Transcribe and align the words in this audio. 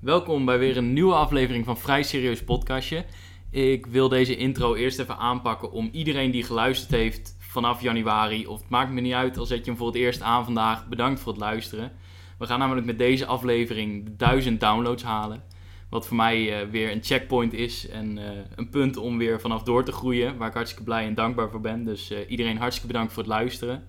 Welkom 0.00 0.44
bij 0.44 0.58
weer 0.58 0.76
een 0.76 0.92
nieuwe 0.92 1.14
aflevering 1.14 1.64
van 1.64 1.78
Vrij 1.78 2.02
Serieus 2.02 2.44
Podcastje. 2.44 3.04
Ik 3.50 3.86
wil 3.86 4.08
deze 4.08 4.36
intro 4.36 4.74
eerst 4.74 4.98
even 4.98 5.16
aanpakken 5.16 5.70
om 5.72 5.88
iedereen 5.92 6.30
die 6.30 6.42
geluisterd 6.42 6.90
heeft 6.90 7.36
vanaf 7.38 7.82
januari, 7.82 8.46
of 8.46 8.60
het 8.60 8.68
maakt 8.68 8.90
me 8.90 9.00
niet 9.00 9.12
uit 9.12 9.38
al 9.38 9.46
zet 9.46 9.58
je 9.58 9.64
hem 9.64 9.76
voor 9.76 9.86
het 9.86 9.96
eerst 9.96 10.22
aan 10.22 10.44
vandaag, 10.44 10.88
bedankt 10.88 11.20
voor 11.20 11.32
het 11.32 11.40
luisteren. 11.40 11.92
We 12.38 12.46
gaan 12.46 12.58
namelijk 12.58 12.86
met 12.86 12.98
deze 12.98 13.26
aflevering 13.26 14.04
de 14.04 14.16
1000 14.16 14.60
downloads 14.60 15.02
halen. 15.02 15.42
Wat 15.90 16.06
voor 16.06 16.16
mij 16.16 16.62
uh, 16.62 16.70
weer 16.70 16.90
een 16.90 17.04
checkpoint 17.04 17.52
is 17.52 17.88
en 17.88 18.16
uh, 18.16 18.24
een 18.54 18.70
punt 18.70 18.96
om 18.96 19.18
weer 19.18 19.40
vanaf 19.40 19.62
door 19.62 19.84
te 19.84 19.92
groeien, 19.92 20.36
waar 20.36 20.48
ik 20.48 20.54
hartstikke 20.54 20.84
blij 20.84 21.06
en 21.06 21.14
dankbaar 21.14 21.50
voor 21.50 21.60
ben. 21.60 21.84
Dus 21.84 22.10
uh, 22.10 22.18
iedereen 22.28 22.58
hartstikke 22.58 22.92
bedankt 22.92 23.12
voor 23.12 23.22
het 23.22 23.32
luisteren. 23.32 23.86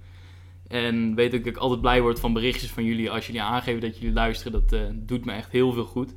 En 0.72 1.16
weet 1.16 1.34
ook 1.34 1.44
dat 1.44 1.54
ik 1.54 1.58
altijd 1.58 1.82
blij 1.82 2.02
word 2.02 2.20
van 2.20 2.34
berichtjes 2.34 2.72
van 2.72 2.84
jullie 2.84 3.12
als 3.12 3.26
jullie 3.26 3.42
aangeven 3.42 3.82
dat 3.82 3.98
jullie 3.98 4.14
luisteren. 4.14 4.52
Dat 4.52 4.74
uh, 4.74 4.82
doet 4.94 5.26
me 5.26 5.32
echt 5.32 5.52
heel 5.52 5.72
veel 5.72 5.86
goed. 5.86 6.16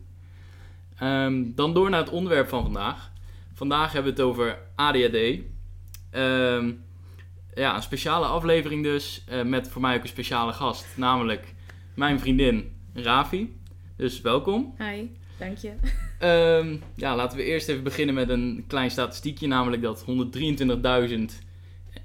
Um, 1.03 1.55
dan 1.55 1.75
door 1.75 1.91
naar 1.91 2.01
het 2.01 2.11
onderwerp 2.11 2.49
van 2.49 2.63
vandaag. 2.63 3.13
Vandaag 3.55 3.93
hebben 3.93 4.15
we 4.15 4.21
het 4.21 4.29
over 4.29 4.59
ADHD. 4.75 5.17
Um, 6.13 6.85
ja, 7.55 7.77
een 7.77 7.83
speciale 7.83 8.27
aflevering 8.27 8.83
dus. 8.83 9.25
Uh, 9.33 9.43
met 9.43 9.69
voor 9.69 9.81
mij 9.81 9.97
ook 9.97 10.03
een 10.03 10.09
speciale 10.09 10.53
gast. 10.53 10.87
Namelijk 10.97 11.55
mijn 11.95 12.21
vriendin 12.21 12.73
Ravi. 12.93 13.57
Dus 13.97 14.21
welkom. 14.21 14.75
Hi, 14.79 15.07
dank 15.39 15.59
je. 15.59 15.73
Um, 16.61 16.83
ja, 16.97 17.17
laten 17.17 17.39
we 17.39 17.45
eerst 17.45 17.69
even 17.69 17.83
beginnen 17.83 18.15
met 18.15 18.29
een 18.29 18.65
klein 18.67 18.91
statistiekje. 18.91 19.47
Namelijk 19.47 19.83
dat 19.83 20.05
123.000 21.09 21.44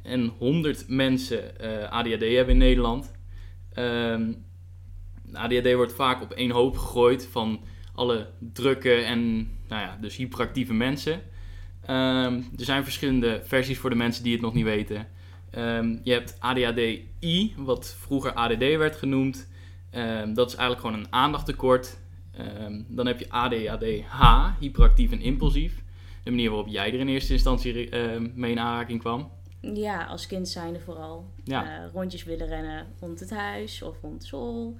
en 0.01 0.31
100 0.37 0.85
mensen 0.87 1.53
uh, 1.61 1.89
ADHD 1.89 2.21
hebben 2.21 2.49
in 2.49 2.57
Nederland. 2.57 3.11
Um, 3.75 4.45
ADHD 5.33 5.73
wordt 5.73 5.93
vaak 5.93 6.21
op 6.21 6.31
één 6.31 6.51
hoop 6.51 6.77
gegooid 6.77 7.27
van 7.31 7.59
alle 7.93 8.29
drukke 8.53 8.93
en 8.93 9.19
nou 9.67 9.81
ja, 9.81 9.97
dus 10.01 10.15
hyperactieve 10.15 10.73
mensen. 10.73 11.13
Um, 11.13 12.35
er 12.57 12.65
zijn 12.65 12.83
verschillende 12.83 13.41
versies 13.43 13.77
voor 13.77 13.89
de 13.89 13.95
mensen 13.95 14.23
die 14.23 14.33
het 14.33 14.41
nog 14.41 14.53
niet 14.53 14.63
weten. 14.63 15.07
Um, 15.57 15.99
je 16.03 16.11
hebt 16.11 16.35
ADHD-I, 16.39 17.53
wat 17.57 17.95
vroeger 17.99 18.33
ADD 18.33 18.59
werd 18.59 18.95
genoemd. 18.95 19.49
dat 20.33 20.47
is 20.47 20.55
eigenlijk 20.55 20.79
gewoon 20.79 20.99
een 20.99 21.13
aandachttekort. 21.13 21.99
dan 22.87 23.07
heb 23.07 23.19
je 23.19 23.29
ADHD-H, 23.29 24.49
hyperactief 24.59 25.11
en 25.11 25.21
impulsief. 25.21 25.83
De 26.23 26.29
manier 26.29 26.49
waarop 26.49 26.67
jij 26.67 26.93
er 26.93 26.99
in 26.99 27.07
eerste 27.07 27.33
instantie 27.33 27.89
mee 28.35 28.51
in 28.51 28.59
aanraking 28.59 28.99
kwam. 28.99 29.31
Ja, 29.61 30.05
als 30.05 30.27
kind 30.27 30.49
zijnde 30.49 30.79
vooral. 30.79 31.31
Ja. 31.43 31.83
Uh, 31.83 31.91
rondjes 31.93 32.23
willen 32.23 32.47
rennen 32.47 32.87
rond 32.99 33.19
het 33.19 33.29
huis 33.29 33.81
of 33.81 34.01
rond 34.01 34.23
school. 34.23 34.75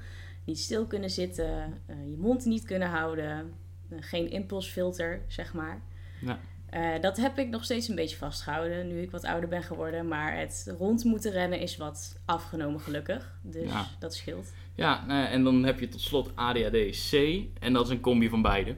Niet 0.46 0.60
stil 0.60 0.86
kunnen 0.86 1.10
zitten. 1.10 1.82
Uh, 1.90 1.96
je 2.10 2.18
mond 2.18 2.46
niet 2.46 2.64
kunnen 2.64 2.90
houden. 2.90 3.54
Uh, 3.90 3.98
geen 4.02 4.32
impulsfilter, 4.32 5.22
zeg 5.28 5.54
maar. 5.54 5.82
Ja. 6.22 6.98
dat 7.00 7.18
heb 7.18 7.38
ik 7.38 7.50
nog 7.50 7.64
steeds 7.64 7.88
een 7.88 7.96
beetje 7.96 8.18
vastgehouden 8.18 8.88
nu 8.88 9.02
ik 9.02 9.12
wat 9.12 9.24
ouder 9.24 9.50
ben 9.50 9.64
geworden. 9.64 10.08
Maar 10.08 10.38
het 10.38 10.74
rond 10.78 11.04
moeten 11.04 11.32
rennen 11.32 11.60
is 11.60 11.78
wat 11.78 12.20
afgenomen 12.26 12.80
gelukkig. 12.80 13.40
Dus 13.42 13.72
ja. 13.72 13.88
dat 14.00 14.16
scheelt. 14.16 14.54
Ja, 14.76 15.08
en 15.30 15.44
dan 15.44 15.64
heb 15.64 15.80
je 15.80 15.88
tot 15.88 16.02
slot 16.02 16.32
ADHD-C. 16.36 17.14
En 17.60 17.74
dat 17.74 17.86
is 17.86 17.92
een 17.92 18.00
combi 18.00 18.30
van 18.30 18.42
beide. 18.42 18.76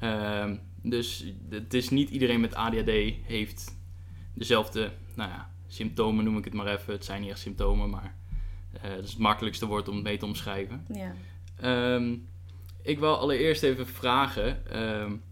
Ehm, 0.00 0.56
dus 0.82 1.32
het 1.50 1.74
is 1.74 1.88
niet 1.88 2.10
iedereen 2.10 2.40
met 2.40 2.54
ADHD 2.54 2.90
heeft 3.26 3.76
dezelfde 4.34 4.92
nou 5.18 5.30
ja, 5.30 5.50
symptomen 5.66 6.24
noem 6.24 6.38
ik 6.38 6.44
het 6.44 6.54
maar 6.54 6.66
even. 6.66 6.92
Het 6.92 7.04
zijn 7.04 7.20
niet 7.20 7.30
echt 7.30 7.40
symptomen, 7.40 7.90
maar 7.90 8.14
uh, 8.76 8.90
dat 8.90 9.04
is 9.04 9.10
het 9.10 9.18
makkelijkste 9.18 9.66
woord 9.66 9.88
om 9.88 10.02
mee 10.02 10.16
te 10.16 10.24
omschrijven. 10.24 10.86
Ja. 10.92 11.14
Um, 11.94 12.28
ik 12.82 12.98
wil 12.98 13.16
allereerst 13.16 13.62
even 13.62 13.86
vragen, 13.86 14.78
um, 14.80 15.22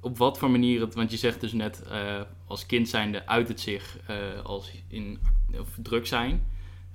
op 0.00 0.18
wat 0.18 0.38
voor 0.38 0.50
manier 0.50 0.80
het, 0.80 0.94
want 0.94 1.10
je 1.10 1.16
zegt 1.16 1.40
dus 1.40 1.52
net 1.52 1.82
uh, 1.90 2.20
als 2.46 2.66
kind 2.66 2.88
zijnde 2.88 3.26
uit 3.26 3.48
het 3.48 3.60
zich 3.60 3.98
uh, 4.10 4.44
als 4.44 4.72
in 4.88 5.18
of 5.58 5.68
druk 5.82 6.06
zijn. 6.06 6.46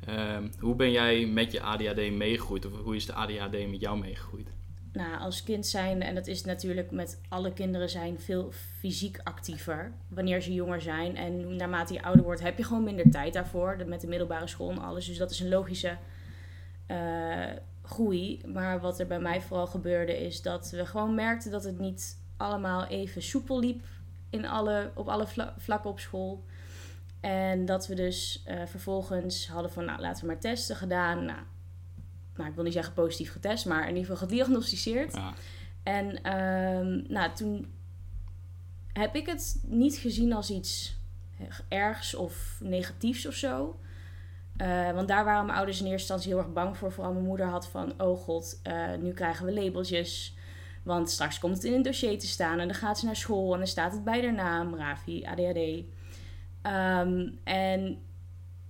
Um, 0.10 0.52
hoe 0.60 0.76
ben 0.76 0.92
jij 0.92 1.26
met 1.26 1.52
je 1.52 1.62
ADHD 1.62 2.12
meegegroeid 2.12 2.66
of 2.66 2.72
hoe 2.84 2.96
is 2.96 3.06
de 3.06 3.14
ADHD 3.14 3.70
met 3.70 3.80
jou 3.80 4.00
meegegroeid? 4.00 4.48
Nou, 4.96 5.20
als 5.20 5.44
kind 5.44 5.68
zijn, 5.68 6.02
en 6.02 6.16
dat 6.16 6.28
is 6.28 6.44
natuurlijk 6.44 6.92
met 6.92 7.22
alle 7.30 7.54
kinderen 7.54 7.90
zijn, 7.90 8.20
veel 8.20 8.52
fysiek 8.52 9.20
actiever 9.24 9.92
wanneer 10.08 10.42
ze 10.42 10.54
jonger 10.54 10.82
zijn. 10.82 11.18
En 11.18 11.56
naarmate 11.56 11.94
je 11.94 12.04
ouder 12.04 12.24
wordt, 12.24 12.42
heb 12.42 12.58
je 12.58 12.64
gewoon 12.64 12.84
minder 12.84 13.10
tijd 13.10 13.34
daarvoor. 13.34 13.78
Met 13.88 14.02
de 14.02 14.08
middelbare 14.08 14.48
school 14.48 14.72
en 14.72 14.82
alles. 14.82 15.06
Dus 15.06 15.18
dat 15.18 15.32
is 15.32 15.40
een 15.40 15.50
logische 15.50 15.98
uh, 16.88 17.46
groei. 17.82 18.42
Maar 18.46 18.80
wat 18.80 19.00
er 19.00 19.08
bij 19.08 19.20
mij 19.20 19.42
vooral 19.42 19.68
gebeurde, 19.68 20.26
is 20.26 20.42
dat 20.42 20.70
we 20.70 20.86
gewoon 20.86 21.16
merkten 21.16 21.52
dat 21.52 21.64
het 21.64 21.80
niet 21.80 22.18
allemaal 22.38 22.86
even 22.86 23.22
soepel 23.22 23.60
liep 23.60 23.84
in 24.30 24.46
alle, 24.46 24.92
op 24.94 25.08
alle 25.08 25.28
vlakken 25.58 25.90
op 25.90 26.00
school. 26.00 26.44
En 27.20 27.66
dat 27.66 27.88
we 27.88 27.96
dus 27.96 28.44
uh, 28.48 28.66
vervolgens 28.66 29.48
hadden 29.48 29.72
van, 29.72 29.86
nou, 29.86 30.00
laten 30.00 30.22
we 30.22 30.28
maar 30.28 30.40
testen 30.40 30.76
gedaan. 30.76 31.26
Nou, 31.26 31.40
nou, 32.36 32.50
ik 32.50 32.56
wil 32.56 32.64
niet 32.64 32.74
zeggen 32.74 32.94
positief 32.94 33.32
getest, 33.32 33.66
maar 33.66 33.82
in 33.82 33.96
ieder 33.96 34.12
geval 34.12 34.28
gediagnosticeerd. 34.28 35.14
Ja. 35.14 35.34
En 35.84 36.36
um, 36.38 37.06
nou, 37.08 37.34
toen 37.34 37.74
heb 38.94 39.16
ik 39.16 39.26
het 39.26 39.62
niet 39.68 39.96
gezien 39.96 40.34
als 40.34 40.50
iets 40.50 40.98
ergs 41.68 42.16
of 42.16 42.60
negatiefs 42.64 43.28
of 43.28 43.34
zo. 43.34 43.80
Uh, 44.62 44.92
want 44.92 45.08
daar 45.08 45.26
waren 45.26 45.46
mijn 45.46 45.58
ouders 45.58 45.80
in 45.80 45.86
eerste 45.86 46.00
instantie 46.00 46.30
heel 46.30 46.38
erg 46.38 46.54
bang 46.54 46.78
voor. 46.78 46.92
Vooral 46.92 47.14
mijn 47.14 47.26
moeder 47.26 47.46
had 47.46 47.68
van, 47.68 48.02
oh 48.02 48.20
god, 48.20 48.60
uh, 48.68 48.96
nu 49.00 49.14
krijgen 49.14 49.46
we 49.46 49.54
labeltjes. 49.54 50.36
Want 50.84 51.10
straks 51.10 51.40
komt 51.40 51.56
het 51.56 51.64
in 51.64 51.74
een 51.74 51.82
dossier 51.82 52.20
te 52.20 52.28
staan 52.28 52.60
en 52.60 52.68
dan 52.68 52.76
gaat 52.76 53.00
ze 53.00 53.06
naar 53.06 53.16
school 53.16 53.52
en 53.52 53.58
dan 53.58 53.68
staat 53.68 53.92
het 53.92 54.04
bij 54.04 54.22
haar 54.22 54.34
naam, 54.34 54.76
Ravi, 54.76 55.26
ADHD. 55.26 55.84
Um, 56.68 57.40
en 57.44 57.98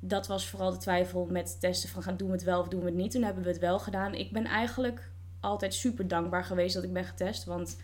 dat 0.07 0.27
was 0.27 0.47
vooral 0.49 0.71
de 0.71 0.77
twijfel 0.77 1.27
met 1.31 1.59
testen 1.59 1.89
van 1.89 2.03
gaan 2.03 2.17
doen 2.17 2.27
we 2.27 2.33
het 2.33 2.43
wel 2.43 2.59
of 2.59 2.67
doen 2.67 2.79
we 2.79 2.85
het 2.85 2.95
niet. 2.95 3.11
Toen 3.11 3.23
hebben 3.23 3.43
we 3.43 3.49
het 3.49 3.59
wel 3.59 3.79
gedaan. 3.79 4.13
Ik 4.13 4.31
ben 4.31 4.45
eigenlijk 4.45 5.09
altijd 5.39 5.73
super 5.73 6.07
dankbaar 6.07 6.43
geweest 6.43 6.73
dat 6.73 6.83
ik 6.83 6.93
ben 6.93 7.05
getest. 7.05 7.43
Want 7.43 7.81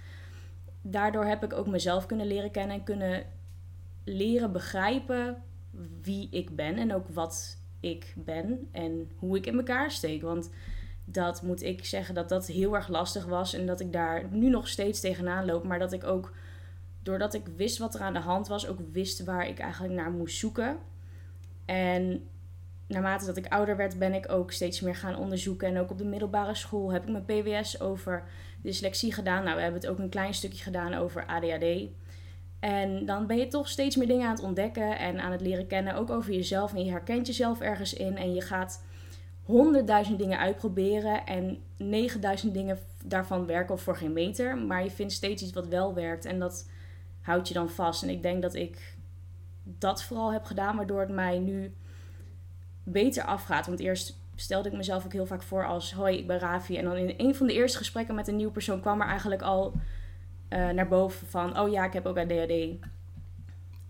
daardoor 0.81 1.25
heb 1.25 1.43
ik 1.43 1.53
ook 1.53 1.67
mezelf 1.67 2.05
kunnen 2.05 2.27
leren 2.27 2.51
kennen 2.51 2.75
en 2.75 2.83
kunnen 2.83 3.25
leren 4.03 4.51
begrijpen 4.51 5.43
wie 6.01 6.27
ik 6.31 6.55
ben 6.55 6.77
en 6.77 6.93
ook 6.93 7.07
wat 7.07 7.57
ik 7.79 8.13
ben 8.17 8.67
en 8.71 9.11
hoe 9.15 9.37
ik 9.37 9.45
in 9.45 9.57
elkaar 9.57 9.91
steek. 9.91 10.21
Want 10.21 10.49
dat 11.05 11.41
moet 11.41 11.63
ik 11.63 11.85
zeggen 11.85 12.15
dat 12.15 12.29
dat 12.29 12.47
heel 12.47 12.75
erg 12.75 12.87
lastig 12.87 13.25
was 13.25 13.53
en 13.53 13.65
dat 13.65 13.79
ik 13.79 13.93
daar 13.93 14.27
nu 14.31 14.49
nog 14.49 14.67
steeds 14.67 14.99
tegenaan 14.99 15.45
loop. 15.45 15.63
Maar 15.63 15.79
dat 15.79 15.93
ik 15.93 16.03
ook, 16.03 16.33
doordat 17.03 17.33
ik 17.33 17.47
wist 17.55 17.77
wat 17.77 17.95
er 17.95 18.01
aan 18.01 18.13
de 18.13 18.19
hand 18.19 18.47
was, 18.47 18.67
ook 18.67 18.79
wist 18.91 19.23
waar 19.23 19.47
ik 19.47 19.59
eigenlijk 19.59 19.93
naar 19.93 20.11
moest 20.11 20.37
zoeken. 20.37 20.77
En 21.71 22.27
naarmate 22.87 23.25
dat 23.25 23.37
ik 23.37 23.47
ouder 23.47 23.77
werd, 23.77 23.99
ben 23.99 24.13
ik 24.13 24.31
ook 24.31 24.51
steeds 24.51 24.81
meer 24.81 24.95
gaan 24.95 25.15
onderzoeken. 25.15 25.67
En 25.67 25.77
ook 25.77 25.91
op 25.91 25.97
de 25.97 26.05
middelbare 26.05 26.55
school 26.55 26.91
heb 26.91 27.03
ik 27.03 27.09
mijn 27.09 27.25
PWS 27.25 27.81
over 27.81 28.23
dyslexie 28.61 29.13
gedaan. 29.13 29.43
Nou, 29.43 29.55
we 29.55 29.61
hebben 29.61 29.81
het 29.81 29.89
ook 29.89 29.99
een 29.99 30.09
klein 30.09 30.33
stukje 30.33 30.63
gedaan 30.63 30.93
over 30.93 31.25
ADHD. 31.25 31.89
En 32.59 33.05
dan 33.05 33.27
ben 33.27 33.37
je 33.37 33.47
toch 33.47 33.67
steeds 33.67 33.95
meer 33.95 34.07
dingen 34.07 34.27
aan 34.27 34.35
het 34.35 34.43
ontdekken 34.43 34.99
en 34.99 35.19
aan 35.19 35.31
het 35.31 35.41
leren 35.41 35.67
kennen, 35.67 35.95
ook 35.95 36.09
over 36.09 36.33
jezelf. 36.33 36.73
En 36.73 36.85
je 36.85 36.91
herkent 36.91 37.27
jezelf 37.27 37.61
ergens 37.61 37.93
in 37.93 38.17
en 38.17 38.33
je 38.33 38.41
gaat 38.41 38.83
honderdduizend 39.43 40.19
dingen 40.19 40.39
uitproberen 40.39 41.25
en 41.25 41.59
9000 41.77 42.53
dingen 42.53 42.79
daarvan 43.05 43.45
werken 43.45 43.73
of 43.73 43.81
voor 43.81 43.97
geen 43.97 44.13
meter. 44.13 44.57
Maar 44.57 44.83
je 44.83 44.91
vindt 44.91 45.13
steeds 45.13 45.43
iets 45.43 45.53
wat 45.53 45.67
wel 45.67 45.93
werkt 45.93 46.25
en 46.25 46.39
dat 46.39 46.69
houdt 47.21 47.47
je 47.47 47.53
dan 47.53 47.69
vast. 47.69 48.03
En 48.03 48.09
ik 48.09 48.23
denk 48.23 48.41
dat 48.41 48.53
ik 48.53 48.99
dat 49.77 50.03
vooral 50.03 50.33
heb 50.33 50.43
gedaan, 50.43 50.75
waardoor 50.75 50.99
het 50.99 51.09
mij 51.09 51.39
nu 51.39 51.73
beter 52.83 53.23
afgaat. 53.23 53.67
Want 53.67 53.79
eerst 53.79 54.19
stelde 54.35 54.69
ik 54.69 54.75
mezelf 54.75 55.05
ook 55.05 55.13
heel 55.13 55.25
vaak 55.25 55.43
voor 55.43 55.65
als: 55.67 55.93
Hoi, 55.93 56.17
ik 56.17 56.27
ben 56.27 56.39
Ravi. 56.39 56.77
En 56.77 56.83
dan 56.83 56.95
in 56.97 57.13
een 57.17 57.35
van 57.35 57.47
de 57.47 57.53
eerste 57.53 57.77
gesprekken 57.77 58.15
met 58.15 58.27
een 58.27 58.35
nieuwe 58.35 58.51
persoon 58.51 58.81
kwam 58.81 59.01
er 59.01 59.07
eigenlijk 59.07 59.41
al 59.41 59.73
uh, 60.49 60.69
naar 60.69 60.87
boven 60.87 61.27
van: 61.27 61.59
Oh 61.59 61.69
ja, 61.69 61.85
ik 61.85 61.93
heb 61.93 62.05
ook 62.05 62.17
ADHD. 62.17 62.53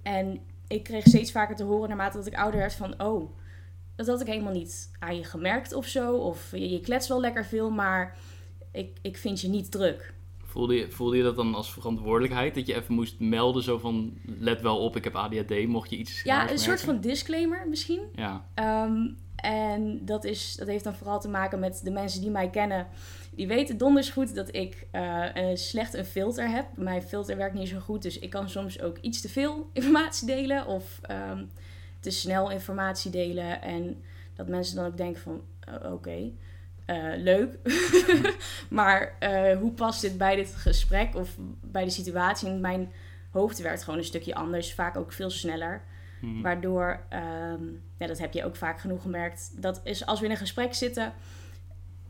En 0.02 0.40
ik 0.68 0.84
kreeg 0.84 1.08
steeds 1.08 1.32
vaker 1.32 1.56
te 1.56 1.64
horen 1.64 1.90
naarmate 1.90 2.18
dat 2.18 2.28
ik 2.28 2.38
ouder 2.38 2.60
werd 2.60 2.74
van: 2.74 3.02
Oh, 3.02 3.32
dat 3.96 4.08
had 4.08 4.22
ik 4.22 4.28
helemaal 4.28 4.54
niet 4.54 4.92
aan 5.00 5.16
je 5.16 5.24
gemerkt 5.24 5.74
of 5.74 5.86
zo. 5.86 6.18
Of 6.18 6.52
je, 6.52 6.70
je 6.70 6.80
klets 6.80 7.08
wel 7.08 7.20
lekker 7.20 7.46
veel, 7.46 7.72
maar 7.72 8.18
ik, 8.72 8.98
ik 9.02 9.18
vind 9.18 9.42
je 9.42 9.48
niet 9.48 9.72
druk. 9.72 10.14
Voelde 10.52 10.76
je, 10.76 10.92
voelde 10.92 11.18
je 11.18 11.24
dat 11.24 11.36
dan 11.36 11.56
als 11.56 11.74
verantwoordelijkheid? 11.74 12.56
Dat 12.56 12.68
je 12.68 12.76
even 12.76 12.94
moest 12.94 13.20
melden, 13.20 13.64
zo 13.64 13.78
van 13.78 14.18
let 14.40 14.62
wel 14.62 14.78
op, 14.78 14.96
ik 14.96 15.04
heb 15.04 15.16
ADHD, 15.16 15.68
mocht 15.68 15.90
je 15.90 15.98
iets. 15.98 16.24
Ja, 16.24 16.52
een 16.52 16.58
soort 16.58 16.82
van 16.82 17.00
disclaimer 17.00 17.68
misschien. 17.68 18.02
Ja. 18.16 18.46
Um, 18.86 19.18
en 19.36 20.06
dat, 20.06 20.24
is, 20.24 20.56
dat 20.56 20.68
heeft 20.68 20.84
dan 20.84 20.96
vooral 20.96 21.20
te 21.20 21.30
maken 21.30 21.60
met 21.60 21.82
de 21.84 21.92
mensen 21.92 22.22
die 22.22 22.30
mij 22.30 22.50
kennen. 22.50 22.88
Die 23.36 23.48
weten 23.48 23.78
donders 23.78 24.10
goed 24.10 24.36
dat 24.36 24.56
ik 24.56 24.88
uh, 24.92 25.26
een 25.34 25.58
slecht 25.58 25.94
een 25.94 26.06
filter 26.06 26.50
heb. 26.50 26.66
Mijn 26.76 27.02
filter 27.02 27.38
werkt 27.38 27.56
niet 27.56 27.70
zo 27.70 27.80
goed, 27.80 28.02
dus 28.02 28.20
ik 28.20 28.30
kan 28.30 28.50
soms 28.50 28.82
ook 28.82 28.98
iets 28.98 29.22
te 29.22 29.30
veel 29.30 29.70
informatie 29.74 30.28
delen 30.28 30.66
of 30.68 31.02
um, 31.32 31.50
te 32.00 32.10
snel 32.10 32.52
informatie 32.52 33.12
delen. 33.12 33.62
En 33.62 34.04
dat 34.36 34.48
mensen 34.48 34.76
dan 34.76 34.86
ook 34.86 34.98
denken 34.98 35.22
van 35.22 35.42
uh, 35.70 35.76
oké. 35.76 35.94
Okay. 35.94 36.34
Eh, 36.92 37.22
leuk. 37.24 37.58
maar 38.70 39.16
eh, 39.20 39.58
hoe 39.58 39.72
past 39.72 40.02
dit 40.02 40.18
bij 40.18 40.36
dit 40.36 40.56
gesprek 40.56 41.16
of 41.16 41.36
bij 41.62 41.84
de 41.84 41.90
situatie? 41.90 42.50
In 42.50 42.62
mijn 42.62 42.92
hoofd 43.30 43.60
werkt 43.62 43.84
gewoon 43.84 44.00
een 44.00 44.06
stukje 44.06 44.36
anders, 44.36 44.74
vaak 44.74 44.98
ook 44.98 45.12
veel 45.12 45.30
sneller. 45.30 45.82
Mhm. 46.22 46.42
Waardoor, 46.42 47.02
ehm, 47.10 47.64
ja, 47.98 48.08
dat 48.08 48.20
heb 48.20 48.34
je 48.34 48.46
ook 48.46 48.56
vaak 48.56 48.80
genoeg 48.80 49.02
gemerkt, 49.02 49.62
dat 49.62 49.82
is 49.84 50.06
als 50.06 50.20
we 50.20 50.26
in 50.26 50.32
een 50.32 50.38
gesprek 50.38 50.74
zitten, 50.74 51.14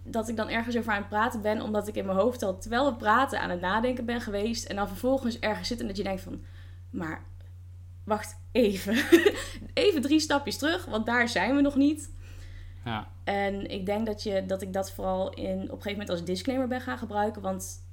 dat 0.04 0.30
ik 0.30 0.36
dan 0.36 0.50
ergens 0.50 0.78
over 0.78 0.92
aan 0.92 0.98
het 0.98 1.10
praten 1.10 1.42
ben, 1.42 1.62
omdat 1.62 1.88
ik 1.88 1.96
in 1.96 2.06
mijn 2.06 2.18
hoofd 2.18 2.44
al, 2.44 2.58
terwijl 2.58 2.86
we 2.86 2.96
praten, 2.96 3.40
aan 3.40 3.50
het 3.50 3.62
nadenken 3.62 4.06
ben 4.06 4.22
geweest. 4.22 4.66
En 4.66 4.76
dan 4.76 4.88
vervolgens 4.88 5.40
ergens 5.40 5.68
zit 5.68 5.80
en 5.80 5.88
dat 5.88 5.98
je 5.98 6.04
denkt 6.04 6.22
van, 6.22 6.44
maar 6.90 7.24
wacht 8.04 8.40
even. 8.52 8.96
even 9.74 10.02
drie 10.02 10.20
stapjes 10.20 10.58
terug, 10.58 10.86
want 10.86 11.06
daar 11.06 11.30
zijn 11.30 11.56
we 11.56 11.62
nog 11.62 11.76
niet. 11.76 12.12
Ja. 12.86 13.08
En 13.24 13.70
ik 13.70 13.86
denk 13.86 14.06
dat, 14.06 14.24
je, 14.24 14.46
dat 14.46 14.62
ik 14.62 14.74
dat 14.74 14.92
vooral 14.92 15.30
in, 15.34 15.56
op 15.56 15.62
een 15.62 15.68
gegeven 15.68 15.92
moment 15.92 16.10
als 16.10 16.24
disclaimer 16.24 16.68
ben 16.68 16.82
gaan 16.82 16.98
gebruiken. 16.98 17.42
Want 17.42 17.86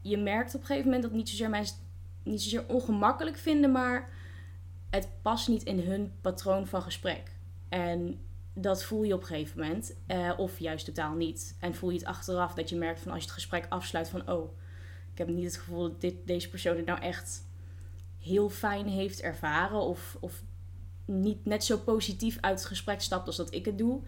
je 0.00 0.16
merkt 0.16 0.54
op 0.54 0.60
een 0.60 0.66
gegeven 0.66 0.90
moment 0.90 1.02
dat 1.02 1.12
niet 1.12 1.28
zozeer 1.28 1.50
mensen 1.50 1.76
niet 2.22 2.42
zozeer 2.42 2.64
ongemakkelijk 2.68 3.36
vinden, 3.36 3.72
maar 3.72 4.08
het 4.90 5.08
past 5.22 5.48
niet 5.48 5.62
in 5.62 5.80
hun 5.80 6.12
patroon 6.20 6.66
van 6.66 6.82
gesprek. 6.82 7.32
En 7.68 8.20
dat 8.54 8.84
voel 8.84 9.02
je 9.02 9.14
op 9.14 9.20
een 9.20 9.26
gegeven 9.26 9.60
moment. 9.60 9.96
eh, 10.06 10.32
of 10.36 10.58
juist 10.58 10.84
totaal 10.84 11.14
niet. 11.14 11.56
En 11.60 11.74
voel 11.74 11.90
je 11.90 11.98
het 11.98 12.06
achteraf 12.06 12.54
dat 12.54 12.68
je 12.68 12.76
merkt 12.76 13.00
van 13.00 13.10
als 13.12 13.20
je 13.20 13.26
het 13.26 13.34
gesprek 13.34 13.66
afsluit 13.68 14.08
van 14.08 14.30
oh, 14.30 14.58
ik 15.12 15.18
heb 15.18 15.28
niet 15.28 15.44
het 15.44 15.56
gevoel 15.56 15.82
dat 15.82 16.00
dit, 16.00 16.14
deze 16.24 16.48
persoon 16.50 16.76
het 16.76 16.86
nou 16.86 17.00
echt 17.00 17.46
heel 18.18 18.48
fijn 18.48 18.86
heeft 18.86 19.20
ervaren. 19.20 19.80
Of, 19.80 20.16
of 20.20 20.42
niet 21.06 21.44
net 21.44 21.64
zo 21.64 21.78
positief 21.78 22.38
uit 22.40 22.58
het 22.58 22.68
gesprek 22.68 23.00
stapt 23.00 23.26
als 23.26 23.36
dat 23.36 23.54
ik 23.54 23.64
het 23.64 23.78
doe. 23.78 24.00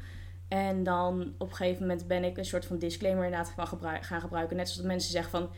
En 0.49 0.83
dan 0.83 1.35
op 1.39 1.51
een 1.51 1.57
gegeven 1.57 1.81
moment 1.81 2.07
ben 2.07 2.25
ik 2.25 2.37
een 2.37 2.45
soort 2.45 2.65
van 2.65 2.79
disclaimer 2.79 3.25
inderdaad 3.25 3.53
gaan, 3.57 3.67
gebruik, 3.67 4.05
gaan 4.05 4.21
gebruiken. 4.21 4.57
Net 4.57 4.67
zoals 4.67 4.81
dat 4.81 4.91
mensen 4.91 5.11
zeggen 5.11 5.31
van... 5.31 5.51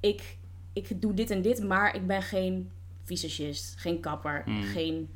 Ik, 0.00 0.36
ik 0.72 1.02
doe 1.02 1.14
dit 1.14 1.30
en 1.30 1.42
dit, 1.42 1.62
maar 1.62 1.94
ik 1.94 2.06
ben 2.06 2.22
geen 2.22 2.70
visagist, 3.02 3.74
geen 3.76 4.00
kapper, 4.00 4.42
Hmm. 4.44 4.62
geen 4.62 5.10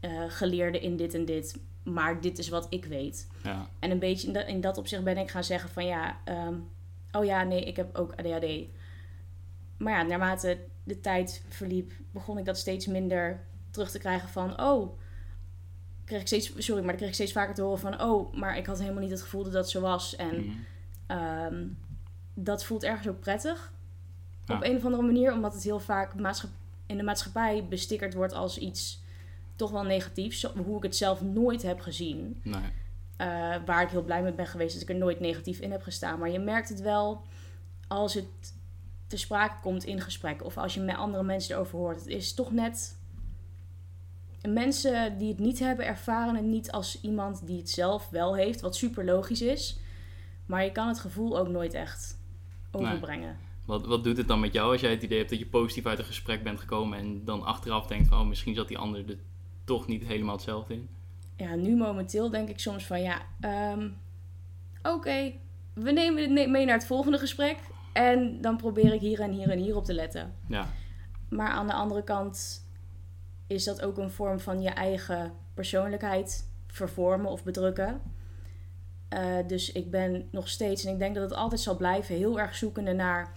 eh, 0.00 0.24
geleerde 0.28 0.80
in 0.80 0.96
dit 0.96 1.14
en 1.14 1.24
dit. 1.24 1.58
Maar 1.82 2.20
dit 2.20 2.38
is 2.38 2.48
wat 2.48 2.66
ik 2.70 2.84
weet. 2.84 3.28
Ja. 3.42 3.68
En 3.78 3.90
een 3.90 3.98
beetje 3.98 4.26
in 4.26 4.32
dat, 4.32 4.46
in 4.46 4.60
dat 4.60 4.78
opzicht 4.78 5.04
ben 5.04 5.18
ik 5.18 5.30
gaan 5.30 5.44
zeggen 5.44 5.70
van 5.70 5.86
ja... 5.86 6.20
ehm, 6.24 6.54
oh 7.12 7.24
ja, 7.24 7.42
nee, 7.42 7.64
ik 7.64 7.76
heb 7.76 7.96
ook 7.96 8.14
ADHD. 8.16 8.68
Maar 9.76 9.92
ja, 9.92 10.02
naarmate 10.02 10.58
de 10.84 11.00
tijd 11.00 11.42
verliep, 11.48 11.92
begon 12.10 12.38
ik 12.38 12.44
dat 12.44 12.58
steeds 12.58 12.86
minder 12.86 13.44
terug 13.76 13.90
te 13.90 13.98
krijgen 13.98 14.28
van... 14.28 14.60
Oh, 14.60 14.98
kreeg 16.04 16.20
ik 16.20 16.26
steeds, 16.26 16.52
sorry, 16.56 16.80
maar 16.80 16.88
dan 16.88 16.96
kreeg 16.96 17.08
ik 17.08 17.14
steeds 17.14 17.32
vaker 17.32 17.54
te 17.54 17.62
horen 17.62 17.78
van... 17.78 18.00
Oh, 18.02 18.34
maar 18.34 18.56
ik 18.56 18.66
had 18.66 18.78
helemaal 18.80 19.02
niet 19.02 19.10
het 19.10 19.22
gevoel 19.22 19.42
dat 19.44 19.52
dat 19.52 19.70
zo 19.70 19.80
was. 19.80 20.16
En 20.16 20.36
Mhm. 20.36 20.50
ehm, 21.06 21.66
dat 22.34 22.64
voelt 22.64 22.82
ergens 22.84 23.08
ook 23.08 23.20
prettig. 23.20 23.72
Ja. 24.46 24.54
Op 24.56 24.62
een 24.64 24.76
of 24.76 24.84
andere 24.84 25.02
manier, 25.02 25.32
omdat 25.32 25.54
het 25.54 25.62
heel 25.62 25.80
vaak 25.80 26.12
in 26.86 26.96
de 26.96 27.02
maatschappij 27.02 27.66
bestickerd 27.68 28.14
wordt 28.14 28.32
als 28.32 28.58
iets 28.58 29.02
toch 29.56 29.70
wel 29.70 29.82
negatiefs. 29.84 30.42
Hoe 30.42 30.76
ik 30.76 30.82
het 30.82 30.96
zelf 30.96 31.22
nooit 31.22 31.62
heb 31.62 31.80
gezien. 31.80 32.40
Nee. 32.42 32.62
Eh, 33.16 33.26
waar 33.66 33.82
ik 33.82 33.88
heel 33.88 34.02
blij 34.04 34.22
mee 34.22 34.32
ben 34.32 34.46
geweest 34.46 34.72
dat 34.72 34.82
ik 34.82 34.88
er 34.88 34.94
nooit 34.96 35.20
negatief 35.20 35.58
in 35.60 35.70
heb 35.70 35.82
gestaan. 35.82 36.18
Maar 36.18 36.30
je 36.30 36.38
merkt 36.38 36.68
het 36.68 36.80
wel 36.80 37.22
als 37.88 38.14
het 38.14 38.26
te 39.06 39.16
sprake 39.16 39.60
komt 39.60 39.84
in 39.84 40.00
gesprek. 40.00 40.44
Of 40.44 40.56
als 40.56 40.74
je 40.74 40.80
met 40.80 40.96
andere 40.96 41.22
mensen 41.22 41.54
erover 41.54 41.78
hoort. 41.78 41.98
Het 41.98 42.06
is 42.06 42.34
toch 42.34 42.52
net... 42.52 42.98
Mensen 44.52 45.18
die 45.18 45.28
het 45.28 45.38
niet 45.38 45.58
hebben 45.58 45.86
ervaren 45.86 46.34
het 46.34 46.44
niet 46.44 46.72
als 46.72 47.00
iemand 47.00 47.46
die 47.46 47.58
het 47.58 47.70
zelf 47.70 48.08
wel 48.10 48.36
heeft. 48.36 48.60
Wat 48.60 48.76
super 48.76 49.04
logisch 49.04 49.42
is. 49.42 49.78
Maar 50.46 50.64
je 50.64 50.72
kan 50.72 50.88
het 50.88 50.98
gevoel 50.98 51.38
ook 51.38 51.48
nooit 51.48 51.74
echt 51.74 52.18
overbrengen. 52.70 53.36
Wat, 53.64 53.86
wat 53.86 54.04
doet 54.04 54.16
het 54.16 54.28
dan 54.28 54.40
met 54.40 54.52
jou 54.52 54.72
als 54.72 54.80
jij 54.80 54.90
het 54.90 55.02
idee 55.02 55.18
hebt 55.18 55.30
dat 55.30 55.38
je 55.38 55.46
positief 55.46 55.86
uit 55.86 55.98
een 55.98 56.04
gesprek 56.04 56.42
bent 56.42 56.60
gekomen 56.60 56.98
en 56.98 57.24
dan 57.24 57.44
achteraf 57.44 57.86
denkt 57.86 58.08
van 58.08 58.20
oh, 58.20 58.26
misschien 58.26 58.54
zat 58.54 58.68
die 58.68 58.78
ander 58.78 59.08
er 59.08 59.18
toch 59.64 59.86
niet 59.86 60.02
helemaal 60.02 60.34
hetzelfde 60.34 60.74
in? 60.74 60.88
Ja, 61.36 61.54
nu 61.54 61.76
momenteel 61.76 62.30
denk 62.30 62.48
ik 62.48 62.60
soms 62.60 62.84
van 62.86 63.02
ja, 63.02 63.22
ehm, 63.40 63.88
oké, 64.82 65.32
we 65.74 65.92
nemen 65.92 66.16
dit 66.16 66.30
ne- 66.30 66.46
mee 66.46 66.64
naar 66.64 66.74
het 66.74 66.86
volgende 66.86 67.18
gesprek. 67.18 67.58
En 67.92 68.40
dan 68.40 68.56
probeer 68.56 68.92
ik 68.92 69.00
hier 69.00 69.20
en 69.20 69.30
hier 69.30 69.50
en 69.50 69.58
hier 69.58 69.76
op 69.76 69.84
te 69.84 69.94
letten. 69.94 70.34
Ja, 70.48 70.66
Maar 71.28 71.48
aan 71.48 71.66
de 71.66 71.72
andere 71.72 72.02
kant 72.04 72.65
is 73.46 73.64
dat 73.64 73.82
ook 73.82 73.98
een 73.98 74.10
vorm 74.10 74.40
van 74.40 74.62
je 74.62 74.70
eigen 74.70 75.32
persoonlijkheid 75.54 76.48
vervormen 76.66 77.30
of 77.30 77.44
bedrukken. 77.44 78.00
Eh, 79.08 79.36
dus 79.46 79.72
ik 79.72 79.90
ben 79.90 80.28
nog 80.30 80.48
steeds, 80.48 80.84
en 80.84 80.92
ik 80.92 80.98
denk 80.98 81.14
dat 81.14 81.30
het 81.30 81.38
altijd 81.38 81.60
zal 81.60 81.76
blijven, 81.76 82.14
heel 82.14 82.40
erg 82.40 82.54
zoekende 82.54 82.92
naar 82.92 83.32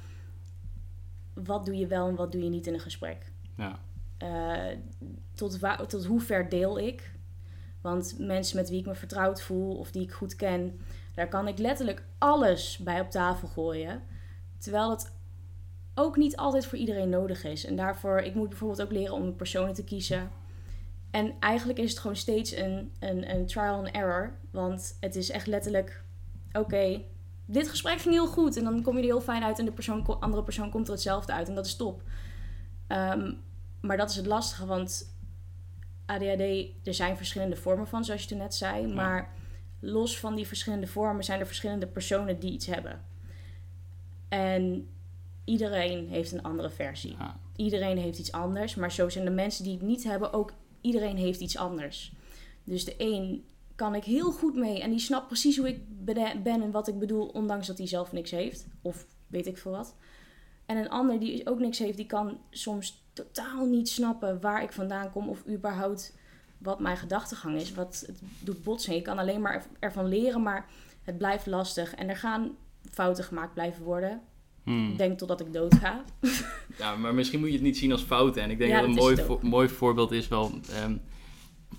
wat 1.34 1.66
doe 1.66 1.78
je 1.78 1.88
wel 1.88 2.08
en 2.08 2.16
wat 2.16 2.32
doe 2.32 2.44
je 2.44 2.50
niet 2.50 2.68
in 2.68 2.74
een 2.74 2.80
gesprek. 2.80 3.32
ja, 3.56 3.80
Eh, 4.18 4.78
tot, 5.36 5.60
tot 5.88 6.06
hoe 6.06 6.22
ver 6.22 6.50
deel 6.50 6.80
ik. 6.80 7.12
Want 7.82 8.16
mensen 8.18 8.58
met 8.58 8.70
wie 8.70 8.80
ik 8.80 8.86
me 8.86 8.96
vertrouwd 8.96 9.42
voel 9.42 9.78
of 9.78 9.92
die 9.92 10.02
ik 10.02 10.12
goed 10.12 10.36
ken, 10.36 10.80
daar 11.14 11.28
kan 11.28 11.48
ik 11.48 11.58
letterlijk 11.58 12.04
alles 12.18 12.78
bij 12.78 13.00
op 13.00 13.12
tafel 13.12 13.48
gooien. 13.48 14.04
Terwijl 14.58 14.90
het 14.90 15.12
ook 16.00 16.18
niet 16.18 16.38
altijd 16.38 16.66
voor 16.66 16.78
iedereen 16.78 17.10
nodig 17.10 17.44
is. 17.44 17.66
En 17.66 17.76
daarvoor, 17.76 18.20
ik 18.20 18.36
moet 18.36 18.50
bijvoorbeeld 18.50 18.82
ook 18.82 18.92
leren 18.92 19.14
om 19.14 19.24
een 19.24 19.36
persoon 19.36 19.74
te 19.74 19.84
kiezen. 19.84 20.30
En 21.12 21.34
eigenlijk 21.40 21.80
is 21.80 21.90
het 21.90 22.00
gewoon 22.00 22.16
steeds 22.16 22.56
een, 22.56 22.92
een, 23.00 23.36
een 23.36 23.46
trial 23.46 23.76
and 23.76 23.92
error. 23.92 24.34
Want 24.52 24.98
het 25.00 25.16
is 25.16 25.30
echt 25.30 25.48
letterlijk, 25.48 26.04
oké, 26.52 27.02
dit 27.46 27.70
gesprek 27.70 28.00
ging 28.00 28.14
heel 28.14 28.28
goed. 28.28 28.58
En 28.58 28.64
dan 28.64 28.82
kom 28.82 28.94
je 28.96 29.00
er 29.00 29.06
heel 29.06 29.22
fijn 29.22 29.44
uit 29.44 29.60
en 29.60 29.66
de 29.66 29.72
persoon, 29.72 30.20
andere 30.20 30.44
persoon 30.44 30.70
komt 30.70 30.88
er 30.88 30.94
hetzelfde 30.94 31.34
uit. 31.34 31.48
En 31.48 31.56
dat 31.56 31.66
is 31.66 31.76
top. 31.76 32.04
Ehm, 32.88 33.34
maar 33.82 33.98
dat 33.98 34.10
is 34.10 34.16
het 34.16 34.26
lastige, 34.26 34.66
want 34.66 35.16
ADHD, 36.06 36.68
er 36.84 36.94
zijn 36.94 37.18
verschillende 37.18 37.56
vormen 37.56 37.88
van, 37.88 38.06
zoals 38.06 38.22
je 38.22 38.28
toen 38.28 38.38
net 38.38 38.56
zei. 38.56 38.88
Ja. 38.88 38.94
Maar 38.94 39.34
los 39.80 40.20
van 40.20 40.36
die 40.36 40.48
verschillende 40.48 40.88
vormen 40.88 41.24
zijn 41.24 41.40
er 41.40 41.46
verschillende 41.46 41.88
personen 41.88 42.40
die 42.40 42.52
iets 42.52 42.66
hebben. 42.66 43.02
En 44.30 44.88
iedereen 45.46 46.08
heeft 46.08 46.32
een 46.32 46.44
andere 46.44 46.70
versie. 46.70 47.16
Iedereen 47.56 47.98
heeft 47.98 48.20
iets 48.20 48.32
anders, 48.32 48.76
maar 48.76 48.92
zo 48.92 49.10
zijn 49.10 49.26
de 49.26 49.32
mensen 49.32 49.64
die 49.64 49.74
het 49.74 49.82
niet 49.82 50.04
hebben 50.04 50.34
ook. 50.34 50.54
Iedereen 50.82 51.18
heeft 51.18 51.40
iets 51.40 51.58
anders. 51.58 52.14
Dus 52.64 52.86
de 52.86 52.94
een 52.98 53.46
kan 53.76 53.96
ik 53.96 54.04
heel 54.04 54.32
goed 54.32 54.56
mee 54.56 54.82
en 54.82 54.90
die 54.90 55.00
snapt 55.00 55.28
precies 55.28 55.58
hoe 55.58 55.68
ik 55.68 55.80
ben 56.44 56.62
en 56.62 56.72
wat 56.72 56.88
ik 56.88 57.00
bedoel, 57.00 57.28
ondanks 57.28 57.68
dat 57.68 57.78
hij 57.78 57.88
zelf 57.88 58.12
niks 58.12 58.32
heeft. 58.32 58.68
Of 58.82 59.08
weet 59.28 59.48
ik 59.48 59.58
veel 59.58 59.72
wat. 59.72 59.96
En 60.66 60.78
een 60.78 60.90
ander 60.90 61.20
die 61.20 61.48
ook 61.48 61.60
niks 61.60 61.80
heeft, 61.80 61.98
die 61.98 62.06
kan 62.06 62.38
soms 62.50 63.04
totaal 63.14 63.66
niet 63.66 63.90
snappen 63.90 64.42
waar 64.42 64.64
ik 64.64 64.72
vandaan 64.72 65.12
kom 65.12 65.30
of 65.30 65.48
überhaupt 65.48 66.18
wat 66.58 66.80
mijn 66.80 66.98
gedachtegang 66.98 67.56
is. 67.56 67.74
Wat 67.74 68.04
het 68.08 68.22
doet 68.44 68.64
botsen. 68.64 68.96
Je 68.96 69.02
kan 69.02 69.18
alleen 69.20 69.42
maar 69.42 69.54
er- 69.54 69.66
ervan 69.80 70.08
leren, 70.08 70.42
maar 70.42 70.66
het 71.04 71.18
blijft 71.18 71.46
lastig. 71.46 71.96
En 71.96 72.10
er 72.10 72.18
gaan 72.18 72.58
fouten 72.92 73.24
gemaakt 73.24 73.54
blijven 73.54 73.84
worden. 73.84 74.22
Hmm. 74.70 74.92
Ik 74.92 74.98
denk 74.98 75.18
totdat 75.18 75.40
ik 75.40 75.54
doodga. 75.54 76.04
ja. 76.80 76.96
Maar 76.96 77.14
misschien 77.14 77.40
moet 77.40 77.48
je 77.50 77.54
het 77.56 77.64
niet 77.64 77.78
zien 77.78 77.92
als 77.92 78.02
fouten. 78.02 78.42
En 78.44 78.50
ik 78.52 78.58
denk 78.58 78.72
Ja, 78.72 78.80
dat 78.80 78.90
een 78.90 78.96
dat 78.96 79.04
mooi, 79.04 79.16
vo- 79.16 79.40
mooi 79.42 79.68
voorbeeld 79.70 80.12
is 80.12 80.28
wel... 80.28 80.52
ehm, 80.72 80.96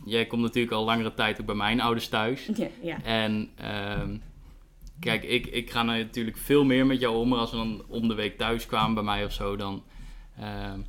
jij 0.04 0.26
komt 0.26 0.42
natuurlijk 0.42 0.72
al 0.74 0.84
langere 0.84 1.14
tijd 1.14 1.40
ook 1.40 1.46
bij 1.46 1.54
mijn 1.54 1.80
ouders 1.80 2.08
thuis. 2.08 2.50
ja, 2.54 2.68
ja. 2.82 3.02
En 3.02 3.50
ehm, 3.54 4.16
kijk, 5.00 5.22
ik, 5.24 5.46
ik 5.46 5.70
ga 5.70 5.82
natuurlijk 5.82 6.36
veel 6.36 6.64
meer 6.64 6.86
met 6.86 7.00
jou 7.00 7.16
om. 7.16 7.28
Maar 7.28 7.38
als 7.38 7.50
we 7.50 7.56
dan 7.56 7.82
om 7.88 8.08
de 8.08 8.14
week 8.14 8.38
thuis 8.38 8.66
kwamen 8.66 8.94
bij 8.94 9.02
mij 9.04 9.24
of 9.24 9.32
zo, 9.32 9.56
dan 9.56 9.82
ehm, 10.38 10.80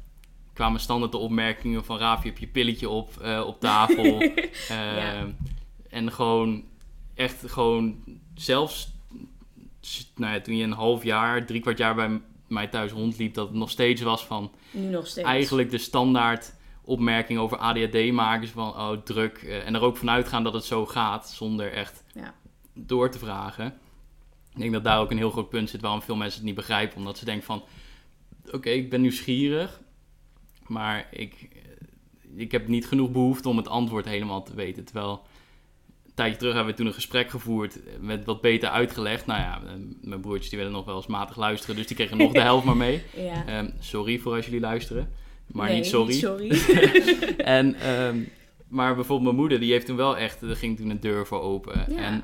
kwamen 0.54 0.80
standaard 0.80 1.12
de 1.12 1.18
opmerkingen 1.18 1.86
van 1.86 1.98
Raaf, 1.98 2.22
je 2.24 2.28
hebt 2.30 2.40
je 2.42 2.48
pilletje 2.48 2.90
op, 2.90 3.18
eh, 3.22 3.44
op 3.48 3.60
tafel. 3.60 4.22
En 5.90 6.12
gewoon, 6.12 6.64
echt 7.14 7.44
gewoon, 7.52 8.04
zelfs 8.36 8.91
nou 10.16 10.34
ja, 10.34 10.42
toen 10.42 10.56
je 10.58 10.64
een 10.64 10.72
half 10.72 11.04
jaar, 11.04 11.46
drie 11.46 11.62
kwart 11.62 11.78
jaar 11.78 11.96
bij 11.96 12.22
mij 12.48 12.68
thuis 12.68 12.92
rondliep, 12.92 13.34
dat 13.34 13.48
het 13.48 13.58
nog 13.58 13.70
steeds 13.70 14.02
was 14.02 14.26
van 14.26 14.52
Nu 14.72 14.88
nog 14.88 15.08
steeds. 15.08 15.28
eigenlijk 15.28 15.70
de 15.70 15.78
standaard 15.78 16.54
opmerking 16.84 17.40
over 17.40 17.58
ADHD 17.58 18.12
maken. 18.12 18.48
Van 18.48 18.68
oh, 18.70 18.92
druk. 18.92 19.38
eh, 19.38 19.68
en 19.68 19.76
er 19.76 19.82
ook 19.82 19.98
vanuit 19.98 20.28
gaan 20.28 20.44
dat 20.44 20.54
het 20.54 20.64
zo 20.66 20.86
gaat, 20.86 21.30
zonder 21.30 21.74
echt 21.74 22.04
Ja. 22.14 22.34
door 22.74 23.10
te 23.12 23.20
vragen. 23.20 23.66
Ik 24.54 24.60
denk 24.60 24.72
dat 24.74 24.84
daar 24.84 25.00
ook 25.00 25.12
een 25.12 25.18
heel 25.18 25.30
groot 25.32 25.50
punt 25.50 25.70
zit 25.70 25.82
waarom 25.82 26.02
veel 26.02 26.16
mensen 26.16 26.38
het 26.38 26.46
niet 26.48 26.56
begrijpen. 26.56 26.98
Omdat 26.98 27.18
ze 27.18 27.26
denken 27.26 27.46
van, 27.46 27.64
oké, 28.52 28.70
ik 28.70 28.90
ben 28.90 29.02
nieuwsgierig, 29.02 29.82
maar 30.68 31.08
ik, 31.12 31.50
eh, 31.54 32.40
ik 32.40 32.52
heb 32.52 32.68
niet 32.68 32.88
genoeg 32.88 33.12
behoefte 33.12 33.50
om 33.50 33.58
het 33.58 33.68
antwoord 33.68 34.06
helemaal 34.06 34.44
te 34.44 34.56
weten. 34.56 34.84
Terwijl, 34.86 35.22
een 36.12 36.18
tijdje 36.18 36.38
terug 36.38 36.54
hebben 36.54 36.72
we 36.72 36.78
toen 36.80 36.88
een 36.88 36.94
gesprek 36.94 37.30
gevoerd 37.30 37.80
met 38.00 38.26
wat 38.26 38.42
beter 38.42 38.70
uitgelegd. 38.70 39.26
Nou 39.26 39.40
ja, 39.40 39.62
eh, 39.66 39.72
mijn 40.02 40.22
broertjes 40.22 40.50
die 40.50 40.58
willen 40.58 40.74
nog 40.74 40.86
wel 40.86 40.96
eens 40.96 41.08
matig 41.08 41.36
luisteren, 41.38 41.76
dus 41.76 41.88
die 41.88 41.96
kregen 41.96 42.18
nog 42.18 42.32
de 42.32 42.42
helft 42.42 42.66
maar 42.66 42.78
mee. 42.78 43.04
Ja. 43.16 43.46
Ehm, 43.48 43.70
sorry 43.80 44.20
voor 44.20 44.36
als 44.36 44.46
jullie 44.46 44.60
luisteren, 44.60 45.12
maar 45.48 45.68
Nee, 45.68 45.76
niet 45.76 45.86
sorry. 45.86 46.14
sorry. 46.14 46.50
En, 47.38 47.76
ehm, 47.92 48.18
maar 48.68 48.96
bijvoorbeeld 48.96 49.24
mijn 49.28 49.36
moeder, 49.42 49.60
die 49.60 49.72
heeft 49.72 49.86
toen 49.86 49.96
wel 49.96 50.18
echt, 50.18 50.42
er 50.42 50.56
ging 50.56 50.78
toen 50.78 50.90
een 50.90 51.00
deur 51.00 51.28
voor 51.28 51.42
open. 51.42 51.86
Ja. 51.90 51.96
En 51.98 52.24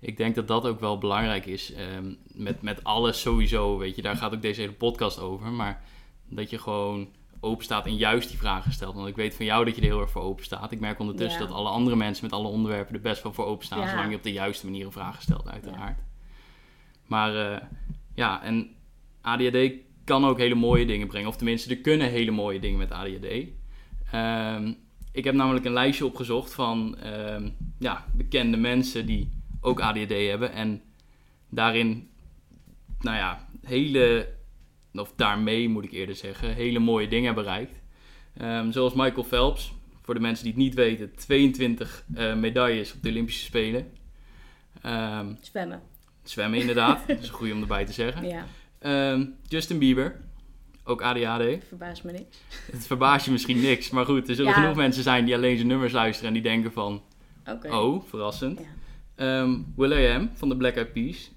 ik 0.00 0.16
denk 0.16 0.34
dat 0.34 0.48
dat 0.48 0.66
ook 0.66 0.80
wel 0.80 0.98
belangrijk 0.98 1.46
is. 1.46 1.72
ehm, 1.72 2.12
met, 2.32 2.62
met 2.62 2.84
alles 2.84 3.20
sowieso, 3.20 3.78
weet 3.78 3.96
je, 3.96 4.02
daar 4.02 4.16
gaat 4.16 4.34
ook 4.34 4.42
deze 4.42 4.60
hele 4.60 4.72
podcast 4.72 5.20
over. 5.20 5.46
Maar 5.52 5.82
dat 6.28 6.50
je 6.50 6.58
gewoon 6.58 7.08
open 7.44 7.64
staat 7.64 7.86
en 7.86 7.96
juist 7.96 8.28
die 8.28 8.38
vragen 8.38 8.72
stelt. 8.72 8.94
Want 8.94 9.08
ik 9.08 9.16
weet 9.16 9.34
van 9.34 9.44
jou 9.44 9.64
dat 9.64 9.74
je 9.74 9.80
er 9.80 9.86
heel 9.86 10.00
erg 10.00 10.10
voor 10.10 10.22
open 10.22 10.44
staat. 10.44 10.72
Ik 10.72 10.80
merk 10.80 10.98
ondertussen 10.98 11.40
Ja. 11.40 11.46
dat 11.46 11.56
alle 11.56 11.68
andere 11.68 11.96
mensen 11.96 12.24
met 12.24 12.32
alle 12.32 12.48
onderwerpen 12.48 12.94
er 12.94 13.00
best 13.00 13.22
wel 13.22 13.32
voor 13.32 13.44
open 13.46 13.64
staan. 13.64 13.80
Ja. 13.80 13.88
Zolang 13.88 14.10
je 14.10 14.16
op 14.16 14.22
de 14.22 14.32
juiste 14.32 14.66
manier 14.66 14.86
een 14.86 14.92
vraag 14.92 15.22
stelt, 15.22 15.48
uiteraard. 15.48 15.98
Maar 17.06 17.52
eh, 17.52 17.60
ja, 18.14 18.42
en 18.42 18.70
ADHD 19.20 19.70
kan 20.04 20.24
ook 20.24 20.38
hele 20.38 20.54
mooie 20.54 20.86
dingen 20.86 21.06
brengen. 21.06 21.28
Of 21.28 21.36
tenminste, 21.36 21.70
er 21.70 21.80
kunnen 21.80 22.10
hele 22.10 22.30
mooie 22.30 22.60
dingen 22.60 22.78
met 22.78 22.90
ADHD. 22.90 23.26
Ehm, 24.10 24.72
ik 25.12 25.24
heb 25.24 25.34
namelijk 25.34 25.64
een 25.64 25.72
lijstje 25.72 26.06
opgezocht 26.06 26.54
van 26.54 26.96
ehm, 26.98 27.48
ja, 27.78 28.04
bekende 28.14 28.56
mensen 28.56 29.06
die 29.06 29.30
ook 29.60 29.80
ADHD 29.80 30.08
hebben. 30.28 30.52
En 30.52 30.82
daarin, 31.50 32.08
nou 33.00 33.16
ja, 33.16 33.48
hele, 33.64 34.33
of 34.94 35.12
daarmee 35.16 35.68
moet 35.68 35.84
ik 35.84 35.92
eerder 35.92 36.14
zeggen, 36.14 36.54
hele 36.54 36.78
mooie 36.78 37.08
dingen 37.08 37.24
hebben 37.26 37.44
bereikt. 37.44 37.74
Ehm, 38.36 38.70
zoals 38.70 38.94
Michael 38.94 39.24
Phelps, 39.24 39.72
voor 40.02 40.14
de 40.14 40.20
mensen 40.20 40.44
die 40.44 40.52
het 40.52 40.62
niet 40.62 40.74
weten, 40.74 41.14
22 41.16 42.04
eh, 42.14 42.34
medailles 42.34 42.94
op 42.94 43.02
de 43.02 43.08
Olympische 43.08 43.44
Spelen. 43.44 43.92
Ehm, 44.82 45.26
Zwemmen. 45.40 45.80
zwemmen 46.22 46.60
inderdaad, 46.60 47.00
dat 47.08 47.22
is 47.22 47.28
goed 47.30 47.52
om 47.52 47.60
erbij 47.60 47.84
te 47.84 47.92
zeggen. 47.92 48.28
Ja, 48.28 48.46
Ehm, 48.78 49.24
Justin 49.48 49.78
Bieber, 49.78 50.20
ook 50.84 51.02
ADHD. 51.02 51.64
verbaast 51.68 52.04
me 52.04 52.12
niks. 52.12 52.38
Het 52.72 52.86
verbaast 52.86 53.24
je 53.26 53.30
misschien 53.32 53.60
niks, 53.60 53.90
maar 53.90 54.04
goed, 54.04 54.28
er 54.28 54.34
zullen 54.34 54.50
Ja. 54.52 54.60
genoeg 54.60 54.76
mensen 54.76 55.02
zijn 55.02 55.24
die 55.24 55.34
alleen 55.34 55.56
zijn 55.56 55.68
nummers 55.68 55.92
luisteren 55.92 56.28
en 56.28 56.34
die 56.34 56.42
denken 56.50 56.72
van, 56.72 57.02
oh, 57.70 58.02
verrassend. 58.08 58.58
Ja. 58.58 58.64
Ehm 59.14 59.54
Will.i.am 59.76 60.30
van 60.34 60.48
de 60.48 60.56
Black 60.56 60.74
Eyed 60.74 60.92
Peas, 60.92 61.30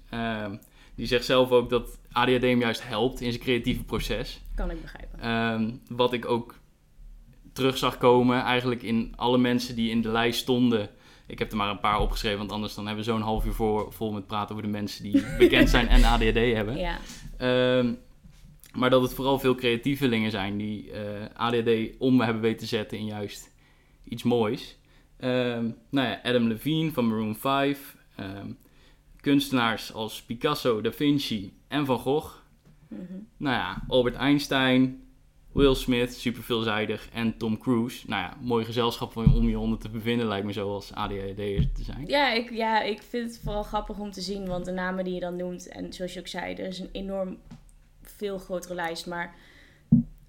die 0.98 1.06
zegt 1.06 1.24
zelf 1.24 1.50
ook 1.50 1.70
dat 1.70 1.98
ADHD 2.12 2.42
hem 2.42 2.60
juist 2.60 2.88
helpt 2.88 3.20
in 3.20 3.30
zijn 3.32 3.42
creatieve 3.44 3.84
proces. 3.84 4.40
Kan 4.54 4.70
ik 4.70 4.82
begrijpen. 4.82 5.20
Ehm, 5.20 5.70
wat 5.96 6.12
ik 6.12 6.24
ook 6.28 6.54
terug 7.52 7.78
zag 7.78 7.98
komen, 7.98 8.42
eigenlijk 8.42 8.82
in 8.82 9.12
alle 9.16 9.38
mensen 9.38 9.76
die 9.76 9.90
in 9.90 10.00
de 10.02 10.08
lijst 10.08 10.40
stonden. 10.40 10.88
Ik 11.26 11.38
heb 11.38 11.50
er 11.50 11.56
maar 11.56 11.70
een 11.70 11.80
paar 11.80 12.00
opgeschreven, 12.00 12.38
want 12.38 12.52
anders 12.52 12.74
dan 12.74 12.86
hebben 12.86 13.04
we 13.04 13.10
zo'n 13.10 13.20
half 13.20 13.44
uur 13.46 13.52
voor, 13.52 13.92
vol 13.92 14.12
met 14.12 14.26
praten 14.26 14.50
over 14.54 14.66
de 14.66 14.72
mensen 14.72 15.02
die 15.02 15.24
bekend 15.38 15.70
zijn 15.70 15.88
en 15.88 16.04
ADHD 16.04 16.34
hebben. 16.54 16.76
Ja, 16.76 16.98
Ehm, 17.36 17.92
maar 18.74 18.90
dat 18.90 19.02
het 19.02 19.14
vooral 19.14 19.38
veel 19.38 19.54
creatievelingen 19.54 20.30
zijn 20.30 20.56
die 20.56 20.90
eh, 20.92 21.02
ADHD 21.34 21.70
om 21.98 22.20
hebben 22.20 22.42
weten 22.42 22.58
te 22.58 22.66
zetten 22.66 22.98
in 22.98 23.04
juist 23.06 23.50
iets 24.04 24.22
moois. 24.22 24.78
Ehm, 25.16 25.70
nou 25.90 26.08
ja, 26.08 26.20
Adam 26.22 26.46
Levine 26.48 26.92
van 26.92 27.08
Maroon 27.08 27.36
5. 27.36 27.96
ehm, 28.16 28.50
kunstenaars 29.20 29.92
als 29.92 30.22
Picasso, 30.22 30.80
Da 30.80 30.92
Vinci 30.92 31.52
en 31.68 31.86
Van 31.86 31.98
Gogh. 31.98 32.34
mhm. 32.88 33.02
Nou 33.36 33.56
ja, 33.56 33.82
Albert 33.88 34.14
Einstein, 34.16 35.02
Will 35.52 35.74
Smith, 35.74 36.14
super 36.14 36.42
veelzijdig. 36.42 37.08
En 37.12 37.36
Tom 37.38 37.58
Cruise. 37.58 38.08
Nou 38.08 38.22
ja, 38.22 38.36
mooi 38.40 38.64
gezelschap 38.64 39.16
om 39.16 39.34
om 39.34 39.48
je 39.48 39.58
onder 39.58 39.78
te 39.78 39.88
bevinden 39.88 40.26
lijkt 40.26 40.46
me 40.46 40.52
zo 40.52 40.74
als 40.74 40.92
ADHD'er 40.92 41.72
te 41.72 41.82
zijn. 41.82 42.06
ja, 42.06 42.32
ik, 42.32 42.50
ja, 42.50 42.82
ik 42.82 43.02
vind 43.02 43.30
het 43.30 43.40
vooral 43.44 43.62
grappig 43.62 43.98
om 43.98 44.10
te 44.10 44.20
zien, 44.20 44.46
want 44.46 44.64
de 44.64 44.72
namen 44.72 45.04
die 45.04 45.14
je 45.14 45.20
dan 45.20 45.36
noemt, 45.36 45.68
en 45.68 45.92
zoals 45.92 46.12
je 46.12 46.20
ook 46.20 46.26
zei, 46.26 46.54
er 46.54 46.66
is 46.66 46.78
een 46.78 46.88
enorm 46.92 47.36
veel 48.02 48.38
grotere 48.38 48.74
lijst, 48.74 49.06
maar 49.06 49.34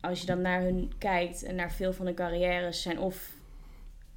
als 0.02 0.20
je 0.20 0.26
dan 0.26 0.42
naar 0.42 0.62
hun 0.62 0.92
kijkt 0.98 1.44
en 1.44 1.56
naar 1.56 1.72
veel 1.72 1.94
van 1.94 2.06
hun 2.06 2.16
carrières, 2.16 2.82
zijn 2.82 3.00
of 3.00 3.32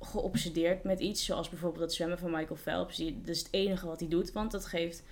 geobsedeerd 0.02 0.85
met 0.85 1.00
iets, 1.00 1.25
zoals 1.25 1.49
bijvoorbeeld 1.49 1.82
het 1.82 1.92
zwemmen 1.92 2.18
van 2.18 2.30
Michael 2.30 2.56
Phelps. 2.56 2.97
Dat 2.97 3.28
is 3.28 3.38
het 3.38 3.49
enige 3.50 3.87
wat 3.87 4.00
hij 4.00 4.09
doet, 4.09 4.32
want 4.32 4.50
dat 4.50 4.66
geeft 4.66 5.02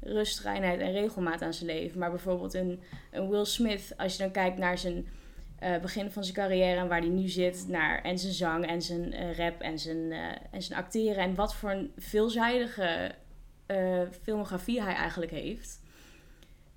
rust, 0.00 0.40
reinheid 0.40 0.80
en 0.80 0.92
regelmaat 0.92 1.42
aan 1.42 1.54
zijn 1.54 1.70
leven. 1.70 1.98
Maar 1.98 2.10
bijvoorbeeld 2.10 2.54
een, 2.54 2.80
een 3.10 3.28
Will 3.28 3.44
Smith, 3.44 3.94
als 3.96 4.12
je 4.12 4.22
dan 4.22 4.30
kijkt 4.30 4.58
naar 4.58 4.78
zijn 4.78 5.06
eh, 5.62 5.78
begin 5.78 6.10
van 6.10 6.24
zijn 6.24 6.36
carrière 6.36 6.80
en 6.80 6.88
waar 6.88 7.00
hij 7.00 7.08
nu 7.08 7.28
zit, 7.28 7.68
naar, 7.68 8.02
en 8.02 8.18
zijn 8.18 8.32
zang 8.32 8.66
en 8.66 8.82
zijn 8.82 9.12
eh, 9.12 9.36
rap 9.36 9.60
en 9.60 9.78
zijn, 9.78 10.12
eh, 10.12 10.28
en 10.50 10.62
zijn 10.62 10.78
acteren 10.78 11.22
en 11.22 11.34
wat 11.34 11.54
voor 11.54 11.70
een 11.70 11.92
veelzijdige 11.96 13.14
filmografie 14.22 14.82
hij 14.82 14.94
eigenlijk 14.94 15.30
heeft. 15.30 15.80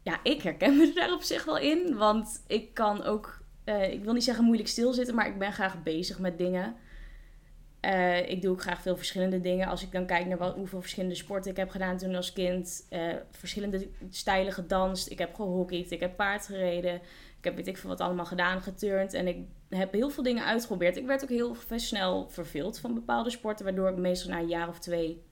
Ja, 0.02 0.20
ik 0.24 0.42
herken 0.42 0.78
me 0.78 0.92
daar 0.94 1.14
op 1.14 1.22
zich 1.22 1.46
wel 1.46 1.58
in, 1.58 1.96
want 1.96 2.44
ik 2.48 2.74
kan 2.74 3.04
ook, 3.04 3.42
ik 3.90 4.04
wil 4.04 4.14
niet 4.14 4.24
zeggen 4.24 4.44
moeilijk 4.44 4.70
stilzitten, 4.70 5.16
maar 5.16 5.28
ik 5.28 5.38
ben 5.38 5.54
graag 5.54 5.84
bezig 5.84 6.20
met 6.20 6.38
dingen. 6.38 6.76
Eh, 7.86 8.30
ik 8.30 8.42
doe 8.42 8.52
ook 8.52 8.62
graag 8.62 8.82
veel 8.82 8.98
verschillende 8.98 9.42
dingen. 9.42 9.68
Als 9.68 9.84
ik 9.84 9.92
dan 9.92 10.06
kijk 10.06 10.26
naar 10.26 10.38
wat, 10.38 10.56
hoeveel 10.56 10.82
verschillende 10.82 11.16
sporten 11.16 11.52
ik 11.52 11.58
heb 11.58 11.70
gedaan 11.70 11.98
toen 11.98 12.16
als 12.16 12.34
kind. 12.34 12.86
eh, 12.90 13.14
verschillende 13.32 13.88
stijlen 14.10 14.54
gedanst. 14.54 15.10
Ik 15.10 15.18
heb 15.18 15.34
gehockeyd. 15.34 15.92
Ik 15.92 16.00
heb 16.00 16.16
paard 16.16 16.46
gereden. 16.46 16.96
Ik 17.38 17.44
heb 17.44 17.56
weet 17.56 17.68
ik 17.68 17.78
veel 17.78 17.90
wat 17.90 18.02
allemaal 18.02 18.26
gedaan, 18.26 18.62
geturnd. 18.62 19.14
En 19.14 19.28
ik 19.28 19.38
heb 19.70 19.94
heel 19.94 20.10
veel 20.10 20.24
dingen 20.24 20.46
uitgeprobeerd. 20.46 20.98
Ik 20.98 21.06
werd 21.06 21.24
ook 21.24 21.30
heel 21.30 21.56
snel 21.76 22.30
verveeld 22.30 22.80
van 22.80 22.94
bepaalde 22.94 23.30
sporten. 23.30 23.66
Waardoor 23.66 23.90
ik 23.90 23.98
meestal 23.98 24.32
na 24.32 24.40
een 24.40 24.48
jaar 24.48 24.68
of 24.70 24.80
twee 24.80 25.24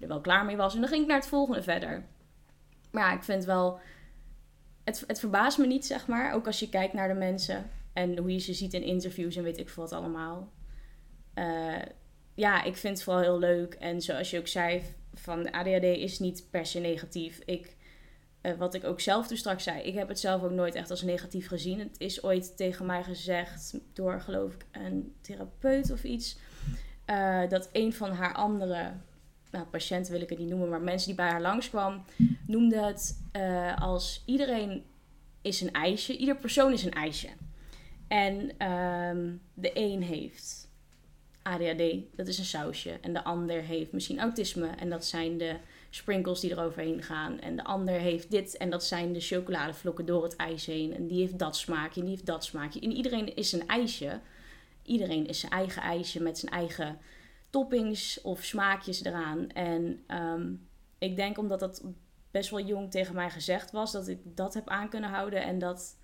er 0.00 0.08
wel 0.08 0.20
klaar 0.20 0.44
mee 0.44 0.56
was. 0.56 0.74
En 0.74 0.80
dan 0.80 0.88
ging 0.88 1.02
ik 1.02 1.08
naar 1.08 1.18
het 1.18 1.28
volgende 1.28 1.62
verder. 1.62 2.04
Maar 2.90 3.10
ja, 3.10 3.16
ik 3.16 3.22
vind 3.22 3.44
wel... 3.44 3.78
Het, 4.84 5.04
het 5.06 5.20
verbaast 5.20 5.58
me 5.58 5.66
niet, 5.66 5.86
zeg 5.86 6.06
maar. 6.06 6.32
Ook 6.32 6.46
als 6.46 6.58
je 6.58 6.68
kijkt 6.68 6.92
naar 6.92 7.08
de 7.08 7.14
mensen. 7.14 7.70
En 7.92 8.18
hoe 8.18 8.32
je 8.32 8.38
ze 8.38 8.54
ziet 8.54 8.74
in 8.74 8.82
interviews 8.82 9.36
en 9.36 9.42
weet 9.42 9.58
ik 9.58 9.68
veel 9.68 9.82
wat 9.82 9.92
allemaal. 9.92 10.52
Eh, 11.34 11.82
ja, 12.34 12.62
ik 12.62 12.76
vind 12.76 12.94
het 12.94 13.02
vooral 13.02 13.22
heel 13.22 13.38
leuk. 13.38 13.74
En 13.74 14.00
zoals 14.02 14.30
je 14.30 14.38
ook 14.38 14.48
zei, 14.48 14.82
van 15.14 15.50
ADHD 15.50 15.82
is 15.82 16.18
niet 16.18 16.46
per 16.50 16.66
se 16.66 16.80
negatief. 16.80 17.40
Ik, 17.44 17.76
eh, 18.40 18.52
wat 18.52 18.74
ik 18.74 18.84
ook 18.84 19.00
zelf 19.00 19.26
toen 19.26 19.36
straks 19.36 19.64
zei, 19.64 19.82
ik 19.82 19.94
heb 19.94 20.08
het 20.08 20.20
zelf 20.20 20.42
ook 20.42 20.50
nooit 20.50 20.74
echt 20.74 20.90
als 20.90 21.02
negatief 21.02 21.48
gezien. 21.48 21.78
Het 21.78 21.94
is 21.98 22.22
ooit 22.22 22.56
tegen 22.56 22.86
mij 22.86 23.02
gezegd 23.02 23.78
door, 23.92 24.20
geloof 24.20 24.54
ik, 24.54 24.64
een 24.72 25.14
therapeut 25.20 25.90
of 25.90 26.04
iets. 26.04 26.38
eh, 27.04 27.48
dat 27.48 27.68
een 27.72 27.92
van 27.92 28.12
haar 28.12 28.34
andere 28.34 28.92
nou, 29.50 29.66
patiënten 29.66 30.12
wil 30.12 30.22
ik 30.22 30.28
het 30.28 30.38
niet 30.38 30.48
noemen, 30.48 30.68
maar 30.68 30.80
mensen 30.80 31.06
die 31.06 31.16
bij 31.16 31.28
haar 31.28 31.40
langskwam, 31.40 32.04
noemde 32.46 32.76
het 32.76 33.20
als 33.78 34.22
iedereen 34.26 34.84
is 35.42 35.60
een 35.60 35.72
ijsje, 35.72 36.16
ieder 36.16 36.36
persoon 36.36 36.72
is 36.72 36.84
een 36.84 36.92
ijsje. 36.92 37.28
En 38.08 38.58
ehm, 38.58 39.32
de 39.54 39.70
een 39.74 40.02
heeft 40.02 40.63
ADHD, 41.44 42.16
dat 42.16 42.26
is 42.26 42.38
een 42.38 42.44
sausje. 42.44 42.98
En 43.00 43.12
de 43.12 43.24
ander 43.24 43.62
heeft 43.62 43.92
misschien 43.92 44.20
autisme. 44.20 44.66
En 44.66 44.90
dat 44.90 45.04
zijn 45.04 45.38
de 45.38 45.56
sprinkles 45.90 46.40
die 46.40 46.50
eroverheen 46.50 47.02
gaan. 47.02 47.40
En 47.40 47.56
de 47.56 47.64
ander 47.64 47.94
heeft 47.94 48.30
dit. 48.30 48.56
En 48.56 48.70
dat 48.70 48.84
zijn 48.84 49.12
de 49.12 49.20
chocoladevlokken 49.20 50.06
door 50.06 50.22
het 50.22 50.36
ijs 50.36 50.66
heen. 50.66 50.94
En 50.94 51.06
die 51.06 51.20
heeft 51.20 51.38
dat 51.38 51.56
smaakje. 51.56 52.00
En 52.00 52.06
die 52.06 52.14
heeft 52.14 52.26
dat 52.26 52.44
smaakje. 52.44 52.80
En 52.80 52.92
iedereen 52.92 53.36
is 53.36 53.52
een 53.52 53.68
ijsje. 53.68 54.20
Iedereen 54.82 55.26
is 55.26 55.40
zijn 55.40 55.52
eigen 55.52 55.82
ijsje 55.82 56.22
met 56.22 56.38
zijn 56.38 56.52
eigen 56.52 56.98
toppings 57.50 58.20
of 58.20 58.42
smaakjes 58.42 59.04
eraan. 59.04 59.48
En 59.48 60.02
ehm, 60.06 60.52
ik 60.98 61.16
denk 61.16 61.38
omdat 61.38 61.60
dat 61.60 61.84
best 62.30 62.50
wel 62.50 62.64
jong 62.64 62.90
tegen 62.90 63.14
mij 63.14 63.30
gezegd 63.30 63.70
was, 63.70 63.92
dat 63.92 64.08
ik 64.08 64.36
dat 64.36 64.54
heb 64.54 64.68
aan 64.68 64.88
kunnen 64.88 65.10
houden. 65.10 65.42
En 65.42 65.58
dat, 65.58 65.98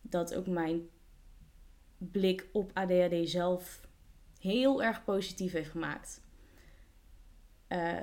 dat 0.00 0.34
ook 0.34 0.46
mijn 0.46 0.88
blik 1.98 2.46
op 2.52 2.70
ADHD 2.74 3.28
zelf 3.28 3.88
heel 4.40 4.82
erg 4.82 5.04
positief 5.04 5.52
heeft 5.52 5.70
gemaakt. 5.70 6.22
Eh, 7.68 7.96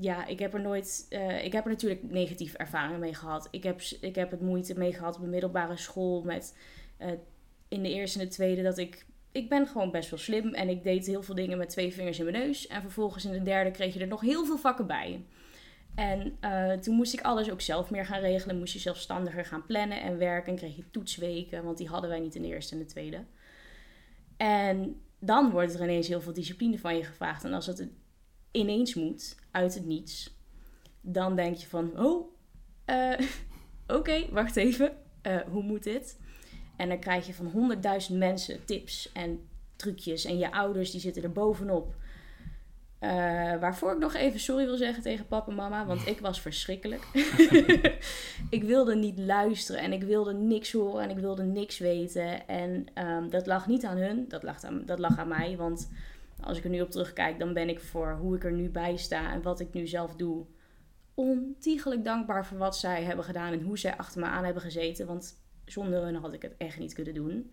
ja, 0.00 0.26
ik 0.26 0.38
heb 0.38 0.54
er 0.54 0.60
nooit. 0.60 1.06
eh, 1.08 1.44
ik 1.44 1.52
heb 1.52 1.64
er 1.64 1.70
natuurlijk 1.70 2.02
negatieve 2.02 2.58
ervaringen 2.58 3.00
mee 3.00 3.14
gehad. 3.14 3.48
Ik 3.50 3.62
heb, 3.62 3.80
ik 4.00 4.14
heb 4.14 4.30
het 4.30 4.40
moeite 4.40 4.78
mee 4.78 4.92
gehad 4.92 5.16
op 5.16 5.20
de 5.22 5.28
middelbare 5.28 5.76
school. 5.76 6.22
Met 6.22 6.56
eh, 6.96 7.12
in 7.68 7.82
de 7.82 7.92
eerste 7.92 8.18
en 8.18 8.24
de 8.24 8.30
tweede 8.30 8.62
dat 8.62 8.78
ik. 8.78 9.06
Ik 9.32 9.48
ben 9.48 9.66
gewoon 9.66 9.90
best 9.90 10.10
wel 10.10 10.18
slim 10.18 10.54
en 10.54 10.68
ik 10.68 10.82
deed 10.82 11.06
heel 11.06 11.22
veel 11.22 11.34
dingen 11.34 11.58
met 11.58 11.68
twee 11.68 11.92
vingers 11.92 12.18
in 12.18 12.24
mijn 12.24 12.36
neus. 12.36 12.66
En 12.66 12.80
vervolgens 12.82 13.24
in 13.24 13.32
de 13.32 13.42
derde 13.42 13.70
kreeg 13.70 13.94
je 13.94 14.00
er 14.00 14.06
nog 14.06 14.20
heel 14.20 14.44
veel 14.44 14.58
vakken 14.58 14.86
bij. 14.86 15.24
En 15.94 16.38
toen 16.80 16.94
moest 16.94 17.12
ik 17.12 17.20
alles 17.20 17.50
ook 17.50 17.60
zelf 17.60 17.90
meer 17.90 18.06
gaan 18.06 18.20
regelen. 18.20 18.58
Moest 18.58 18.72
je 18.72 18.78
zelfstandiger 18.78 19.44
gaan 19.44 19.66
plannen 19.66 20.00
en 20.02 20.18
werken. 20.18 20.52
En 20.52 20.58
kreeg 20.58 20.76
je 20.76 20.90
toetsweken, 20.90 21.64
want 21.64 21.78
die 21.78 21.88
hadden 21.88 22.10
wij 22.10 22.20
niet 22.20 22.34
in 22.34 22.42
de 22.42 22.48
eerste 22.48 22.74
en 22.74 22.80
de 22.80 22.86
tweede. 22.86 23.24
En 24.36 25.00
dan 25.18 25.50
wordt 25.50 25.74
er 25.74 25.82
ineens 25.82 26.08
heel 26.08 26.20
veel 26.20 26.32
discipline 26.32 26.78
van 26.78 26.96
je 26.96 27.04
gevraagd. 27.04 27.44
En 27.44 27.52
als 27.52 27.66
het 27.66 27.88
ineens 28.50 28.94
moet, 28.94 29.36
uit 29.50 29.74
het 29.74 29.86
niets, 29.86 30.36
dan 31.00 31.36
denk 31.36 31.56
je 31.56 31.66
van, 31.66 31.98
oh, 32.00 32.32
eh, 32.84 33.18
oké, 33.98 34.30
wacht 34.30 34.56
even, 34.56 34.96
eh, 35.22 35.40
hoe 35.40 35.62
moet 35.62 35.82
dit? 35.82 36.18
En 36.76 36.88
dan 36.88 36.98
krijg 36.98 37.26
je 37.26 37.34
van 37.34 37.46
honderdduizend 37.46 38.18
mensen 38.18 38.64
tips 38.64 39.12
en 39.12 39.48
trucjes. 39.76 40.24
En 40.24 40.38
je 40.38 40.52
ouders 40.52 40.90
die 40.90 41.00
zitten 41.00 41.22
er 41.22 41.32
bovenop. 41.32 41.94
Eh, 42.98 43.10
waarvoor 43.60 43.92
ik 43.92 43.98
nog 43.98 44.14
even 44.14 44.40
sorry 44.40 44.64
wil 44.64 44.76
zeggen 44.76 45.02
tegen 45.02 45.26
papa 45.26 45.50
en 45.50 45.56
mama, 45.56 45.86
want 45.86 46.06
ik 46.06 46.20
was 46.20 46.40
verschrikkelijk. 46.40 47.02
ik 48.50 48.62
wilde 48.62 48.96
niet 48.96 49.18
luisteren 49.18 49.80
en 49.80 49.92
ik 49.92 50.02
wilde 50.02 50.34
niks 50.34 50.72
horen 50.72 51.02
en 51.02 51.10
ik 51.10 51.18
wilde 51.18 51.42
niks 51.42 51.78
weten. 51.78 52.48
En 52.48 52.86
ehm, 52.94 53.28
dat 53.28 53.46
lag 53.46 53.66
niet 53.66 53.84
aan 53.84 53.96
hun, 53.96 54.24
dat 54.28 54.42
lag 54.42 54.64
aan, 54.64 54.82
dat 54.86 54.98
lag 54.98 55.18
aan 55.18 55.28
mij, 55.28 55.56
want 55.56 55.90
Als 56.40 56.58
ik 56.58 56.64
er 56.64 56.70
nu 56.70 56.80
op 56.80 56.90
terugkijk, 56.90 57.38
dan 57.38 57.52
ben 57.52 57.68
ik 57.68 57.80
voor 57.80 58.18
hoe 58.20 58.36
ik 58.36 58.44
er 58.44 58.52
nu 58.52 58.68
bij 58.68 58.96
sta 58.96 59.32
en 59.32 59.42
wat 59.42 59.60
ik 59.60 59.72
nu 59.72 59.86
zelf 59.86 60.16
doe. 60.16 60.46
Ontiegelijk 61.14 62.04
dankbaar 62.04 62.46
voor 62.46 62.58
wat 62.58 62.76
zij 62.76 63.02
hebben 63.02 63.24
gedaan 63.24 63.52
en 63.52 63.62
hoe 63.62 63.78
zij 63.78 63.96
achter 63.96 64.20
me 64.20 64.26
aan 64.26 64.44
hebben 64.44 64.62
gezeten. 64.62 65.06
Want 65.06 65.42
zonder 65.64 66.02
hun 66.02 66.14
had 66.14 66.32
ik 66.32 66.42
het 66.42 66.54
echt 66.56 66.78
niet 66.78 66.94
kunnen 66.94 67.14
doen. 67.14 67.52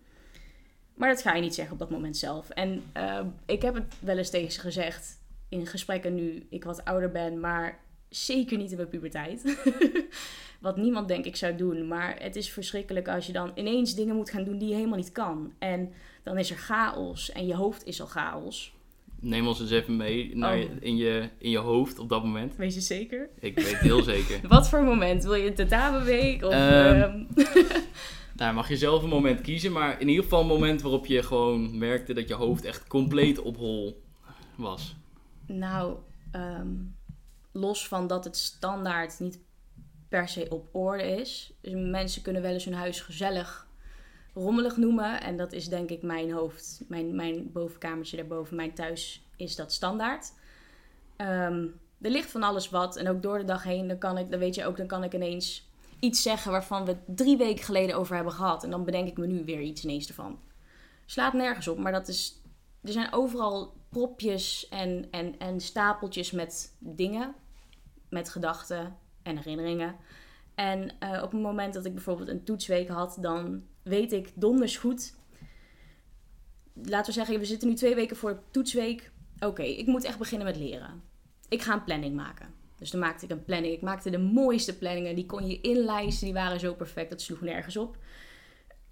Maar 0.94 1.08
dat 1.08 1.22
ga 1.22 1.34
je 1.34 1.40
niet 1.40 1.54
zeggen 1.54 1.72
op 1.72 1.78
dat 1.78 1.90
moment 1.90 2.16
zelf. 2.16 2.50
En 2.50 2.82
uh, 2.96 3.20
ik 3.46 3.62
heb 3.62 3.74
het 3.74 3.94
wel 4.00 4.18
eens 4.18 4.30
tegen 4.30 4.52
ze 4.52 4.60
gezegd 4.60 5.18
in 5.48 5.66
gesprekken 5.66 6.14
nu 6.14 6.46
ik 6.50 6.64
wat 6.64 6.84
ouder 6.84 7.10
ben, 7.10 7.40
maar 7.40 7.78
zeker 8.08 8.58
niet 8.58 8.70
in 8.70 8.76
mijn 8.76 8.88
puberteit. 8.88 9.58
wat 10.60 10.76
niemand 10.76 11.08
denk 11.08 11.24
ik 11.24 11.36
zou 11.36 11.56
doen. 11.56 11.88
Maar 11.88 12.16
het 12.18 12.36
is 12.36 12.50
verschrikkelijk 12.50 13.08
als 13.08 13.26
je 13.26 13.32
dan 13.32 13.50
ineens 13.54 13.94
dingen 13.94 14.16
moet 14.16 14.30
gaan 14.30 14.44
doen 14.44 14.58
die 14.58 14.68
je 14.68 14.74
helemaal 14.74 14.96
niet 14.96 15.12
kan. 15.12 15.52
En 15.58 15.92
dan 16.22 16.38
is 16.38 16.50
er 16.50 16.56
chaos 16.56 17.32
en 17.32 17.46
je 17.46 17.54
hoofd 17.54 17.84
is 17.84 18.00
al 18.00 18.06
chaos. 18.06 18.74
Neem 19.20 19.46
ons 19.46 19.60
eens 19.60 19.70
even 19.70 19.96
mee 19.96 20.36
naar 20.36 20.56
je, 20.56 20.68
in, 20.80 20.96
je, 20.96 21.28
in 21.38 21.50
je 21.50 21.58
hoofd 21.58 21.98
op 21.98 22.08
dat 22.08 22.24
moment. 22.24 22.56
Weet 22.56 22.74
je 22.74 22.80
zeker? 22.80 23.28
Ik 23.40 23.54
weet 23.54 23.78
heel 23.78 24.02
zeker. 24.02 24.40
Wat 24.48 24.68
voor 24.68 24.82
moment? 24.82 25.24
Wil 25.24 25.34
je 25.34 25.46
een 25.46 25.54
tentamenweek? 25.54 26.44
Of, 26.44 26.54
um, 26.54 27.26
Daar 28.36 28.54
mag 28.54 28.68
je 28.68 28.76
zelf 28.76 29.02
een 29.02 29.08
moment 29.08 29.40
kiezen, 29.40 29.72
maar 29.72 30.00
in 30.00 30.08
ieder 30.08 30.22
geval 30.22 30.40
een 30.40 30.46
moment 30.46 30.82
waarop 30.82 31.06
je 31.06 31.22
gewoon 31.22 31.78
merkte 31.78 32.14
dat 32.14 32.28
je 32.28 32.34
hoofd 32.34 32.64
echt 32.64 32.86
compleet 32.86 33.38
op 33.38 33.56
hol 33.56 34.02
was. 34.54 34.96
Nou, 35.46 35.98
um, 36.32 36.96
los 37.52 37.88
van 37.88 38.06
dat 38.06 38.24
het 38.24 38.36
standaard 38.36 39.20
niet 39.20 39.38
per 40.08 40.28
se 40.28 40.46
op 40.50 40.74
orde 40.74 41.20
is. 41.20 41.52
Dus 41.60 41.72
mensen 41.74 42.22
kunnen 42.22 42.42
wel 42.42 42.52
eens 42.52 42.64
hun 42.64 42.74
huis 42.74 43.00
gezellig 43.00 43.68
rommelig 44.34 44.76
noemen. 44.76 45.20
En 45.20 45.36
dat 45.36 45.52
is 45.52 45.68
denk 45.68 45.90
ik 45.90 46.02
mijn 46.02 46.32
hoofd, 46.32 46.80
mijn, 46.88 47.14
mijn 47.14 47.52
bovenkamertje 47.52 48.16
daarboven, 48.16 48.56
mijn 48.56 48.74
thuis 48.74 49.26
is 49.36 49.56
dat 49.56 49.72
standaard. 49.72 50.32
Um, 51.16 51.80
er 52.00 52.10
ligt 52.10 52.30
van 52.30 52.42
alles 52.42 52.70
wat. 52.70 52.96
En 52.96 53.08
ook 53.08 53.22
door 53.22 53.38
de 53.38 53.44
dag 53.44 53.62
heen, 53.62 53.88
dan 53.88 53.98
kan 53.98 54.18
ik, 54.18 54.30
dan 54.30 54.38
weet 54.38 54.54
je 54.54 54.64
ook, 54.64 54.76
dan 54.76 54.86
kan 54.86 55.04
ik 55.04 55.14
ineens 55.14 55.70
iets 56.00 56.22
zeggen 56.22 56.50
waarvan 56.50 56.84
we 56.84 56.96
drie 57.06 57.36
weken 57.36 57.64
geleden 57.64 57.96
over 57.96 58.14
hebben 58.14 58.32
gehad. 58.32 58.64
En 58.64 58.70
dan 58.70 58.84
bedenk 58.84 59.08
ik 59.08 59.16
me 59.16 59.26
nu 59.26 59.44
weer 59.44 59.60
iets 59.60 59.84
ineens 59.84 60.08
ervan. 60.08 60.38
Slaat 61.06 61.32
nergens 61.32 61.68
op, 61.68 61.78
maar 61.78 61.92
dat 61.92 62.08
is. 62.08 62.40
Er 62.82 62.92
zijn 62.92 63.12
overal 63.12 63.74
propjes 63.96 64.68
en, 64.68 65.06
en, 65.10 65.38
en 65.38 65.60
stapeltjes 65.60 66.30
met 66.30 66.76
dingen, 66.78 67.34
met 68.08 68.28
gedachten 68.28 68.96
en 69.22 69.36
herinneringen. 69.36 69.96
En 70.54 70.92
uh, 71.02 71.22
op 71.22 71.32
het 71.32 71.40
moment 71.40 71.74
dat 71.74 71.84
ik 71.84 71.94
bijvoorbeeld 71.94 72.28
een 72.28 72.44
toetsweek 72.44 72.88
had, 72.88 73.18
dan 73.20 73.62
weet 73.82 74.12
ik 74.12 74.32
donders 74.34 74.76
goed. 74.76 75.14
Laten 76.72 77.06
we 77.06 77.12
zeggen, 77.12 77.38
we 77.38 77.44
zitten 77.44 77.68
nu 77.68 77.74
twee 77.74 77.94
weken 77.94 78.16
voor 78.16 78.42
toetsweek. 78.50 79.10
Oké, 79.38 79.62
ik 79.62 79.86
moet 79.86 80.04
echt 80.04 80.18
beginnen 80.18 80.46
met 80.46 80.56
leren. 80.56 81.02
Ik 81.48 81.62
ga 81.62 81.72
een 81.72 81.84
planning 81.84 82.16
maken. 82.16 82.54
Dus 82.78 82.90
dan 82.90 83.00
maakte 83.00 83.24
ik 83.24 83.30
een 83.30 83.44
planning. 83.44 83.74
Ik 83.74 83.82
maakte 83.82 84.10
de 84.10 84.18
mooiste 84.18 84.78
planningen. 84.78 85.14
Die 85.14 85.26
kon 85.26 85.46
je 85.46 85.60
inlijsten. 85.60 86.24
Die 86.24 86.34
waren 86.34 86.60
zo 86.60 86.74
perfect. 86.74 87.10
Dat 87.10 87.20
sloeg 87.20 87.40
nergens 87.40 87.76
op. 87.76 87.96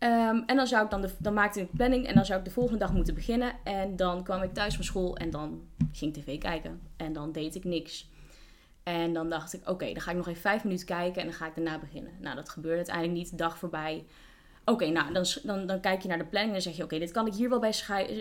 Um, 0.04 0.42
en 0.46 0.56
dan, 0.56 0.66
zou 0.66 0.84
ik 0.84 0.90
dan, 0.90 1.00
de, 1.00 1.10
dan 1.18 1.34
maakte 1.34 1.60
ik 1.60 1.70
planning. 1.70 2.06
En 2.06 2.14
dan 2.14 2.24
zou 2.24 2.38
ik 2.38 2.44
de 2.44 2.50
volgende 2.50 2.78
dag 2.78 2.92
moeten 2.92 3.14
beginnen. 3.14 3.52
En 3.64 3.96
dan 3.96 4.24
kwam 4.24 4.42
ik 4.42 4.54
thuis 4.54 4.74
van 4.74 4.84
school. 4.84 5.16
En 5.16 5.30
dan 5.30 5.62
ging 5.92 6.16
ik 6.16 6.22
tv 6.22 6.38
kijken. 6.38 6.80
En 6.96 7.12
dan 7.12 7.32
deed 7.32 7.54
ik 7.54 7.64
niks. 7.64 8.08
En 8.82 9.12
dan 9.12 9.28
dacht 9.30 9.54
ik, 9.54 9.68
oké, 9.68 9.92
dan 9.92 10.00
ga 10.00 10.10
ik 10.10 10.16
nog 10.16 10.28
even 10.28 10.40
vijf 10.40 10.64
minuten 10.64 10.86
kijken. 10.86 11.20
En 11.20 11.26
dan 11.26 11.36
ga 11.36 11.46
ik 11.46 11.54
daarna 11.54 11.78
beginnen. 11.78 12.12
Nou, 12.20 12.36
dat 12.36 12.48
gebeurde 12.48 12.76
uiteindelijk 12.76 13.16
niet. 13.16 13.38
Dag 13.38 13.58
voorbij. 13.58 14.04
Oké, 14.64 14.86
nou, 14.86 15.12
dan, 15.12 15.24
dan, 15.42 15.66
dan 15.66 15.80
kijk 15.80 16.02
je 16.02 16.08
naar 16.08 16.18
de 16.18 16.24
planning 16.24 16.56
en 16.56 16.62
dan 16.62 16.72
zeg 16.72 16.76
je... 16.76 16.84
oké, 16.84 16.98
dit 16.98 17.10
kan 17.10 17.26
ik 17.26 17.34
hier 17.34 17.48
wel 17.48 17.58
bij, 17.58 17.74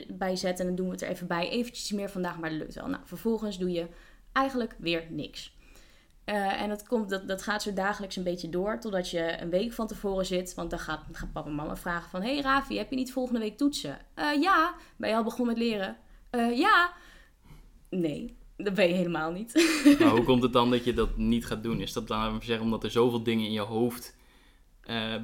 bij 0.07 0.35
zetten 0.35 0.59
en 0.59 0.65
dan 0.65 0.75
doen 0.75 0.85
we 0.85 0.91
het 0.91 1.01
er 1.01 1.09
even 1.09 1.27
bij. 1.27 1.49
Eventjes 1.49 1.91
meer 1.91 2.09
vandaag, 2.09 2.39
maar 2.39 2.49
dat 2.49 2.59
lukt 2.59 2.75
wel. 2.75 2.87
Nou, 2.87 3.01
vervolgens 3.05 3.57
doe 3.57 3.71
je 3.71 3.87
eigenlijk 4.31 4.75
weer 4.77 5.05
niks. 5.09 5.55
Uh, 6.25 6.61
en 6.61 6.69
dat, 6.69 6.87
komt, 6.87 7.09
dat, 7.09 7.27
dat 7.27 7.41
gaat 7.41 7.61
zo 7.61 7.73
dagelijks 7.73 8.15
een 8.15 8.23
beetje 8.23 8.49
door, 8.49 8.79
totdat 8.79 9.09
je 9.09 9.41
een 9.41 9.49
week 9.49 9.73
van 9.73 9.87
tevoren 9.87 10.25
zit. 10.25 10.53
Want 10.53 10.69
dan 10.69 10.79
gaat, 10.79 11.03
gaat 11.11 11.31
papa 11.31 11.49
en 11.49 11.55
mama 11.55 11.75
vragen 11.75 12.09
van... 12.09 12.21
hey 12.21 12.41
Ravi, 12.41 12.77
heb 12.77 12.89
je 12.89 12.95
niet 12.95 13.11
volgende 13.11 13.39
week 13.39 13.57
toetsen? 13.57 13.97
Uh, 14.15 14.41
ja. 14.41 14.75
Ben 14.95 15.09
je 15.09 15.15
al 15.15 15.23
begonnen 15.23 15.55
met 15.55 15.63
leren? 15.63 15.97
Uh, 16.31 16.57
ja. 16.57 16.93
Nee, 17.89 18.37
dat 18.57 18.73
ben 18.73 18.87
je 18.87 18.93
helemaal 18.93 19.31
niet. 19.31 19.53
Maar 19.99 20.09
hoe 20.09 20.23
komt 20.23 20.43
het 20.43 20.53
dan 20.53 20.71
dat 20.71 20.83
je 20.83 20.93
dat 20.93 21.17
niet 21.17 21.45
gaat 21.45 21.63
doen? 21.63 21.81
Is 21.81 21.93
dat 21.93 22.07
dan, 22.07 22.41
zeggen, 22.43 22.65
omdat 22.65 22.83
er 22.83 22.91
zoveel 22.91 23.23
dingen 23.23 23.45
in 23.45 23.51
je 23.51 23.59
hoofd 23.59 24.15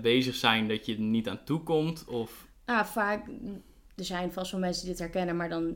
bezig 0.01 0.35
zijn 0.35 0.67
dat 0.67 0.85
je 0.85 0.93
er 0.93 0.99
niet 0.99 1.29
aan 1.29 1.43
toe 1.43 1.63
komt? 1.63 2.05
Of... 2.05 2.47
Ah, 2.65 2.85
vaak, 2.85 3.27
er 3.95 4.05
zijn 4.05 4.31
vast 4.31 4.51
wel 4.51 4.59
mensen 4.59 4.81
die 4.81 4.91
dit 4.91 5.01
herkennen, 5.01 5.35
maar 5.35 5.49
dan 5.49 5.75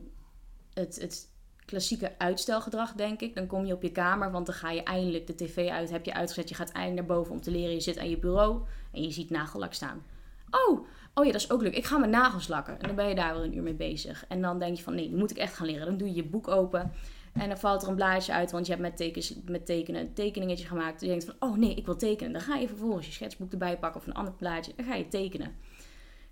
het, 0.74 1.00
het 1.00 1.33
klassieke 1.64 2.12
uitstelgedrag, 2.18 2.92
denk 2.92 3.20
ik. 3.20 3.34
Dan 3.34 3.46
kom 3.46 3.64
je 3.66 3.74
op 3.74 3.82
je 3.82 3.92
kamer, 3.92 4.30
want 4.30 4.46
dan 4.46 4.54
ga 4.54 4.70
je 4.70 4.82
eindelijk 4.82 5.26
de 5.26 5.34
tv 5.34 5.68
uit, 5.68 5.90
heb 5.90 6.04
je 6.04 6.14
uitgezet, 6.14 6.48
je 6.48 6.54
gaat 6.54 6.72
eindelijk 6.72 7.06
naar 7.06 7.16
boven 7.16 7.32
om 7.32 7.40
te 7.40 7.50
leren. 7.50 7.74
Je 7.74 7.80
zit 7.80 7.98
aan 7.98 8.10
je 8.10 8.18
bureau 8.18 8.62
en 8.92 9.02
je 9.02 9.10
ziet 9.10 9.30
nagellak 9.30 9.72
staan. 9.72 10.02
Oh, 10.50 10.86
oh 11.14 11.24
ja, 11.24 11.32
dat 11.32 11.40
is 11.40 11.50
ook 11.50 11.62
leuk. 11.62 11.74
Ik 11.74 11.84
ga 11.84 11.98
mijn 11.98 12.10
nagels 12.10 12.48
lakken. 12.48 12.80
En 12.80 12.86
dan 12.86 12.96
ben 12.96 13.08
je 13.08 13.14
daar 13.14 13.34
wel 13.34 13.44
een 13.44 13.56
uur 13.56 13.62
mee 13.62 13.74
bezig. 13.74 14.24
En 14.28 14.42
dan 14.42 14.58
denk 14.58 14.76
je 14.76 14.82
van, 14.82 14.94
nee, 14.94 15.08
nu 15.08 15.16
moet 15.16 15.30
ik 15.30 15.36
echt 15.36 15.54
gaan 15.54 15.66
leren. 15.66 15.86
Dan 15.86 15.96
doe 15.96 16.08
je 16.08 16.14
je 16.14 16.24
boek 16.24 16.48
open. 16.48 16.92
En 17.32 17.48
dan 17.48 17.58
valt 17.58 17.82
er 17.82 17.88
een 17.88 17.94
blaadje 17.94 18.32
uit, 18.32 18.50
want 18.50 18.66
je 18.66 18.72
hebt 18.72 18.84
met, 18.84 18.96
tekens, 18.96 19.34
met 19.46 19.66
tekenen 19.66 20.00
een 20.00 20.12
tekeningetje 20.12 20.66
gemaakt. 20.66 21.00
Je 21.00 21.06
denkt 21.06 21.24
van, 21.24 21.34
oh 21.38 21.56
nee, 21.56 21.74
ik 21.74 21.86
wil 21.86 21.96
tekenen. 21.96 22.32
Dan 22.32 22.42
ga 22.42 22.54
je 22.54 22.68
vervolgens 22.68 23.06
je 23.06 23.12
schetsboek 23.12 23.52
erbij 23.52 23.78
pakken 23.78 24.00
of 24.00 24.06
een 24.06 24.14
ander 24.14 24.34
plaatje. 24.34 24.72
Dan 24.76 24.86
ga 24.86 24.94
je 24.94 25.08
tekenen. 25.08 25.54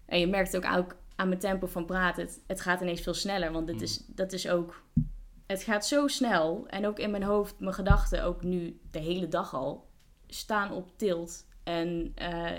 En 0.07 0.19
je 0.19 0.27
merkt 0.27 0.57
ook, 0.57 0.65
ook 0.77 0.97
aan 1.17 1.29
mijn 1.29 1.41
tempo 1.41 1.67
van 1.67 1.85
praten, 1.85 2.23
het, 2.23 2.41
het 2.47 2.61
gaat 2.61 2.81
ineens 2.81 3.01
veel 3.01 3.15
sneller. 3.15 3.53
Want 3.53 3.69
het 3.69 3.77
mm. 3.77 3.83
is, 3.83 4.05
dat 4.07 4.33
is 4.33 4.49
ook, 4.49 4.83
het 5.53 5.63
gaat 5.63 5.87
zo 5.87 6.07
snel. 6.07 6.67
En 6.67 6.87
ook 6.87 6.99
in 6.99 7.11
mijn 7.11 7.23
hoofd, 7.23 7.61
mijn 7.61 7.75
gedachten, 7.75 8.25
ook 8.25 8.43
nu 8.43 8.81
de 8.91 8.99
hele 8.99 9.29
dag 9.29 9.55
al, 9.55 9.89
staan 10.27 10.73
op 10.73 10.99
tilt. 10.99 11.47
En 11.63 12.15
uh, 12.23 12.51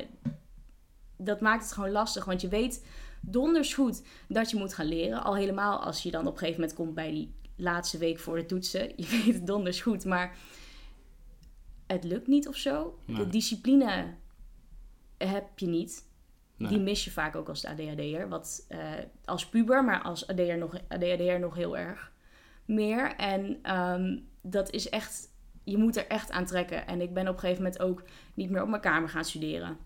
dat 1.17 1.41
maakt 1.41 1.63
het 1.63 1.71
gewoon 1.71 1.91
lastig, 1.91 2.25
want 2.25 2.41
je 2.41 2.47
weet 2.47 2.85
donders 3.21 3.73
goed 3.73 4.01
dat 4.27 4.49
je 4.49 4.57
moet 4.57 4.73
gaan 4.73 4.85
leren. 4.85 5.23
Al 5.23 5.35
helemaal 5.35 5.83
als 5.83 6.03
je 6.03 6.11
dan 6.11 6.27
op 6.27 6.33
een 6.33 6.39
gegeven 6.39 6.59
moment 6.59 6.77
komt 6.77 6.93
bij 6.93 7.11
die 7.11 7.33
laatste 7.55 7.97
week 7.97 8.19
voor 8.19 8.35
de 8.35 8.45
toetsen. 8.45 8.81
Je 8.97 9.07
weet 9.07 9.33
het 9.33 9.47
donders 9.47 9.81
goed, 9.81 10.05
maar 10.05 10.37
het 11.87 12.03
lukt 12.03 12.27
niet 12.27 12.47
of 12.47 12.55
zo. 12.55 12.99
De 13.05 13.27
discipline 13.27 14.13
heb 15.17 15.59
je 15.59 15.67
niet. 15.67 16.11
Die 16.57 16.79
mis 16.79 17.03
je 17.03 17.11
vaak 17.11 17.35
ook 17.35 17.49
als 17.49 17.65
ADHD'er. 17.65 18.29
Wat 18.29 18.65
uh, 18.69 18.91
als 19.25 19.47
puber, 19.49 19.83
maar 19.83 20.01
als 20.01 20.27
ADHD'er 20.27 20.57
nog, 20.57 20.75
ADHD'er 20.87 21.39
nog 21.39 21.55
heel 21.55 21.77
erg 21.77 22.11
meer. 22.65 23.15
En 23.15 23.71
um, 23.75 24.27
dat 24.41 24.71
is 24.71 24.89
echt... 24.89 25.31
Je 25.63 25.77
moet 25.77 25.95
er 25.95 26.07
echt 26.07 26.31
aan 26.31 26.45
trekken. 26.45 26.87
En 26.87 27.01
ik 27.01 27.13
ben 27.13 27.27
op 27.27 27.33
een 27.33 27.39
gegeven 27.39 27.63
moment 27.63 27.81
ook 27.81 28.03
niet 28.33 28.49
meer 28.49 28.61
op 28.61 28.69
mijn 28.69 28.81
kamer 28.81 29.09
gaan 29.09 29.25
studeren. 29.25 29.77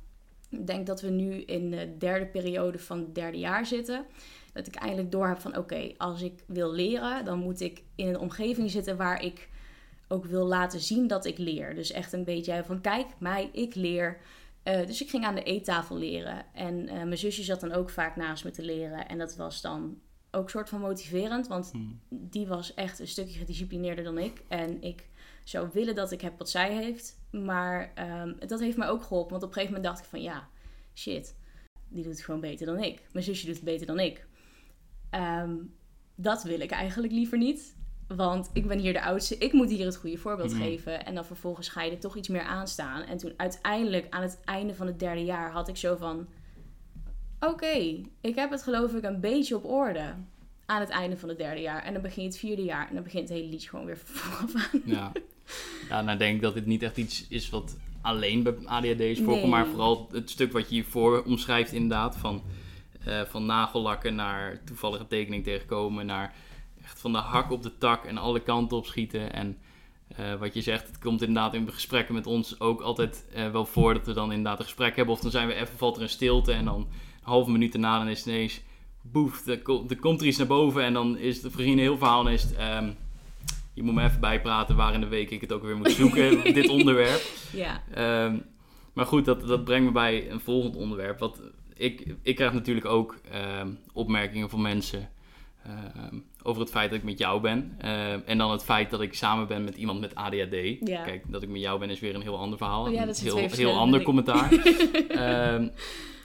Ik 0.49 0.67
denk 0.67 0.87
dat 0.87 1.01
we 1.01 1.09
nu 1.09 1.41
in 1.41 1.71
de 1.71 1.97
derde 1.97 2.25
periode 2.25 2.79
van 2.79 2.99
het 2.99 3.15
derde 3.15 3.37
jaar 3.37 3.65
zitten 3.65 4.05
dat 4.57 4.67
ik 4.67 4.75
eindelijk 4.75 5.11
door 5.11 5.27
heb 5.27 5.39
van 5.39 5.57
oké, 5.57 5.93
als 5.97 6.21
ik 6.21 6.43
wil 6.47 6.71
leren, 6.73 7.25
dan 7.25 7.39
moet 7.39 7.61
ik 7.61 7.83
in 7.95 8.07
een 8.07 8.19
omgeving 8.19 8.71
zitten 8.71 8.97
waar 8.97 9.23
ik 9.23 9.49
ook 10.07 10.25
wil 10.25 10.45
laten 10.45 10.79
zien 10.79 11.07
dat 11.07 11.25
ik 11.25 11.37
leer. 11.37 11.75
Dus 11.75 11.91
echt 11.91 12.13
een 12.13 12.23
beetje 12.23 12.63
van 12.65 12.81
kijk 12.81 13.07
mij, 13.19 13.49
ik 13.51 13.75
leer. 13.75 14.17
Uh, 14.63 14.85
dus 14.85 15.01
ik 15.01 15.09
ging 15.09 15.25
aan 15.25 15.35
de 15.35 15.43
eettafel 15.43 15.97
leren. 15.97 16.45
En 16.53 16.83
uh, 16.83 16.91
mijn 16.91 17.17
zusje 17.17 17.43
zat 17.43 17.59
dan 17.59 17.71
ook 17.71 17.89
vaak 17.89 18.15
naast 18.15 18.43
me 18.43 18.51
te 18.51 18.63
leren. 18.63 19.07
En 19.07 19.17
dat 19.17 19.35
was 19.35 19.61
dan 19.61 19.99
ook 20.37 20.49
soort 20.49 20.69
van 20.69 20.79
motiverend. 20.79 21.47
Want 21.47 21.71
hmm. 21.71 21.99
die 22.09 22.47
was 22.47 22.73
echt 22.73 22.99
een 22.99 23.07
stukje 23.07 23.39
gedisciplineerder 23.39 24.03
dan 24.03 24.17
ik. 24.17 24.43
En 24.47 24.81
ik 24.81 25.05
zou 25.43 25.69
willen 25.73 25.95
dat 25.95 26.11
ik 26.11 26.21
heb 26.21 26.37
wat 26.37 26.49
zij 26.49 26.75
heeft. 26.75 27.19
Maar 27.31 27.93
um, 28.21 28.37
dat 28.47 28.59
heeft 28.59 28.77
mij 28.77 28.87
ook 28.87 29.03
geholpen. 29.03 29.31
Want 29.31 29.43
op 29.43 29.49
een 29.49 29.55
gegeven 29.55 29.75
moment 29.75 29.93
dacht 29.93 30.05
ik 30.05 30.09
van 30.09 30.21
ja, 30.21 30.49
shit. 30.95 31.35
Die 31.89 32.03
doet 32.03 32.11
het 32.11 32.23
gewoon 32.23 32.41
beter 32.41 32.65
dan 32.65 32.79
ik. 32.79 33.01
Mijn 33.11 33.25
zusje 33.25 33.45
doet 33.45 33.55
het 33.55 33.63
beter 33.63 33.87
dan 33.87 33.99
ik. 33.99 34.27
Um, 35.11 35.75
dat 36.15 36.43
wil 36.43 36.59
ik 36.59 36.71
eigenlijk 36.71 37.13
liever 37.13 37.37
niet. 37.37 37.75
Want 38.07 38.49
ik 38.53 38.67
ben 38.67 38.79
hier 38.79 38.93
de 38.93 39.01
oudste. 39.01 39.37
Ik 39.37 39.53
moet 39.53 39.69
hier 39.69 39.85
het 39.85 39.97
goede 39.97 40.17
voorbeeld 40.17 40.51
mhm. 40.51 40.61
geven. 40.61 41.05
En 41.05 41.15
dan 41.15 41.25
vervolgens 41.25 41.69
ga 41.69 41.83
je 41.83 41.91
er 41.91 41.99
toch 41.99 42.15
iets 42.15 42.27
meer 42.27 42.41
aan 42.41 42.67
staan. 42.67 43.03
En 43.03 43.17
toen 43.17 43.33
uiteindelijk 43.37 44.07
aan 44.09 44.21
het 44.21 44.39
einde 44.43 44.75
van 44.75 44.87
het 44.87 44.99
derde 44.99 45.23
jaar 45.23 45.51
had 45.51 45.67
ik 45.67 45.77
zo 45.77 45.95
van... 45.95 46.27
Oké, 47.39 48.01
ik 48.21 48.35
heb 48.35 48.51
het 48.51 48.63
geloof 48.63 48.93
ik 48.93 49.03
een 49.03 49.19
beetje 49.19 49.55
op 49.55 49.65
orde. 49.65 50.13
Aan 50.65 50.79
het 50.79 50.89
einde 50.89 51.17
van 51.17 51.29
het 51.29 51.37
derde 51.37 51.61
jaar. 51.61 51.83
En 51.83 51.93
dan 51.93 52.01
begin 52.01 52.23
je 52.23 52.29
het 52.29 52.37
vierde 52.37 52.63
jaar. 52.63 52.87
En 52.87 52.93
dan 52.93 53.03
begint 53.03 53.29
het 53.29 53.37
hele 53.37 53.49
liedje 53.49 53.69
gewoon 53.69 53.85
weer 53.85 53.97
vanaf 54.03 54.53
aan. 54.55 54.81
Ja. 54.85 55.11
ja, 55.89 56.01
nou 56.01 56.17
denk 56.17 56.35
ik 56.35 56.41
dat 56.41 56.53
dit 56.53 56.65
niet 56.65 56.83
echt 56.83 56.97
iets 56.97 57.27
is 57.27 57.49
wat 57.49 57.77
alleen 58.01 58.43
bij 58.43 58.55
ADHD 58.65 58.99
is 58.99 59.17
voorkomen. 59.17 59.49
Maar 59.49 59.67
vooral 59.67 60.09
het 60.11 60.29
stuk 60.29 60.51
wat 60.51 60.69
je 60.69 60.75
hiervoor 60.75 61.23
omschrijft 61.23 61.71
inderdaad. 61.71 62.17
Van 62.17 62.43
uh, 63.07 63.21
van 63.21 63.45
nagellakken 63.45 64.15
naar 64.15 64.61
toevallige 64.63 65.07
tekening 65.07 65.43
tegenkomen, 65.43 66.05
naar 66.05 66.33
echt 66.83 66.99
van 66.99 67.11
de 67.11 67.17
hak 67.17 67.51
op 67.51 67.63
de 67.63 67.77
tak 67.77 68.05
en 68.05 68.17
alle 68.17 68.39
kanten 68.39 68.77
op 68.77 68.85
schieten. 68.85 69.33
En 69.33 69.57
uh, 70.19 70.35
wat 70.35 70.53
je 70.53 70.61
zegt, 70.61 70.87
het 70.87 70.99
komt 70.99 71.21
inderdaad 71.21 71.53
in 71.53 71.71
gesprekken 71.71 72.13
met 72.13 72.27
ons 72.27 72.59
ook 72.59 72.81
altijd 72.81 73.25
uh, 73.35 73.51
wel 73.51 73.65
voor 73.65 73.93
dat 73.93 74.05
we 74.05 74.13
dan 74.13 74.31
inderdaad 74.31 74.59
een 74.59 74.65
gesprek 74.65 74.95
hebben. 74.95 75.13
Of 75.13 75.21
dan 75.21 75.31
zijn 75.31 75.47
we 75.47 75.53
even, 75.53 75.77
valt 75.77 75.95
er 75.95 76.01
een 76.01 76.09
stilte 76.09 76.51
en 76.51 76.65
dan 76.65 76.87
halve 77.27 77.51
minuut 77.51 77.71
daarna 77.71 77.97
dan 77.97 78.07
is 78.07 78.17
het 78.17 78.27
ineens 78.27 78.61
boef, 79.01 79.47
er, 79.47 79.61
er 79.89 79.99
komt 79.99 80.21
er 80.21 80.27
iets 80.27 80.37
naar 80.37 80.47
boven 80.47 80.83
en 80.83 80.93
dan 80.93 81.17
is 81.17 81.43
het 81.43 81.51
voor 81.51 81.61
een 81.61 81.79
heel 81.79 81.97
verhaal 81.97 82.27
en 82.27 82.33
is 82.33 82.43
het... 82.43 82.55
ehm, 82.55 82.89
je 83.73 83.83
moet 83.83 83.93
me 83.93 84.03
even 84.03 84.19
bijpraten 84.19 84.75
waar 84.75 84.93
in 84.93 84.99
de 84.99 85.07
week 85.07 85.29
ik 85.29 85.41
het 85.41 85.51
ook 85.51 85.63
weer 85.63 85.77
moet 85.77 85.91
zoeken, 85.91 86.43
dit 86.53 86.69
onderwerp. 86.69 87.21
Ja. 87.53 87.83
Ehm, 87.93 88.37
maar 88.93 89.05
goed, 89.05 89.25
dat, 89.25 89.47
dat 89.47 89.63
brengt 89.63 89.85
me 89.85 89.91
bij 89.91 90.31
een 90.31 90.39
volgend 90.39 90.75
onderwerp. 90.75 91.19
Wat 91.19 91.41
ik, 91.73 92.15
ik 92.21 92.35
krijg 92.35 92.53
natuurlijk 92.53 92.85
ook 92.85 93.17
ehm, 93.31 93.69
opmerkingen 93.93 94.49
van 94.49 94.61
mensen 94.61 95.09
over 96.43 96.61
het 96.61 96.71
feit 96.71 96.89
dat 96.89 96.99
ik 96.99 97.05
met 97.05 97.17
jou 97.17 97.41
ben. 97.41 97.75
Ehm, 97.77 98.19
en 98.25 98.37
dan 98.37 98.51
het 98.51 98.63
feit 98.63 98.89
dat 98.89 99.01
ik 99.01 99.13
samen 99.13 99.47
ben 99.47 99.63
met 99.63 99.75
iemand 99.75 99.99
met 99.99 100.15
ADHD. 100.15 100.87
Ja. 100.87 101.03
Kijk, 101.03 101.23
dat 101.27 101.43
ik 101.43 101.49
met 101.49 101.61
jou 101.61 101.79
ben 101.79 101.89
is 101.89 101.99
weer 101.99 102.15
een 102.15 102.21
heel 102.21 102.37
ander 102.37 102.57
verhaal. 102.57 102.85
Oh 102.85 102.93
ja, 102.93 103.05
dat 103.05 103.17
zijn 103.17 103.35
heel, 103.35 103.49
heel 103.49 103.77
ander 103.77 104.01
commentaar. 104.01 104.49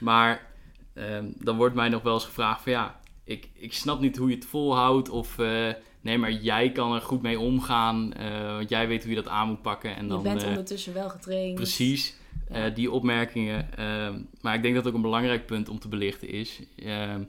Maar 0.03 0.52
ehm, 0.95 1.27
dan 1.39 1.57
wordt 1.57 1.75
mij 1.75 1.89
nog 1.89 2.03
wel 2.03 2.15
eens 2.15 2.25
gevraagd 2.25 2.63
van 2.63 2.73
ja, 2.73 3.01
ik, 3.25 3.49
ik 3.55 3.73
snap 3.73 4.01
niet 4.01 4.17
hoe 4.17 4.29
je 4.29 4.35
het 4.35 4.45
volhoudt. 4.45 5.09
Of 5.09 5.39
eh, 5.39 5.69
nee, 6.01 6.19
maar 6.19 6.33
jij 6.33 6.73
kan 6.73 6.95
er 6.95 7.01
goed 7.01 7.23
mee 7.23 7.39
omgaan. 7.41 8.13
eh, 8.13 8.57
want 8.57 8.69
jij 8.69 8.89
weet 8.89 9.01
hoe 9.03 9.11
je 9.15 9.23
dat 9.23 9.29
aan 9.33 9.49
moet 9.49 9.63
pakken. 9.63 9.97
En 9.97 10.09
dan, 10.09 10.17
je 10.19 10.23
bent 10.23 10.43
eh, 10.43 10.49
ondertussen 10.49 10.95
wel 10.95 11.09
getraind. 11.09 11.55
Precies, 11.55 12.17
Ja. 12.53 12.69
die 12.69 12.91
opmerkingen. 12.91 13.77
ehm, 13.77 14.21
maar 14.41 14.55
ik 14.55 14.63
denk 14.63 14.75
dat 14.75 14.87
ook 14.87 14.95
een 14.95 15.03
belangrijk 15.03 15.47
punt 15.47 15.69
om 15.69 15.79
te 15.79 15.89
belichten 15.89 16.29
is, 16.29 16.61
ehm, 16.77 17.23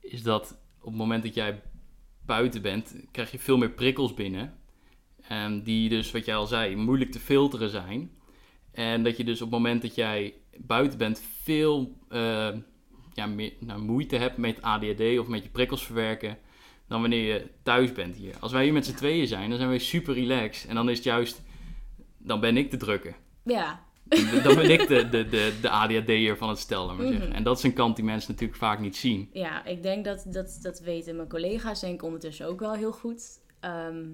is 0.00 0.22
dat 0.22 0.58
op 0.80 0.86
het 0.90 0.96
moment 0.98 1.22
dat 1.22 1.34
jij 1.34 1.62
buiten 2.26 2.62
bent, 2.62 2.94
krijg 3.10 3.30
je 3.30 3.38
veel 3.38 3.56
meer 3.56 3.70
prikkels 3.70 4.14
binnen. 4.14 4.54
En 5.28 5.62
die 5.62 5.88
dus, 5.88 6.10
wat 6.10 6.24
jij 6.24 6.36
al 6.36 6.46
zei, 6.46 6.76
moeilijk 6.76 7.10
te 7.12 7.18
filteren 7.20 7.70
zijn. 7.70 8.10
En 8.72 9.02
dat 9.02 9.16
je 9.16 9.24
dus 9.24 9.42
op 9.42 9.50
het 9.50 9.58
moment 9.58 9.82
dat 9.82 9.94
jij 9.94 10.34
buiten 10.58 10.98
bent, 10.98 11.22
veel 11.42 11.96
eh, 12.08 12.48
ja, 13.12 13.26
meer, 13.26 13.52
nou, 13.60 13.80
moeite 13.80 14.16
hebt 14.16 14.36
met 14.36 14.62
ADHD 14.62 15.18
of 15.18 15.26
met 15.26 15.42
je 15.42 15.50
prikkels 15.50 15.84
verwerken. 15.84 16.38
Dan 16.88 17.00
wanneer 17.00 17.34
je 17.34 17.46
thuis 17.62 17.92
bent 17.92 18.16
hier. 18.16 18.34
Als 18.40 18.52
wij 18.52 18.64
hier 18.64 18.72
met 18.72 18.86
z'n 18.86 18.94
tweeën 18.94 19.26
zijn, 19.26 19.48
dan 19.48 19.58
zijn 19.58 19.70
wij 19.70 19.78
super 19.78 20.14
relaxed. 20.14 20.68
En 20.68 20.74
dan 20.74 20.88
is 20.88 20.96
het 20.96 21.04
juist, 21.04 21.42
dan 22.18 22.40
ben 22.40 22.56
ik 22.56 22.70
de 22.70 22.76
drukke. 22.76 23.14
Ja, 23.44 23.80
Dan 24.42 24.54
ben 24.54 24.70
ik 24.70 24.88
de, 24.88 25.08
de, 25.08 25.28
de, 25.28 25.52
de 25.60 25.68
ADHD'er 25.68 26.36
van 26.36 26.48
het 26.48 26.58
stel, 26.58 26.86
maar 26.86 27.06
zeggen. 27.06 27.28
Mhm. 27.28 27.36
En 27.36 27.42
dat 27.42 27.58
is 27.58 27.62
een 27.62 27.72
kant 27.72 27.96
die 27.96 28.04
mensen 28.04 28.30
natuurlijk 28.32 28.58
vaak 28.58 28.78
niet 28.78 28.96
zien. 28.96 29.28
ja, 29.32 29.64
ik 29.64 29.82
denk 29.82 30.04
dat, 30.04 30.24
dat 30.28 30.58
dat 30.62 30.80
weten 30.80 31.16
mijn 31.16 31.28
collega's 31.28 31.80
denk 31.80 31.94
ik 31.94 32.02
ondertussen 32.02 32.46
ook 32.46 32.60
wel 32.60 32.72
heel 32.72 32.92
goed. 32.92 33.22
Ehm, 33.60 34.04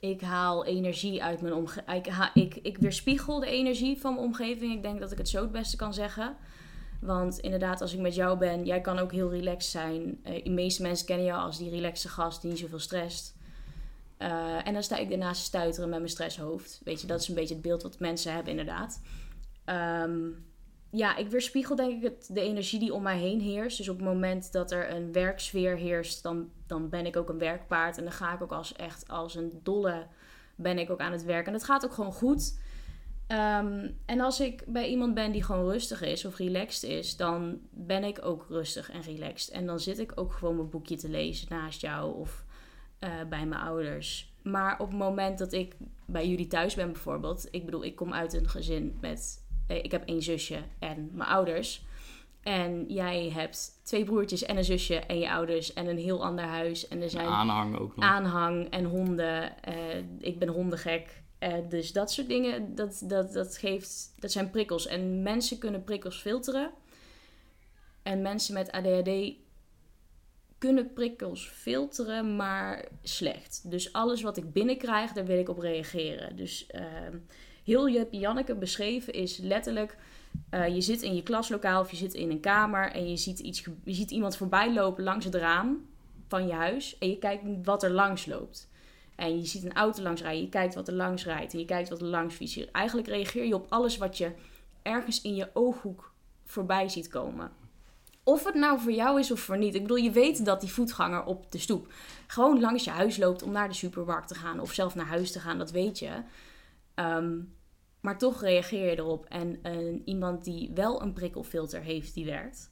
ik 0.00 0.20
haal 0.20 0.64
energie 0.64 1.22
uit 1.22 1.40
mijn 1.40 1.54
omgeving. 1.54 1.96
Ik, 1.96 2.06
ha- 2.06 2.30
ik, 2.34 2.54
ik 2.54 2.78
weerspiegel 2.78 3.40
de 3.40 3.46
energie 3.46 3.98
van 4.00 4.14
mijn 4.14 4.26
omgeving. 4.26 4.74
Ik 4.74 4.82
denk 4.82 5.00
dat 5.00 5.12
ik 5.12 5.18
het 5.18 5.28
zo 5.28 5.40
het 5.40 5.52
beste 5.52 5.76
kan 5.76 5.94
zeggen. 5.94 6.36
Want 7.00 7.38
inderdaad, 7.38 7.80
als 7.80 7.92
ik 7.94 8.00
met 8.00 8.14
jou 8.14 8.38
ben, 8.38 8.64
jij 8.64 8.80
kan 8.80 8.98
ook 8.98 9.12
heel 9.12 9.30
relaxed 9.30 9.70
zijn. 9.70 10.20
Eh, 10.22 10.44
de 10.44 10.50
meeste 10.50 10.82
mensen 10.82 11.06
kennen 11.06 11.26
jou 11.26 11.42
als 11.42 11.58
die 11.58 11.70
relaxte 11.70 12.08
gast 12.08 12.40
die 12.40 12.50
niet 12.50 12.60
zoveel 12.60 12.78
stresst. 12.78 13.36
Eh, 14.16 14.66
en 14.66 14.72
dan 14.72 14.82
sta 14.82 14.96
ik 14.96 15.08
te 15.08 15.34
stuiteren 15.34 15.88
met 15.88 15.98
mijn 15.98 16.10
stresshoofd. 16.10 16.80
Weet 16.84 17.00
je, 17.00 17.06
dat 17.06 17.20
is 17.20 17.28
een 17.28 17.34
beetje 17.34 17.54
het 17.54 17.62
beeld 17.62 17.82
wat 17.82 17.98
mensen 17.98 18.32
hebben, 18.32 18.50
inderdaad. 18.50 19.00
Ehm, 19.64 20.28
ja, 20.90 21.16
ik 21.16 21.28
weerspiegel 21.28 21.76
denk 21.76 21.96
ik 21.96 22.02
het, 22.02 22.28
de 22.32 22.40
energie 22.40 22.78
die 22.78 22.94
om 22.94 23.02
mij 23.02 23.18
heen 23.18 23.40
heerst. 23.40 23.76
Dus 23.76 23.88
op 23.88 23.96
het 23.96 24.06
moment 24.06 24.52
dat 24.52 24.70
er 24.70 24.90
een 24.90 25.12
werksfeer 25.12 25.76
heerst, 25.76 26.22
dan, 26.22 26.50
dan 26.66 26.88
ben 26.88 27.06
ik 27.06 27.16
ook 27.16 27.28
een 27.28 27.38
werkpaard. 27.38 27.98
En 27.98 28.04
dan 28.04 28.12
ga 28.12 28.34
ik 28.34 28.42
ook 28.42 28.52
als 28.52 28.72
echt 28.72 29.08
als 29.08 29.34
een 29.34 29.60
dolle 29.62 30.06
ben 30.54 30.78
ik 30.78 30.90
ook 30.90 31.00
aan 31.00 31.12
het 31.12 31.24
werk. 31.24 31.46
En 31.46 31.52
dat 31.52 31.64
gaat 31.64 31.84
ook 31.84 31.92
gewoon 31.92 32.12
goed. 32.12 32.58
Ehm, 33.26 33.90
en 34.06 34.20
als 34.20 34.40
ik 34.40 34.64
bij 34.66 34.88
iemand 34.88 35.14
ben 35.14 35.32
die 35.32 35.42
gewoon 35.42 35.70
rustig 35.70 36.02
is 36.02 36.24
of 36.24 36.36
relaxed 36.36 36.90
is, 36.90 37.16
dan 37.16 37.58
ben 37.70 38.04
ik 38.04 38.24
ook 38.24 38.46
rustig 38.48 38.90
en 38.90 39.02
relaxed. 39.02 39.54
En 39.54 39.66
dan 39.66 39.80
zit 39.80 39.98
ik 39.98 40.12
ook 40.14 40.32
gewoon 40.32 40.56
mijn 40.56 40.70
boekje 40.70 40.96
te 40.96 41.08
lezen 41.08 41.46
naast 41.48 41.80
jou 41.80 42.14
of 42.14 42.44
eh, 42.98 43.10
bij 43.28 43.46
mijn 43.46 43.60
ouders. 43.60 44.32
Maar 44.42 44.80
op 44.80 44.88
het 44.88 44.98
moment 44.98 45.38
dat 45.38 45.52
ik 45.52 45.76
bij 46.04 46.28
jullie 46.28 46.46
thuis 46.46 46.74
ben 46.74 46.92
bijvoorbeeld, 46.92 47.48
ik 47.50 47.64
bedoel, 47.64 47.84
ik 47.84 47.96
kom 47.96 48.12
uit 48.12 48.32
een 48.32 48.48
gezin 48.48 48.98
met, 49.00 49.44
ik 49.76 49.90
heb 49.90 50.04
één 50.04 50.22
zusje 50.22 50.58
en 50.78 51.10
mijn 51.12 51.28
ouders. 51.28 51.84
En 52.42 52.84
jij 52.88 53.30
hebt 53.34 53.80
twee 53.82 54.04
broertjes 54.04 54.42
en 54.42 54.56
een 54.56 54.64
zusje 54.64 54.96
en 54.96 55.18
je 55.18 55.30
ouders 55.30 55.72
en 55.72 55.86
een 55.86 55.98
heel 55.98 56.24
ander 56.24 56.44
huis. 56.44 56.88
En 56.88 57.02
er 57.02 57.10
zijn 57.10 57.26
Aanhang 57.26 57.78
ook 57.78 57.96
nog. 57.96 58.04
aanhang 58.04 58.70
en 58.70 58.84
honden. 58.84 59.62
Eh, 59.62 59.74
ik 60.18 60.38
ben 60.38 60.48
hondengek. 60.48 61.22
Eh, 61.38 61.54
dus 61.68 61.92
dat 61.92 62.12
soort 62.12 62.28
dingen, 62.28 62.74
dat, 62.74 63.02
dat, 63.04 63.32
dat, 63.32 63.56
geeft, 63.56 64.14
dat 64.18 64.32
zijn 64.32 64.50
prikkels. 64.50 64.86
En 64.86 65.22
mensen 65.22 65.58
kunnen 65.58 65.84
prikkels 65.84 66.20
filteren. 66.20 66.70
En 68.02 68.22
mensen 68.22 68.54
met 68.54 68.72
ADHD 68.72 69.32
kunnen 70.58 70.92
prikkels 70.92 71.48
filteren, 71.48 72.36
maar 72.36 72.84
slecht. 73.02 73.70
Dus 73.70 73.92
alles 73.92 74.22
wat 74.22 74.36
ik 74.36 74.52
binnenkrijg, 74.52 75.12
daar 75.12 75.24
wil 75.24 75.38
ik 75.38 75.48
op 75.48 75.58
reageren. 75.58 76.36
Dus 76.36 76.66
ehm, 76.66 77.16
heel 77.70 77.86
je 77.86 78.06
Janneke 78.10 78.54
beschreven 78.54 79.12
is 79.12 79.36
letterlijk... 79.36 79.96
eh, 80.50 80.74
je 80.74 80.80
zit 80.80 81.02
in 81.02 81.14
je 81.14 81.22
klaslokaal 81.22 81.80
of 81.80 81.90
je 81.90 81.96
zit 81.96 82.14
in 82.14 82.30
een 82.30 82.40
kamer 82.40 82.92
en 82.92 83.10
je 83.10 83.16
ziet, 83.16 83.38
iets, 83.38 83.64
je 83.84 83.94
ziet 83.94 84.10
iemand 84.10 84.36
voorbij 84.36 84.72
lopen 84.72 85.04
langs 85.04 85.24
het 85.24 85.34
raam 85.34 85.86
van 86.28 86.46
je 86.46 86.52
huis 86.52 86.98
en 86.98 87.08
je 87.08 87.18
kijkt 87.18 87.42
wat 87.64 87.82
er 87.82 87.90
langs 87.90 88.26
loopt. 88.26 88.68
En 89.16 89.38
je 89.38 89.46
ziet 89.46 89.64
een 89.64 89.72
auto 89.72 90.02
langs 90.02 90.22
rijden, 90.22 90.42
je 90.42 90.48
kijkt 90.48 90.74
wat 90.74 90.88
er 90.88 90.94
langs 90.94 91.24
rijdt 91.24 91.52
en 91.52 91.58
je 91.58 91.64
kijkt 91.64 91.88
wat 91.88 92.00
er 92.00 92.06
langs 92.06 92.34
fietst. 92.34 92.66
Eigenlijk 92.72 93.08
reageer 93.08 93.44
je 93.44 93.54
op 93.54 93.66
alles 93.68 93.96
wat 93.96 94.18
je 94.18 94.32
ergens 94.82 95.22
in 95.22 95.34
je 95.34 95.48
ooghoek 95.52 96.12
voorbij 96.44 96.88
ziet 96.88 97.08
komen. 97.08 97.50
Of 98.24 98.44
het 98.44 98.54
nou 98.54 98.80
voor 98.80 98.92
jou 98.92 99.18
is 99.18 99.30
of 99.30 99.40
voor 99.40 99.58
niet. 99.58 99.74
Ik 99.74 99.82
bedoel, 99.82 99.96
je 99.96 100.10
weet 100.10 100.44
dat 100.44 100.60
die 100.60 100.72
voetganger 100.72 101.24
op 101.24 101.52
de 101.52 101.58
stoep 101.58 101.92
gewoon 102.26 102.60
langs 102.60 102.84
je 102.84 102.90
huis 102.90 103.16
loopt 103.16 103.42
om 103.42 103.52
naar 103.52 103.68
de 103.68 103.74
supermarkt 103.74 104.28
te 104.28 104.34
gaan 104.34 104.60
of 104.60 104.72
zelf 104.72 104.94
naar 104.94 105.06
huis 105.06 105.32
te 105.32 105.40
gaan, 105.40 105.58
dat 105.58 105.70
weet 105.70 105.98
je. 105.98 106.10
Ehm, 106.94 107.38
maar 108.00 108.18
toch 108.18 108.42
reageer 108.42 108.90
je 108.90 108.98
erop. 108.98 109.24
En 109.24 109.58
eh, 109.62 110.00
iemand 110.04 110.44
die 110.44 110.70
wel 110.74 111.02
een 111.02 111.12
prikkelfilter 111.12 111.80
heeft 111.80 112.14
die 112.14 112.24
werkt, 112.24 112.70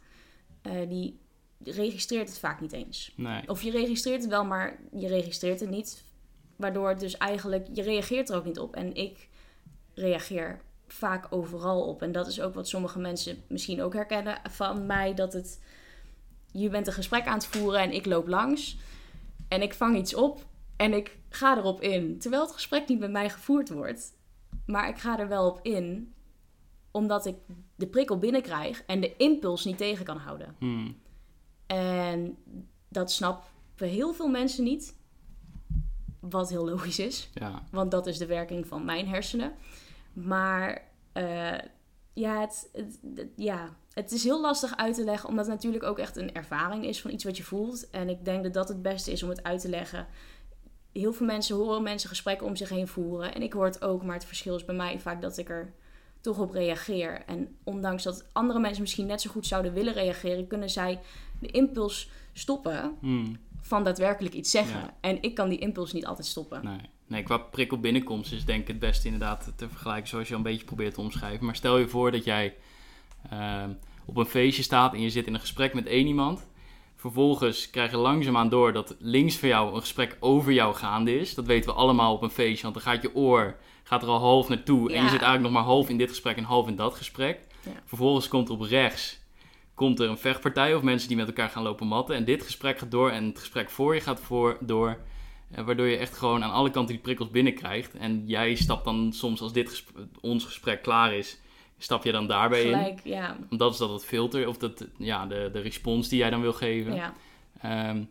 eh, 0.63 0.89
die 0.89 1.19
registreert 1.65 2.29
het 2.29 2.39
vaak 2.39 2.61
niet 2.61 2.73
eens. 2.73 3.13
Nee. 3.17 3.49
Of 3.49 3.63
je 3.63 3.71
registreert 3.71 4.21
het 4.21 4.31
wel, 4.31 4.45
maar 4.45 4.81
je 4.93 5.09
registreert 5.09 5.61
het 5.61 5.71
niet. 5.71 6.05
Waardoor 6.57 6.89
het 6.89 7.01
dus 7.01 7.17
eigenlijk, 7.17 7.67
je 7.73 7.83
reageert 7.83 8.31
er 8.31 8.37
ook 8.37 8.45
niet 8.45 8.59
op. 8.59 8.75
En 8.75 8.95
ik 8.95 9.29
reageer 9.95 10.61
vaak 10.87 11.27
overal 11.31 11.83
op. 11.83 12.03
En 12.03 12.13
dat 12.13 12.27
is 12.27 12.41
ook 12.41 12.55
wat 12.55 12.69
sommige 12.69 12.99
mensen 12.99 13.43
misschien 13.49 13.83
ook 13.83 13.95
herkennen 13.95 14.41
van 14.51 14.87
mij. 14.87 15.15
Dat 15.15 15.33
het, 15.33 15.61
je 16.53 16.69
bent 16.69 16.87
een 16.87 16.93
gesprek 16.93 17.27
aan 17.27 17.39
het 17.39 17.47
voeren 17.47 17.81
en 17.81 17.93
ik 17.93 18.07
loop 18.07 18.29
langs. 18.29 18.77
En 19.49 19.63
ik 19.63 19.75
vang 19.75 19.97
iets 19.97 20.15
op 20.15 20.47
en 20.77 20.93
ik 20.93 21.17
ga 21.29 21.57
erop 21.57 21.81
in. 21.81 22.19
Terwijl 22.19 22.43
het 22.43 22.53
gesprek 22.53 22.89
niet 22.89 22.99
met 22.99 23.11
mij 23.11 23.31
gevoerd 23.31 23.69
wordt. 23.69 24.13
Maar 24.69 24.89
ik 24.89 24.99
ga 24.99 25.19
er 25.19 25.29
wel 25.29 25.47
op 25.51 25.61
in, 25.63 26.15
omdat 26.91 27.27
ik 27.27 27.37
de 27.75 27.87
prikkel 27.87 28.19
binnenkrijg 28.19 28.83
en 28.87 29.01
de 29.01 29.17
impuls 29.17 29.65
niet 29.65 29.79
tegen 29.79 30.05
kan 30.05 30.17
houden. 30.17 30.55
Hmm. 30.59 30.97
En 31.67 32.37
dat 32.89 33.13
snappen 33.13 33.89
heel 33.89 34.13
veel 34.13 34.29
mensen 34.29 34.65
niet. 34.65 34.97
Wat 36.21 36.49
heel 36.51 36.65
logisch 36.65 36.99
is, 36.99 37.31
Ja. 37.35 37.63
want 37.71 37.91
dat 37.91 38.07
is 38.07 38.19
de 38.19 38.27
werking 38.27 38.67
van 38.67 38.85
mijn 38.85 39.09
hersenen. 39.09 39.53
Maar 40.13 40.83
eh, 41.13 41.59
ja, 42.13 42.41
het, 42.41 42.69
het, 42.73 42.99
het- 43.15 43.29
ja, 43.37 43.77
het 43.93 44.13
is 44.13 44.25
heel 44.25 44.41
lastig 44.41 44.77
uit 44.77 44.95
te 44.95 45.05
leggen, 45.05 45.29
omdat 45.29 45.47
het 45.47 45.55
natuurlijk 45.55 45.85
ook 45.85 45.99
echt 45.99 46.17
een 46.17 46.35
ervaring 46.35 46.85
is 46.85 47.01
van 47.01 47.11
iets 47.11 47.25
wat 47.25 47.37
je 47.37 47.43
voelt. 47.45 47.91
En 47.91 48.09
ik 48.09 48.25
denk 48.25 48.43
dat 48.43 48.53
dat 48.53 48.69
het 48.69 48.83
beste 48.83 49.13
is 49.13 49.23
om 49.23 49.29
het 49.29 49.43
uit 49.43 49.61
te 49.61 49.69
leggen. 49.69 50.07
Heel 50.93 51.13
veel 51.13 51.27
mensen 51.27 51.57
horen 51.57 51.83
mensen 51.83 52.09
gesprekken 52.09 52.47
om 52.47 52.57
zich 52.57 52.69
heen 52.69 52.89
voeren. 52.89 53.35
En 53.35 53.43
ik 53.43 53.53
hoor 53.53 53.65
het 53.65 53.83
ook, 53.83 54.03
maar 54.03 54.15
het 54.15 54.25
verschil 54.25 54.57
is 54.57 54.65
bij 54.65 54.75
mij 54.75 55.01
vaak 55.01 55.23
dat 55.23 55.39
ik 55.39 55.49
er 55.49 55.73
toch 56.21 56.39
op 56.39 56.51
reageer. 56.51 57.23
En 57.27 57.57
ondanks 57.65 58.03
dat 58.03 58.25
andere 58.33 58.61
mensen 58.61 58.83
misschien 58.83 59.07
net 59.07 59.21
zo 59.21 59.31
goed 59.31 59.47
zouden 59.47 59.73
willen 59.73 59.93
reageren, 59.93 60.47
kunnen 60.47 60.71
zij 60.71 61.01
de 61.41 61.47
impuls 61.47 62.11
stoppen 62.33 62.97
Hmm. 63.01 63.37
van 63.61 63.85
daadwerkelijk 63.85 64.35
iets 64.35 64.51
zeggen. 64.51 64.81
Ja. 64.81 64.97
En 65.01 65.23
ik 65.23 65.35
kan 65.35 65.49
die 65.49 65.59
impuls 65.59 65.93
niet 65.93 66.07
altijd 66.07 66.27
stoppen. 66.27 66.65
Nee. 66.65 66.81
nee, 67.07 67.23
qua 67.23 67.39
prikkel 67.39 67.81
binnenkomst 67.81 68.33
is 68.33 68.45
denk 68.45 68.61
ik 68.61 68.69
het 68.69 68.79
beste 68.79 69.07
inderdaad 69.07 69.53
te 69.57 69.69
vergelijken 69.69 70.09
zoals 70.09 70.29
je 70.29 70.33
al 70.35 70.39
een 70.39 70.47
beetje 70.47 70.65
probeert 70.65 70.95
te 70.95 71.01
omschrijven. 71.01 71.45
Maar 71.47 71.57
stel 71.57 71.79
je 71.79 71.89
voor 71.89 72.11
dat 72.11 72.25
jij 72.25 72.55
ehm, 73.31 73.71
op 74.05 74.17
een 74.17 74.27
feestje 74.27 74.63
staat 74.63 74.93
en 74.93 75.01
je 75.01 75.11
zit 75.11 75.27
in 75.27 75.35
een 75.35 75.41
gesprek 75.41 75.75
met 75.75 75.87
één 75.87 76.07
iemand. 76.07 76.47
Vervolgens 76.99 77.71
krijg 77.71 77.91
je 77.91 77.97
langzaamaan 77.97 78.49
door 78.49 78.73
dat 78.73 78.97
links 78.99 79.37
van 79.37 79.49
jou 79.49 79.75
een 79.75 79.81
gesprek 79.81 80.17
over 80.21 80.53
jou 80.53 80.75
gaande 80.75 81.19
is. 81.19 81.35
Dat 81.35 81.47
weten 81.47 81.71
we 81.71 81.77
allemaal 81.77 82.15
op 82.15 82.23
een 82.23 82.31
feestje, 82.31 82.63
want 82.63 82.75
dan 82.75 82.83
gaat 82.83 83.03
je 83.03 83.15
oor 83.15 83.57
gaat 83.83 84.03
er 84.03 84.09
al 84.09 84.19
half 84.19 84.49
naartoe. 84.49 84.93
En 84.93 85.03
je 85.03 85.09
zit 85.09 85.23
eigenlijk 85.23 85.43
nog 85.43 85.53
maar 85.53 85.63
half 85.63 85.89
in 85.89 85.99
dit 85.99 86.09
gesprek 86.09 86.37
en 86.37 86.45
half 86.45 86.69
in 86.69 86.77
dat 86.77 86.95
gesprek. 86.95 87.41
Ja. 87.65 87.71
Vervolgens 87.85 88.29
komt 88.29 88.49
er 88.49 88.55
op 88.55 88.61
rechts 88.61 89.27
komt 89.79 90.01
er 90.01 90.09
een 90.09 90.19
vechtpartij 90.19 90.75
of 90.75 90.83
mensen 90.83 91.09
die 91.09 91.17
met 91.17 91.27
elkaar 91.27 91.49
gaan 91.49 91.63
lopen 91.63 91.87
matten. 91.87 92.17
En 92.17 92.25
dit 92.25 92.43
gesprek 92.43 92.79
gaat 92.79 92.91
door 92.91 93.11
en 93.11 93.25
het 93.25 93.39
gesprek 93.39 93.71
voor 93.71 93.95
je 93.95 94.01
gaat 94.01 94.21
voor, 94.21 94.57
door. 94.61 94.99
Eh, 95.51 95.65
waardoor 95.65 95.87
je 95.87 95.97
echt 95.97 96.17
gewoon 96.17 96.45
aan 96.45 96.53
alle 96.53 96.71
kanten 96.71 96.95
die 96.95 97.03
prikkels 97.03 97.31
binnenkrijgt. 97.31 97.95
En 97.95 98.23
jij 98.27 98.55
stapt 98.55 98.85
dan 98.85 99.13
soms 99.13 99.41
als 99.41 99.53
dit 99.53 99.85
ons 100.21 100.45
gesprek 100.45 100.83
klaar 100.83 101.15
is, 101.15 101.41
stap 101.79 102.05
je 102.05 102.13
dan 102.13 102.27
daarbij 102.27 102.63
in? 102.63 102.99
Ja. 103.05 103.37
Dat 103.51 103.73
is 103.73 103.79
dat 103.79 103.91
het 103.91 104.05
filter, 104.05 104.49
of 104.49 104.57
dat, 104.59 104.87
ja, 104.99 105.27
de, 105.27 105.51
de 105.53 105.61
respons 105.61 106.09
die 106.09 106.19
jij 106.19 106.31
dan 106.31 106.41
wil 106.41 106.53
geven. 106.53 106.95
ja. 106.95 107.13
Ehm, 107.61 108.03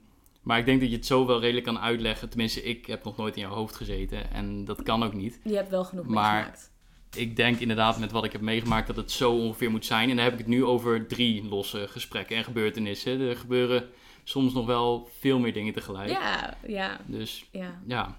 maar 0.41 0.57
ik 0.59 0.65
denk 0.65 0.79
dat 0.79 0.89
je 0.89 0.95
het 0.95 1.05
zo 1.05 1.25
wel 1.25 1.39
redelijk 1.39 1.65
kan 1.65 1.79
uitleggen. 1.79 2.29
Tenminste, 2.29 2.63
ik 2.63 2.85
heb 2.85 3.03
nog 3.03 3.17
nooit 3.17 3.35
in 3.35 3.41
jouw 3.41 3.53
hoofd 3.53 3.75
gezeten 3.75 4.31
en 4.31 4.65
dat 4.65 4.83
kan 4.83 5.03
ook 5.03 5.13
niet. 5.13 5.39
Je 5.43 5.55
hebt 5.55 5.69
wel 5.69 5.83
genoeg 5.83 6.05
Maar- 6.07 6.33
meegemaakt. 6.33 6.71
Ik 7.15 7.35
denk 7.35 7.59
inderdaad 7.59 7.99
met 7.99 8.11
wat 8.11 8.23
ik 8.23 8.31
heb 8.31 8.41
meegemaakt 8.41 8.87
dat 8.87 8.95
het 8.95 9.11
zo 9.11 9.31
ongeveer 9.31 9.71
moet 9.71 9.85
zijn. 9.85 10.09
En 10.09 10.15
dan 10.15 10.23
heb 10.23 10.33
ik 10.33 10.39
het 10.39 10.47
nu 10.47 10.63
over 10.65 11.07
drie 11.07 11.43
losse 11.47 11.87
gesprekken 11.87 12.35
en 12.37 12.43
gebeurtenissen. 12.43 13.19
Er 13.21 13.35
gebeuren 13.37 13.89
soms 14.23 14.53
nog 14.53 14.65
wel 14.65 15.09
veel 15.19 15.39
meer 15.39 15.53
dingen 15.53 15.73
tegelijk. 15.73 16.09
Ja, 16.09 16.57
ja, 16.67 16.99
Dus 17.05 17.45
ja. 17.51 17.81
ja, 17.87 18.17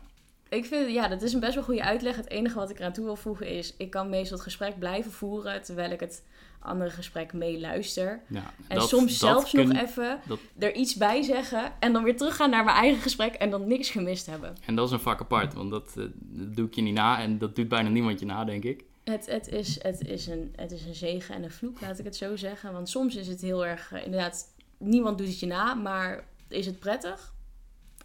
Ik 0.51 0.65
vind, 0.65 0.91
ja, 0.93 1.09
dat 1.09 1.23
is 1.23 1.33
een 1.33 1.41
best 1.41 1.55
wel 1.55 1.65
goede 1.65 1.83
uitleg. 1.83 2.17
Het 2.17 2.31
enige 2.31 2.55
wat 2.59 2.71
ik 2.71 2.79
eraan 2.79 2.93
toe 2.93 3.05
wil 3.05 3.17
voegen 3.17 3.47
is, 3.49 3.75
ik 3.77 3.91
kan 3.91 4.09
meestal 4.09 4.37
het 4.37 4.45
gesprek 4.47 4.79
blijven 4.79 5.13
voeren 5.13 5.63
terwijl 5.63 5.91
ik 5.91 6.01
het 6.01 6.25
andere 6.61 6.91
gesprek 6.91 7.33
meeluister. 7.33 8.21
ja. 8.29 8.51
En 8.69 8.77
dat- 8.77 8.89
soms 8.89 9.19
dat 9.19 9.31
zelfs 9.31 9.51
kun- 9.53 9.69
nog 9.69 9.83
even 9.83 10.21
dat- 10.27 10.39
er 10.59 10.75
iets 10.75 10.95
bij 10.95 11.23
zeggen 11.23 11.73
en 11.81 11.93
dan 11.93 12.03
weer 12.03 12.17
teruggaan 12.17 12.51
naar 12.51 12.65
mijn 12.65 12.77
eigen 12.77 13.03
gesprek 13.03 13.35
en 13.35 13.51
dan 13.51 13.67
niks 13.67 13.91
gemist 13.91 14.27
hebben. 14.27 14.57
En 14.67 14.75
dat 14.75 14.87
is 14.87 14.93
een 14.93 15.01
vak 15.01 15.21
apart, 15.21 15.55
want 15.55 15.71
dat, 15.71 15.89
eh, 15.97 16.05
dat 16.19 16.57
doe 16.57 16.67
ik 16.67 16.75
je 16.75 16.83
niet 16.83 16.95
na. 16.95 17.21
En 17.21 17.39
dat 17.39 17.57
doet 17.57 17.69
bijna 17.69 17.89
niemand 17.89 18.21
je 18.21 18.27
na, 18.27 18.45
denk 18.45 18.65
ik. 18.65 18.85
Het, 19.05 19.27
het, 19.27 19.49
is, 19.49 19.83
het, 19.83 20.07
is 20.07 20.27
een, 20.27 20.53
het 20.57 20.71
is 20.73 20.85
een 20.85 20.95
zegen 20.95 21.35
en 21.35 21.43
een 21.43 21.51
vloek, 21.51 21.81
laat 21.81 21.99
ik 21.99 22.05
het 22.05 22.17
zo 22.17 22.37
zeggen. 22.37 22.73
Want 22.73 22.89
soms 22.89 23.17
is 23.17 23.27
het 23.29 23.41
heel 23.41 23.67
erg, 23.67 23.93
eh, 23.93 24.05
inderdaad, 24.05 24.47
niemand 24.79 25.19
doet 25.19 25.27
het 25.27 25.41
je 25.41 25.47
na, 25.47 25.75
maar 25.75 26.25
is 26.49 26.67
het 26.67 26.79
prettig? 26.79 27.35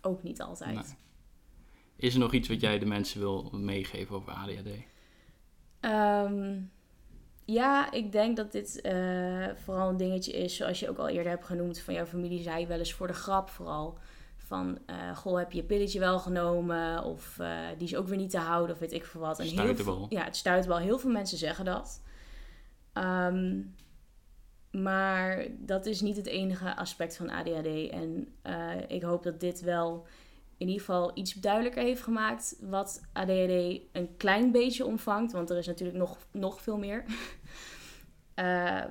Ook 0.02 0.24
niet 0.24 0.42
altijd. 0.42 0.74
Nee. 0.74 0.84
Is 1.96 2.14
er 2.14 2.20
nog 2.20 2.34
iets 2.34 2.48
wat 2.48 2.62
jij 2.62 2.80
de 2.80 2.86
mensen 2.86 3.20
wil 3.20 3.50
meegeven 3.54 4.16
over 4.16 4.32
ADHD? 4.34 4.68
Ehm, 5.80 6.60
ja, 7.46 7.92
ik 7.92 8.12
denk 8.12 8.38
dat 8.38 8.52
dit 8.52 8.82
eh, 8.82 9.48
vooral 9.56 9.90
een 9.90 9.98
dingetje 9.98 10.32
is, 10.32 10.56
zoals 10.56 10.80
je 10.80 10.90
ook 10.90 10.98
al 10.98 11.08
eerder 11.10 11.32
hebt 11.32 11.46
genoemd, 11.46 11.80
van 11.80 11.94
jouw 11.94 12.06
familie 12.06 12.42
zei 12.42 12.68
wel 12.68 12.78
eens 12.80 12.94
voor 12.94 13.08
de 13.08 13.14
grap 13.14 13.50
vooral. 13.50 13.98
Van, 14.38 14.78
eh, 14.86 15.18
goh, 15.18 15.38
heb 15.38 15.52
je 15.52 15.58
je 15.58 15.64
pilletje 15.64 16.00
wel 16.00 16.20
genomen? 16.20 17.04
Of 17.04 17.40
eh, 17.40 17.58
die 17.78 17.88
is 17.88 17.96
ook 17.96 18.08
weer 18.08 18.18
niet 18.18 18.30
te 18.30 18.38
houden, 18.38 18.76
of 18.76 18.80
weet 18.82 18.92
ik 18.94 19.06
veel 19.06 19.22
wat. 19.22 19.40
En 19.40 19.46
heel 19.46 19.56
veel- 19.86 20.06
Ja, 20.10 20.24
het 20.24 20.36
stuitbal. 20.36 20.78
Heel 20.78 21.00
veel 21.00 21.12
mensen 21.12 21.38
zeggen 21.38 21.66
dat. 21.66 22.02
Ehm, 22.94 23.62
maar 24.72 25.46
dat 25.60 25.86
is 25.86 26.02
niet 26.02 26.16
het 26.16 26.26
enige 26.26 26.76
aspect 26.76 27.18
van 27.18 27.30
ADHD. 27.30 27.90
En 27.92 28.28
ik 28.88 29.02
hoop 29.02 29.24
dat 29.24 29.40
dit 29.40 29.62
wel 29.62 30.06
in 30.64 30.70
ieder 30.70 30.86
geval 30.86 31.12
iets 31.14 31.34
duidelijker 31.34 31.84
heeft 31.84 32.02
gemaakt 32.02 32.56
wat 32.62 33.02
ADHD 33.14 33.80
een 33.92 34.10
klein 34.18 34.52
beetje 34.52 34.86
omvangt. 34.86 35.32
Want 35.32 35.50
er 35.50 35.58
is 35.58 35.68
natuurlijk 35.68 35.98
nog, 35.98 36.18
nog 36.32 36.62
veel 36.62 36.78
meer. 36.78 37.04
Eh, 38.34 38.84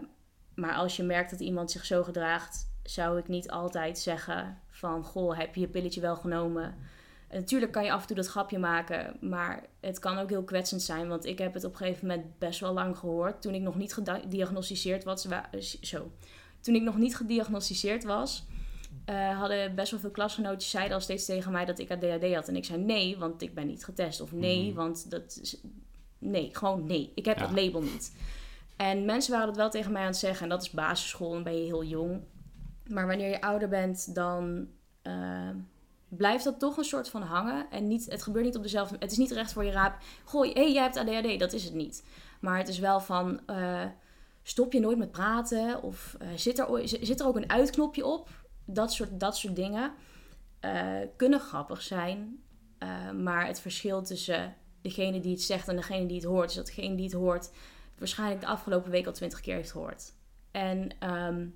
maar 0.55 0.75
als 0.75 0.97
je 0.97 1.03
merkt 1.03 1.31
dat 1.31 1.41
iemand 1.41 1.71
zich 1.71 1.85
zo 1.85 2.03
gedraagt, 2.03 2.71
zou 2.83 3.19
ik 3.19 3.29
niet 3.29 3.51
altijd 3.51 3.99
zeggen 3.99 4.59
van... 4.69 5.05
Goh, 5.05 5.39
heb 5.39 5.55
je 5.55 5.61
je 5.61 5.69
pilletje 5.69 6.01
wel 6.01 6.17
genomen? 6.17 6.75
En 7.29 7.41
natuurlijk 7.41 7.73
kan 7.73 7.85
je 7.85 7.93
af 7.93 8.01
en 8.01 8.07
toe 8.07 8.17
dat 8.17 8.27
grapje 8.27 8.59
maken, 8.59 9.17
maar 9.21 9.67
het 9.81 9.99
kan 9.99 10.19
ook 10.19 10.29
heel 10.29 10.45
kwetsend 10.45 10.83
zijn. 10.83 11.09
Want 11.09 11.25
ik 11.25 11.39
heb 11.39 11.55
het 11.55 11.65
op 11.65 11.71
een 11.71 11.77
gegeven 11.77 12.07
moment 12.07 12.39
best 12.39 12.61
wel 12.61 12.73
lang 12.73 12.99
gehoord. 12.99 13.43
Toen 13.43 13.55
ik 13.55 13.63
nog 13.63 13.77
niet 13.77 13.95
gediagnosticeerd 13.95 15.05
was... 15.05 15.25
wa- 15.25 15.51
Zo. 15.81 16.11
Toen 16.61 16.75
ik 16.75 16.83
nog 16.83 16.97
niet 16.97 17.17
gediagnosticeerd 17.17 18.05
was... 18.05 18.45
eh, 19.05 19.39
hadden 19.39 19.75
best 19.75 19.91
wel 19.91 20.01
veel 20.01 20.11
klasgenootjes 20.11 20.71
zeiden 20.71 20.95
al 20.95 21.01
steeds 21.01 21.25
tegen 21.25 21.53
mij 21.53 21.65
dat 21.65 21.79
ik 21.79 21.91
ADHD 21.91 22.35
had. 22.35 22.49
En 22.49 22.57
ik 22.57 22.65
zei 22.65 22.81
nee, 22.81 23.19
want 23.19 23.43
ik 23.43 23.55
ben 23.55 23.67
niet 23.67 23.85
getest. 23.85 24.21
Of 24.21 24.33
nee, 24.33 24.67
Mhm. 24.67 24.75
want 24.77 25.11
dat 25.11 25.39
is... 25.43 25.57
Nee, 26.19 26.49
gewoon 26.53 26.87
nee. 26.87 27.13
Ik 27.15 27.25
heb 27.25 27.39
Ja. 27.39 27.47
dat 27.47 27.65
label 27.65 27.83
niet. 27.83 28.17
En 28.77 29.05
mensen 29.05 29.33
waren 29.33 29.47
dat 29.47 29.57
wel 29.57 29.71
tegen 29.71 29.93
mij 29.93 30.01
aan 30.03 30.07
het 30.09 30.17
zeggen. 30.17 30.43
En 30.43 30.49
dat 30.49 30.63
is 30.63 30.71
basisschool 30.71 31.35
en 31.35 31.43
ben 31.43 31.57
je 31.59 31.65
heel 31.65 31.85
jong. 31.85 32.21
Maar 32.87 33.07
wanneer 33.07 33.29
je 33.29 33.41
ouder 33.41 33.69
bent, 33.69 34.15
dan 34.15 34.67
eh, 35.03 35.49
blijft 36.09 36.45
dat 36.45 36.59
toch 36.59 36.77
een 36.77 36.85
soort 36.85 37.09
van 37.09 37.23
hangen. 37.23 37.67
En 37.71 37.89
niet, 37.89 38.07
het 38.11 38.23
gebeurt 38.23 38.45
niet 38.45 38.57
op 38.57 38.63
dezelfde... 38.63 38.97
Het 38.99 39.13
is 39.13 39.19
niet 39.19 39.31
recht 39.31 39.53
voor 39.53 39.65
je 39.65 39.71
raap. 39.71 39.97
Goh, 40.25 40.43
hé, 40.43 40.53
hey, 40.63 40.73
jij 40.73 40.83
hebt 40.83 40.97
ADHD. 40.97 41.39
Dat 41.39 41.53
is 41.53 41.65
het 41.65 41.75
niet. 41.75 42.05
Maar 42.41 42.59
het 42.59 42.69
is 42.69 42.79
wel 42.79 43.01
van... 43.01 43.41
eh, 43.47 43.85
stop 44.43 44.73
je 44.73 44.81
nooit 44.81 44.99
met 44.99 45.11
praten? 45.11 45.83
Of 45.83 46.17
zit, 46.37 46.59
er, 46.59 46.69
zit 46.85 47.21
er 47.21 47.27
ook 47.27 47.37
een 47.37 47.51
uitknopje 47.51 48.07
op? 48.07 48.29
Dat 48.75 48.93
soort, 48.93 49.21
dat 49.21 49.37
soort 49.37 49.57
dingen 49.57 49.93
eh, 50.61 50.99
kunnen 51.17 51.41
grappig 51.41 51.83
zijn. 51.83 52.43
Eh, 52.79 53.11
maar 53.11 53.47
het 53.47 53.61
verschil 53.61 54.03
tussen 54.03 54.57
degene 54.81 55.21
die 55.21 55.33
het 55.33 55.43
zegt 55.43 55.69
en 55.69 55.77
degene 55.77 56.07
die 56.07 56.17
het 56.17 56.27
hoort... 56.27 56.51
is 56.51 56.57
dat 56.57 56.67
degene 56.67 56.95
die 56.95 57.05
het 57.05 57.15
hoort 57.15 57.51
waarschijnlijk 57.99 58.41
de 58.41 58.47
afgelopen 58.47 58.91
week 58.91 59.07
al 59.07 59.13
twintig 59.13 59.41
keer 59.41 59.55
heeft 59.55 59.71
gehoord. 59.71 60.13
En 60.51 60.89
ehm, 60.99 61.47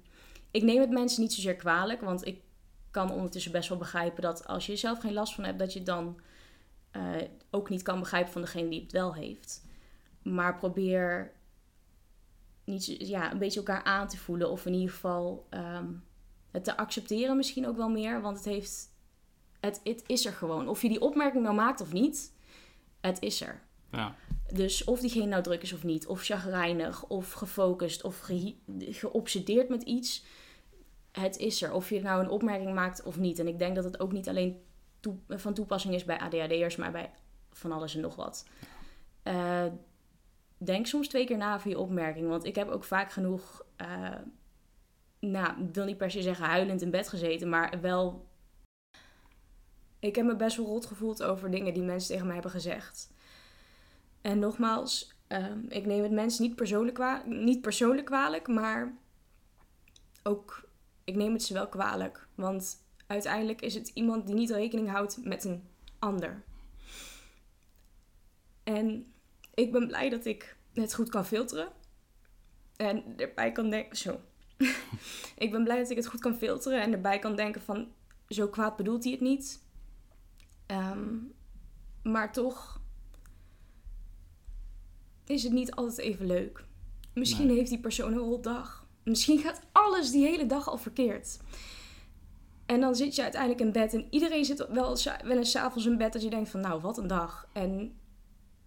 ik 0.51 0.63
neem 0.63 0.81
het 0.81 0.91
mensen 0.91 1.23
niet 1.23 1.33
zozeer 1.33 1.57
kwalijk, 1.57 2.01
want 2.01 2.27
ik 2.27 2.41
kan 2.91 3.11
ondertussen 3.11 3.53
best 3.53 3.69
wel 3.69 3.79
begrijpen 3.79 4.23
dat 4.23 4.47
als 4.47 4.67
je 4.67 4.73
er 4.73 4.79
zelf 4.79 4.99
geen 4.99 5.13
last 5.13 5.35
van 5.35 5.45
hebt, 5.45 5.59
dat 5.59 5.73
je 5.73 5.79
het 5.79 5.89
dan 5.89 6.21
eh, 6.91 7.03
ook 7.51 7.69
niet 7.69 7.83
kan 7.83 7.99
begrijpen 7.99 8.33
van 8.33 8.41
degene 8.41 8.69
die 8.69 8.81
het 8.81 8.93
wel 8.93 9.15
heeft. 9.15 9.65
Maar 10.23 10.57
probeer 10.57 11.33
niet, 12.65 12.85
ja, 12.87 13.33
een 13.33 13.39
beetje 13.39 13.59
elkaar 13.59 13.85
aan 13.85 14.09
te 14.09 14.17
voelen, 14.17 14.51
of 14.51 14.67
in 14.67 14.75
ieder 14.75 14.91
geval 14.91 15.47
ehm, 15.51 15.93
het 16.57 16.65
te 16.65 16.77
accepteren 16.77 17.37
misschien 17.37 17.67
ook 17.67 17.77
wel 17.77 17.89
meer, 17.89 18.21
want 18.21 18.37
het 18.37 18.47
heeft, 18.47 18.89
het, 19.61 19.81
het 19.85 20.03
is 20.07 20.27
er 20.27 20.33
gewoon. 20.33 20.69
Of 20.69 20.83
je 20.83 20.89
die 20.89 21.01
opmerking 21.01 21.43
nou 21.43 21.55
maakt 21.55 21.81
of 21.81 21.93
niet, 21.93 22.33
het 23.01 23.21
is 23.23 23.41
er. 23.41 23.63
Ja, 23.93 24.15
Dus 24.53 24.85
of 24.85 25.01
diegene 25.01 25.27
nou 25.27 25.43
druk 25.43 25.63
is 25.63 25.73
of 25.73 25.85
niet, 25.85 26.07
of 26.07 26.23
chagrijnig, 26.23 27.05
of 27.07 27.33
gefocust, 27.33 28.03
of 28.03 28.19
ge- 28.19 28.55
geobsedeerd 28.79 29.69
met 29.69 29.83
iets. 29.83 30.25
Het 31.13 31.37
is 31.37 31.63
er. 31.63 31.73
Of 31.73 31.91
je 31.91 32.01
nou 32.01 32.23
een 32.23 32.31
opmerking 32.31 32.75
maakt 32.75 33.03
of 33.03 33.19
niet. 33.19 33.39
En 33.39 33.47
ik 33.49 33.59
denk 33.59 33.75
dat 33.75 33.85
het 33.85 34.01
ook 34.01 34.13
niet 34.13 34.29
alleen 34.29 34.61
toe- 35.01 35.19
van 35.29 35.55
toepassing 35.55 35.95
is 35.95 36.05
bij 36.05 36.19
ADHD'ers, 36.19 36.77
maar 36.77 36.91
bij 36.93 37.11
van 37.53 37.73
alles 37.73 37.95
en 37.95 38.01
nog 38.01 38.17
wat. 38.17 38.47
Eh, 39.23 39.65
denk 40.59 40.87
soms 40.87 41.09
twee 41.09 41.27
keer 41.27 41.37
na 41.37 41.55
over 41.55 41.71
je 41.71 41.79
opmerking. 41.79 42.29
Want 42.29 42.45
ik 42.45 42.55
heb 42.55 42.69
ook 42.69 42.85
vaak 42.85 43.13
genoeg, 43.13 43.65
eh, 43.77 44.15
nou, 45.31 45.63
ik 45.63 45.75
wil 45.75 45.85
niet 45.85 45.97
per 45.97 46.11
se 46.11 46.23
zeggen 46.23 46.47
huilend 46.47 46.83
in 46.83 46.91
bed 46.91 47.09
gezeten, 47.09 47.49
maar 47.49 47.81
wel... 47.81 48.27
Ik 49.99 50.17
heb 50.17 50.27
me 50.27 50.37
best 50.37 50.57
wel 50.57 50.67
rot 50.67 50.87
gevoeld 50.87 51.23
over 51.23 51.51
dingen 51.51 51.75
die 51.75 51.83
mensen 51.83 52.09
tegen 52.09 52.25
mij 52.25 52.35
hebben 52.35 52.53
gezegd. 52.53 53.11
En 54.21 54.39
nogmaals, 54.39 55.15
ehm, 55.27 55.59
ik 55.69 55.87
neem 55.87 56.03
het 56.03 56.13
mensen 56.13 56.43
niet 56.43 56.57
persoonlijk, 56.57 57.25
niet 57.27 57.61
persoonlijk 57.61 58.07
kwalijk, 58.07 58.49
maar 58.49 58.97
ook, 60.23 60.69
ik 61.05 61.17
neem 61.17 61.33
het 61.33 61.43
ze 61.43 61.53
wel 61.53 61.69
kwalijk. 61.69 62.29
Want 62.35 62.85
uiteindelijk 63.07 63.61
is 63.63 63.75
het 63.75 63.89
iemand 63.89 64.27
die 64.27 64.35
niet 64.35 64.51
rekening 64.51 64.91
houdt 64.91 65.25
met 65.25 65.45
een 65.45 65.69
ander. 65.99 66.45
En 68.63 69.13
ik 69.55 69.73
ben 69.73 69.87
blij 69.87 70.09
dat 70.09 70.25
ik 70.25 70.57
het 70.73 70.95
goed 70.95 71.09
kan 71.09 71.27
filteren. 71.27 71.73
En 72.77 73.05
erbij 73.17 73.53
kan 73.53 73.71
denken, 73.71 73.97
zo. 73.97 74.21
ik 75.45 75.51
ben 75.51 75.65
blij 75.65 75.79
dat 75.79 75.91
ik 75.91 75.97
het 75.97 76.07
goed 76.07 76.21
kan 76.21 76.35
filteren 76.35 76.81
en 76.83 76.93
erbij 76.93 77.19
kan 77.19 77.37
denken 77.37 77.63
van, 77.63 77.89
zo 78.29 78.49
kwaad 78.49 78.77
bedoelt 78.77 79.03
hij 79.03 79.13
het 79.13 79.21
niet. 79.21 79.63
Ehm, 80.67 81.09
maar 82.03 82.33
toch 82.33 82.81
is 85.27 85.43
het 85.43 85.53
niet 85.53 85.75
altijd 85.75 85.99
even 85.99 86.27
leuk. 86.27 86.65
Misschien 87.15 87.47
Nee. 87.47 87.57
heeft 87.57 87.71
die 87.71 87.81
persoon 87.81 88.13
een 88.13 88.19
rotdag. 88.19 88.87
Misschien 89.05 89.39
gaat 89.39 89.61
alles 89.73 90.11
die 90.11 90.25
hele 90.27 90.47
dag 90.47 90.69
al 90.69 90.79
verkeerd. 90.79 91.39
En 92.67 92.81
dan 92.81 92.95
zit 92.95 93.15
je 93.15 93.23
uiteindelijk 93.23 93.61
in 93.61 93.73
bed 93.73 93.95
en 93.95 94.07
iedereen 94.11 94.45
zit 94.45 94.67
wel, 94.69 94.91
eens- 94.91 95.05
wel 95.25 95.37
eens 95.37 95.51
's 95.51 95.57
avonds 95.57 95.87
in 95.87 95.97
bed 95.97 96.13
dat 96.13 96.23
je 96.23 96.31
denkt 96.31 96.49
van 96.51 96.61
nou, 96.61 96.81
wat 96.81 96.99
een 96.99 97.07
dag. 97.07 97.49
En 97.53 97.99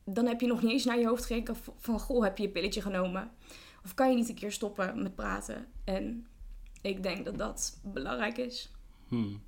dan 0.06 0.26
heb 0.26 0.42
je 0.42 0.48
nog 0.48 0.62
niet 0.62 0.72
eens 0.72 0.86
naar 0.86 1.00
je 1.00 1.08
hoofd 1.08 1.26
gekeken 1.26 1.56
van 1.78 2.00
goh, 2.00 2.24
heb 2.24 2.38
je 2.38 2.44
je 2.44 2.50
pilletje 2.50 2.82
genomen? 2.82 3.32
Of 3.86 3.94
kan 3.94 4.10
je 4.10 4.16
niet 4.16 4.30
een 4.30 4.36
keer 4.36 4.52
stoppen 4.52 5.02
met 5.04 5.16
praten? 5.16 5.66
En 5.84 6.28
ik 6.82 7.04
denk 7.04 7.26
dat 7.26 7.38
dat 7.38 7.80
belangrijk 7.84 8.38
is. 8.38 8.72
Hmm. 9.08 9.42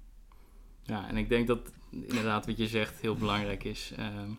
Ja, 0.83 1.07
en 1.07 1.17
ik 1.17 1.29
denk 1.29 1.47
dat 1.47 1.59
inderdaad 1.91 2.45
wat 2.45 2.57
je 2.57 2.67
zegt 2.67 3.01
heel 3.01 3.15
belangrijk 3.15 3.63
is. 3.63 3.91
Ehm, 3.97 4.29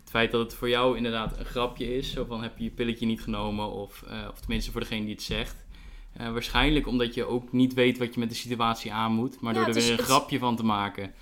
het 0.00 0.10
feit 0.10 0.30
dat 0.30 0.40
het 0.40 0.54
voor 0.54 0.68
jou 0.68 0.96
inderdaad 0.96 1.38
een 1.38 1.44
grapje 1.44 1.96
is, 1.96 2.10
zo 2.12 2.24
van 2.24 2.42
heb 2.42 2.58
je 2.58 2.64
je 2.64 2.70
pilletje 2.70 3.06
niet 3.06 3.20
genomen, 3.22 3.70
of, 3.72 4.02
eh, 4.02 4.28
of 4.30 4.40
tenminste 4.40 4.70
voor 4.72 4.80
degene 4.80 5.04
die 5.04 5.14
het 5.14 5.22
zegt. 5.22 5.64
Eh, 6.12 6.32
waarschijnlijk 6.32 6.86
omdat 6.86 7.14
je 7.14 7.24
ook 7.24 7.52
niet 7.52 7.74
weet 7.74 7.98
wat 7.98 8.14
je 8.14 8.20
met 8.20 8.28
de 8.28 8.34
situatie 8.34 8.92
aan 8.92 9.12
moet, 9.12 9.40
maar 9.40 9.52
Ja, 9.54 9.58
door 9.58 9.68
er 9.68 9.74
weer 9.74 9.90
een 9.90 9.96
het- 9.96 10.04
grapje 10.06 10.38
van 10.38 10.56
te 10.56 10.64
maken, 10.64 11.14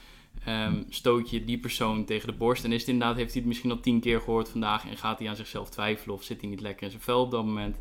ehm, 0.45 0.83
stoot 0.89 1.31
je 1.31 1.45
die 1.45 1.59
persoon 1.59 2.05
tegen 2.05 2.29
de 2.29 2.35
borst. 2.35 2.65
En 2.65 2.73
is 2.73 2.81
het 2.81 2.89
inderdaad, 2.91 3.17
heeft 3.17 3.31
hij 3.33 3.39
het 3.41 3.49
misschien 3.49 3.71
al 3.71 3.81
tien 3.81 4.01
keer 4.01 4.21
gehoord 4.21 4.49
vandaag 4.49 4.89
en 4.89 4.97
gaat 4.97 5.19
hij 5.19 5.29
aan 5.29 5.37
zichzelf 5.37 5.71
twijfelen 5.71 6.15
of 6.15 6.23
zit 6.23 6.41
hij 6.41 6.51
niet 6.51 6.61
lekker 6.61 6.83
in 6.85 6.91
zijn 6.91 7.03
vel 7.03 7.21
op 7.21 7.31
dat 7.31 7.45
moment. 7.45 7.77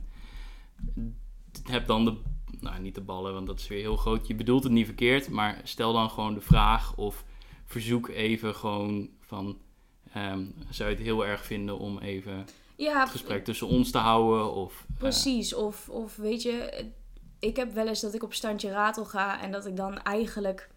Heb 1.64 1.88
dan 1.88 2.06
de, 2.06 2.18
nou 2.60 2.80
niet 2.80 2.96
de 2.96 3.02
ballen, 3.02 3.34
want 3.34 3.48
dat 3.48 3.60
is 3.60 3.68
weer 3.68 3.80
heel 3.80 3.98
groot. 3.98 4.28
Je 4.28 4.36
bedoelt 4.36 4.64
het 4.64 4.72
niet 4.72 4.86
verkeerd, 4.86 5.30
maar 5.30 5.62
stel 5.64 5.94
dan 5.94 6.10
gewoon 6.10 6.34
de 6.34 6.42
vraag 6.42 6.96
of 6.96 7.26
verzoek 7.66 8.08
even 8.08 8.56
gewoon 8.56 9.10
van, 9.20 9.58
ehm, 10.14 10.46
zou 10.70 10.90
je 10.90 10.96
het 10.96 11.04
heel 11.04 11.26
erg 11.26 11.46
vinden 11.46 11.80
om 11.80 12.00
even 12.00 12.46
Ja, 12.76 13.00
het 13.00 13.10
gesprek 13.10 13.46
tussen 13.46 13.68
ons 13.68 13.92
te 13.92 13.98
houden. 13.98 14.54
Of, 14.54 14.86
eh, 14.94 15.00
Precies, 15.00 15.54
of, 15.54 15.90
of 15.90 16.16
weet 16.16 16.42
je, 16.42 16.86
ik 17.40 17.56
heb 17.56 17.74
wel 17.74 17.88
eens 17.88 18.02
dat 18.02 18.14
ik 18.14 18.24
op 18.24 18.34
standje 18.34 18.70
ratel 18.70 19.06
ga 19.06 19.42
en 19.42 19.52
dat 19.52 19.66
ik 19.66 19.76
dan 19.76 19.98
eigenlijk 20.02 20.70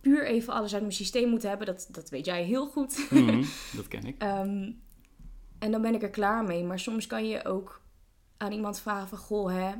puur 0.00 0.26
even 0.26 0.52
alles 0.52 0.72
uit 0.72 0.82
mijn 0.82 0.94
systeem 0.94 1.28
moet 1.28 1.42
hebben. 1.42 1.66
Dat, 1.66 1.88
dat 1.90 2.10
weet 2.10 2.24
jij 2.24 2.44
heel 2.44 2.66
goed. 2.66 3.06
mhm, 3.10 3.44
dat 3.76 3.88
ken 3.88 4.04
ik. 4.04 4.14
Ehm, 4.18 4.70
en 5.58 5.70
dan 5.70 5.82
ben 5.82 5.94
ik 5.94 6.02
er 6.02 6.10
klaar 6.10 6.44
mee. 6.44 6.64
Maar 6.64 6.78
soms 6.78 7.06
kan 7.06 7.28
je 7.28 7.44
ook 7.44 7.80
aan 8.40 8.52
iemand 8.52 8.80
vragen 8.80 9.08
van, 9.08 9.18
goh, 9.18 9.50
hè, 9.50 9.72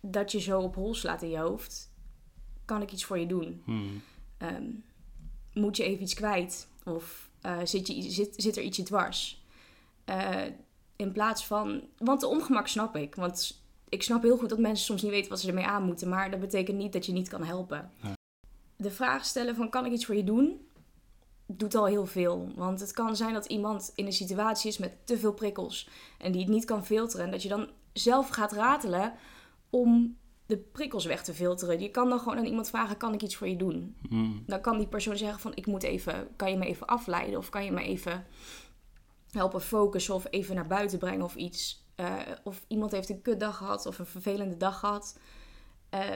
dat 0.00 0.32
je 0.32 0.40
zo 0.40 0.60
op 0.60 0.74
hol 0.74 0.94
slaat 0.94 1.22
in 1.22 1.28
je 1.30 1.38
hoofd. 1.38 1.90
Kan 2.64 2.82
ik 2.82 2.92
iets 2.92 3.04
voor 3.04 3.18
je 3.18 3.26
doen? 3.26 3.62
Mhm, 3.66 3.82
Ehm, 4.38 4.64
moet 5.52 5.76
je 5.76 5.84
even 5.84 6.02
iets 6.02 6.14
kwijt? 6.14 6.68
Of 6.84 7.30
eh, 7.40 7.58
zit, 7.64 7.86
je, 7.86 8.10
zit, 8.10 8.34
zit 8.36 8.56
er 8.56 8.62
ietsje 8.62 8.82
dwars? 8.82 9.44
Eh, 10.04 10.44
in 10.96 11.12
plaats 11.12 11.46
van... 11.46 11.82
Want 11.98 12.20
de 12.20 12.26
ongemak 12.26 12.66
snap 12.68 12.96
ik. 12.96 13.14
Want 13.14 13.62
ik 13.88 14.02
snap 14.02 14.22
heel 14.22 14.36
goed 14.38 14.48
dat 14.48 14.58
mensen 14.58 14.84
soms 14.84 15.02
niet 15.02 15.10
weten 15.10 15.30
wat 15.30 15.40
ze 15.40 15.48
ermee 15.48 15.64
aan 15.66 15.82
moeten. 15.82 16.08
Maar 16.08 16.30
dat 16.30 16.40
betekent 16.40 16.76
niet 16.78 16.92
dat 16.92 17.06
je 17.06 17.12
niet 17.12 17.28
kan 17.28 17.44
helpen. 17.44 17.90
Ja. 18.02 18.12
De 18.76 18.90
vraag 18.90 19.24
stellen 19.24 19.54
van 19.54 19.70
kan 19.70 19.86
ik 19.86 19.92
iets 19.92 20.04
voor 20.06 20.16
je 20.16 20.24
doen? 20.24 20.66
Doet 21.56 21.74
al 21.74 21.86
heel 21.86 22.06
veel. 22.06 22.52
Want 22.54 22.80
het 22.80 22.92
kan 22.92 23.16
zijn 23.16 23.32
dat 23.34 23.46
iemand 23.46 23.92
in 23.94 24.06
een 24.06 24.12
situatie 24.12 24.70
is 24.70 24.78
met 24.78 25.06
te 25.06 25.18
veel 25.18 25.32
prikkels. 25.32 25.88
En 26.18 26.32
die 26.32 26.40
het 26.40 26.50
niet 26.50 26.64
kan 26.64 26.84
filteren. 26.84 27.24
En 27.24 27.30
dat 27.30 27.42
je 27.42 27.48
dan 27.48 27.68
zelf 27.92 28.28
gaat 28.28 28.52
ratelen 28.52 29.12
om 29.70 30.16
de 30.46 30.58
prikkels 30.58 31.04
weg 31.04 31.22
te 31.24 31.34
filteren. 31.34 31.80
Je 31.80 31.90
kan 31.90 32.08
dan 32.08 32.18
gewoon 32.18 32.38
aan 32.38 32.44
iemand 32.44 32.68
vragen, 32.68 32.96
kan 32.96 33.14
ik 33.14 33.22
iets 33.22 33.36
voor 33.36 33.48
je 33.48 33.56
doen? 33.56 33.96
mhm, 34.08 34.30
dan 34.46 34.60
kan 34.60 34.78
die 34.78 34.86
persoon 34.86 35.16
zeggen 35.16 35.40
van 35.40 35.52
ik 35.54 35.66
moet 35.66 35.82
even, 35.82 36.28
kan 36.36 36.50
je 36.50 36.56
me 36.56 36.66
even 36.66 36.86
afleiden 36.86 37.38
of 37.38 37.48
kan 37.48 37.64
je 37.64 37.72
me 37.72 37.82
even 37.82 38.26
helpen 39.30 39.60
focussen 39.60 40.14
of 40.14 40.26
even 40.30 40.54
naar 40.54 40.66
buiten 40.66 40.98
brengen 40.98 41.24
of 41.24 41.34
iets. 41.34 41.86
Eh, 41.94 42.18
of 42.44 42.64
iemand 42.68 42.92
heeft 42.92 43.08
een 43.08 43.22
kutdag 43.22 43.56
gehad 43.56 43.86
of 43.86 43.98
een 43.98 44.06
vervelende 44.06 44.56
dag 44.56 44.78
gehad. 44.78 45.18
Eh, 45.88 46.06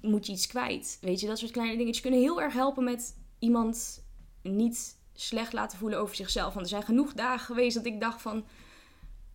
moet 0.00 0.26
je 0.26 0.32
iets 0.32 0.46
kwijt? 0.46 0.98
Weet 1.00 1.20
je, 1.20 1.26
dat 1.26 1.38
soort 1.38 1.50
kleine 1.50 1.76
dingetjes 1.76 2.02
kunnen 2.02 2.20
heel 2.20 2.40
erg 2.40 2.52
helpen 2.52 2.84
met 2.84 3.16
iemand 3.38 4.06
niet 4.42 4.98
slecht 5.12 5.52
laten 5.52 5.78
voelen 5.78 5.98
over 5.98 6.16
zichzelf. 6.16 6.52
Want 6.54 6.64
er 6.64 6.70
zijn 6.70 6.82
genoeg 6.82 7.12
dagen 7.12 7.46
geweest 7.46 7.76
dat 7.76 7.86
ik 7.86 8.00
dacht 8.00 8.22
van, 8.22 8.44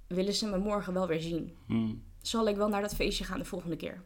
willen 0.08 0.34
ze 0.34 0.48
me 0.48 0.58
morgen 0.58 0.94
wel 0.94 1.08
weer 1.08 1.22
zien? 1.22 1.58
mhm. 1.68 1.94
zal 2.22 2.48
ik 2.48 2.56
wel 2.56 2.68
naar 2.68 2.82
dat 2.82 2.96
feestje 2.96 3.24
gaan 3.24 3.40
de 3.40 3.46
volgende 3.46 3.76
keer. 3.76 4.02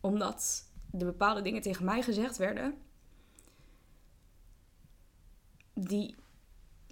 Omdat 0.00 0.68
er 0.92 1.04
bepaalde 1.04 1.42
dingen 1.42 1.62
tegen 1.62 1.84
mij 1.84 2.02
gezegd 2.02 2.36
werden. 2.36 2.74
Die 5.74 6.14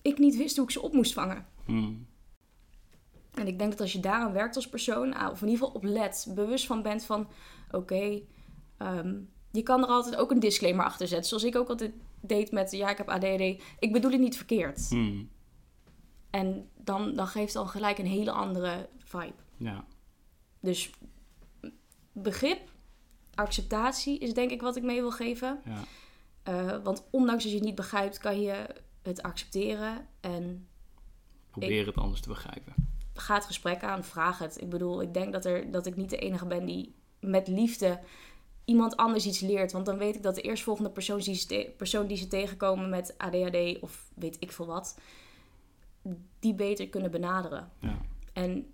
ik 0.03 0.19
niet 0.19 0.37
wist 0.37 0.57
hoe 0.57 0.65
ik 0.65 0.71
ze 0.71 0.83
op 0.83 0.93
moest 0.93 1.13
vangen. 1.13 1.47
mhm. 1.67 1.93
En 3.33 3.47
ik 3.47 3.59
denk 3.59 3.71
dat 3.71 3.81
als 3.81 3.93
je 3.93 4.01
daaraan 4.01 4.33
werkt 4.33 4.57
als 4.57 4.69
persoon, 4.69 5.15
ah, 5.15 5.31
of 5.31 5.43
in 5.43 5.49
ieder 5.49 5.65
geval 5.65 5.81
op 5.81 5.85
let, 5.85 6.27
bewust 6.35 6.67
van 6.67 6.83
bent 6.83 7.05
van: 7.05 7.29
oké, 7.71 8.21
ehm, 8.77 9.15
je 9.51 9.63
kan 9.63 9.83
er 9.83 9.89
altijd 9.89 10.17
ook 10.17 10.31
een 10.31 10.41
disclaimer 10.41 10.85
achter 10.85 11.09
zetten. 11.09 11.29
Zoals 11.29 11.45
ik 11.45 11.57
ook 11.57 11.69
altijd 11.69 11.93
deed 12.23 12.51
met: 12.51 12.71
ja, 12.71 12.91
ik 12.91 12.97
heb 12.97 13.09
ADHD. 13.09 13.63
Ik 13.79 13.93
bedoel 13.93 14.11
het 14.11 14.21
niet 14.21 14.37
verkeerd. 14.37 14.91
Mhm. 14.91 15.25
En 16.31 16.69
dan, 16.77 17.15
dan 17.15 17.27
geeft 17.27 17.53
het 17.53 17.63
al 17.63 17.67
gelijk 17.69 17.99
een 17.99 18.07
hele 18.07 18.31
andere 18.31 18.89
vibe. 18.99 19.33
Ja. 19.57 19.85
Dus 20.61 20.91
begrip, 22.13 22.61
acceptatie 23.35 24.19
is 24.19 24.35
denk 24.35 24.51
ik 24.51 24.63
wat 24.63 24.77
ik 24.77 24.83
mee 24.83 25.01
wil 25.01 25.11
geven. 25.11 25.61
Ja. 25.65 25.85
Eh, 26.43 26.83
want 26.83 27.05
ondanks 27.11 27.43
dat 27.43 27.53
je 27.53 27.59
het 27.59 27.67
niet 27.67 27.75
begrijpt, 27.75 28.19
kan 28.19 28.41
je 28.41 28.67
het 29.03 29.23
accepteren. 29.23 30.07
En 30.21 30.67
Probeer 31.51 31.87
het 31.87 31.97
anders 31.97 32.21
te 32.21 32.29
begrijpen. 32.29 32.75
ga 33.15 33.35
het 33.35 33.45
gesprek 33.45 33.83
aan, 33.83 34.05
vraag 34.05 34.39
het. 34.39 34.61
Ik 34.61 34.69
bedoel, 34.69 35.03
ik 35.03 35.15
denk 35.15 35.33
dat, 35.33 35.45
er, 35.45 35.71
dat 35.71 35.87
ik 35.87 35.97
niet 35.97 36.11
de 36.11 36.19
enige 36.19 36.47
ben 36.47 36.65
die 36.65 36.95
met 37.21 37.49
liefde 37.49 38.01
iemand 38.65 38.97
anders 38.97 39.27
iets 39.27 39.41
leert. 39.41 39.73
Want 39.73 39.87
dan 39.87 39.99
weet 39.99 40.15
ik 40.15 40.23
dat 40.23 40.35
de 40.35 40.41
eerstvolgende 40.41 40.91
persoon 40.91 41.19
die 41.21 41.35
ze, 41.35 41.73
persoon 41.77 42.07
die 42.07 42.17
ze 42.17 42.27
tegenkomen 42.27 42.91
met 42.91 43.19
ADHD 43.19 43.81
of 43.81 44.11
weet 44.15 44.37
ik 44.41 44.53
veel 44.53 44.67
wat, 44.67 44.99
die 46.39 46.55
beter 46.55 46.89
kunnen 46.89 47.11
benaderen. 47.11 47.73
Ja. 47.79 48.01
En 48.33 48.73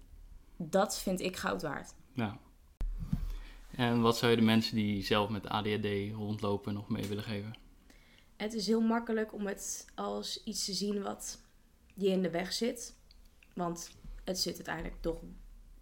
dat 0.56 0.98
vind 0.98 1.20
ik 1.20 1.36
goud 1.36 1.62
waard. 1.62 1.94
ja. 2.12 2.38
En 3.70 4.00
wat 4.00 4.16
zou 4.16 4.30
je 4.30 4.36
de 4.36 4.42
mensen 4.44 4.76
die 4.76 5.02
zelf 5.02 5.28
met 5.28 5.48
ADHD 5.48 6.12
rondlopen 6.14 6.74
nog 6.74 6.88
mee 6.88 7.06
willen 7.06 7.22
geven? 7.22 7.56
Het 8.36 8.54
is 8.54 8.66
heel 8.66 8.80
makkelijk 8.80 9.32
om 9.34 9.46
het 9.46 9.86
als 9.94 10.44
iets 10.44 10.64
te 10.64 10.72
zien 10.72 11.02
wat 11.02 11.40
je 11.94 12.08
in 12.08 12.22
de 12.22 12.30
weg 12.30 12.52
zit. 12.52 12.94
Want 13.54 13.90
het 14.24 14.38
zit 14.38 14.54
uiteindelijk 14.54 14.96
toch 15.00 15.20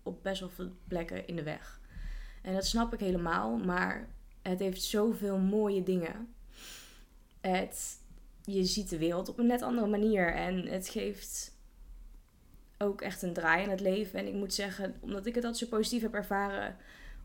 op 0.03 0.23
best 0.23 0.41
wel 0.41 0.49
veel 0.49 0.71
plekken 0.89 1.27
in 1.27 1.37
de 1.37 1.43
weg. 1.43 1.76
En 2.47 2.55
dat 2.55 2.67
snap 2.67 2.93
ik 2.93 3.01
helemaal, 3.01 3.57
maar 3.57 4.09
het 4.43 4.59
heeft 4.59 4.83
zoveel 4.83 5.39
mooie 5.39 5.83
dingen. 5.83 6.35
Het, 7.41 8.01
je 8.45 8.65
ziet 8.65 8.89
de 8.89 8.99
wereld 8.99 9.29
op 9.29 9.39
een 9.39 9.47
net 9.47 9.63
andere 9.63 9.87
manier 9.87 10.35
en 10.35 10.67
het 10.67 10.89
geeft 10.89 11.55
ook 12.79 13.01
echt 13.01 13.23
een 13.23 13.33
draai 13.33 13.63
in 13.63 13.71
het 13.71 13.81
leven. 13.81 14.19
En 14.19 14.27
ik 14.27 14.35
moet 14.35 14.55
zeggen, 14.55 14.95
omdat 15.01 15.27
ik 15.27 15.35
het 15.35 15.45
altijd 15.45 15.69
zo 15.69 15.77
positief 15.77 16.03
heb 16.03 16.15
ervaren, 16.15 16.77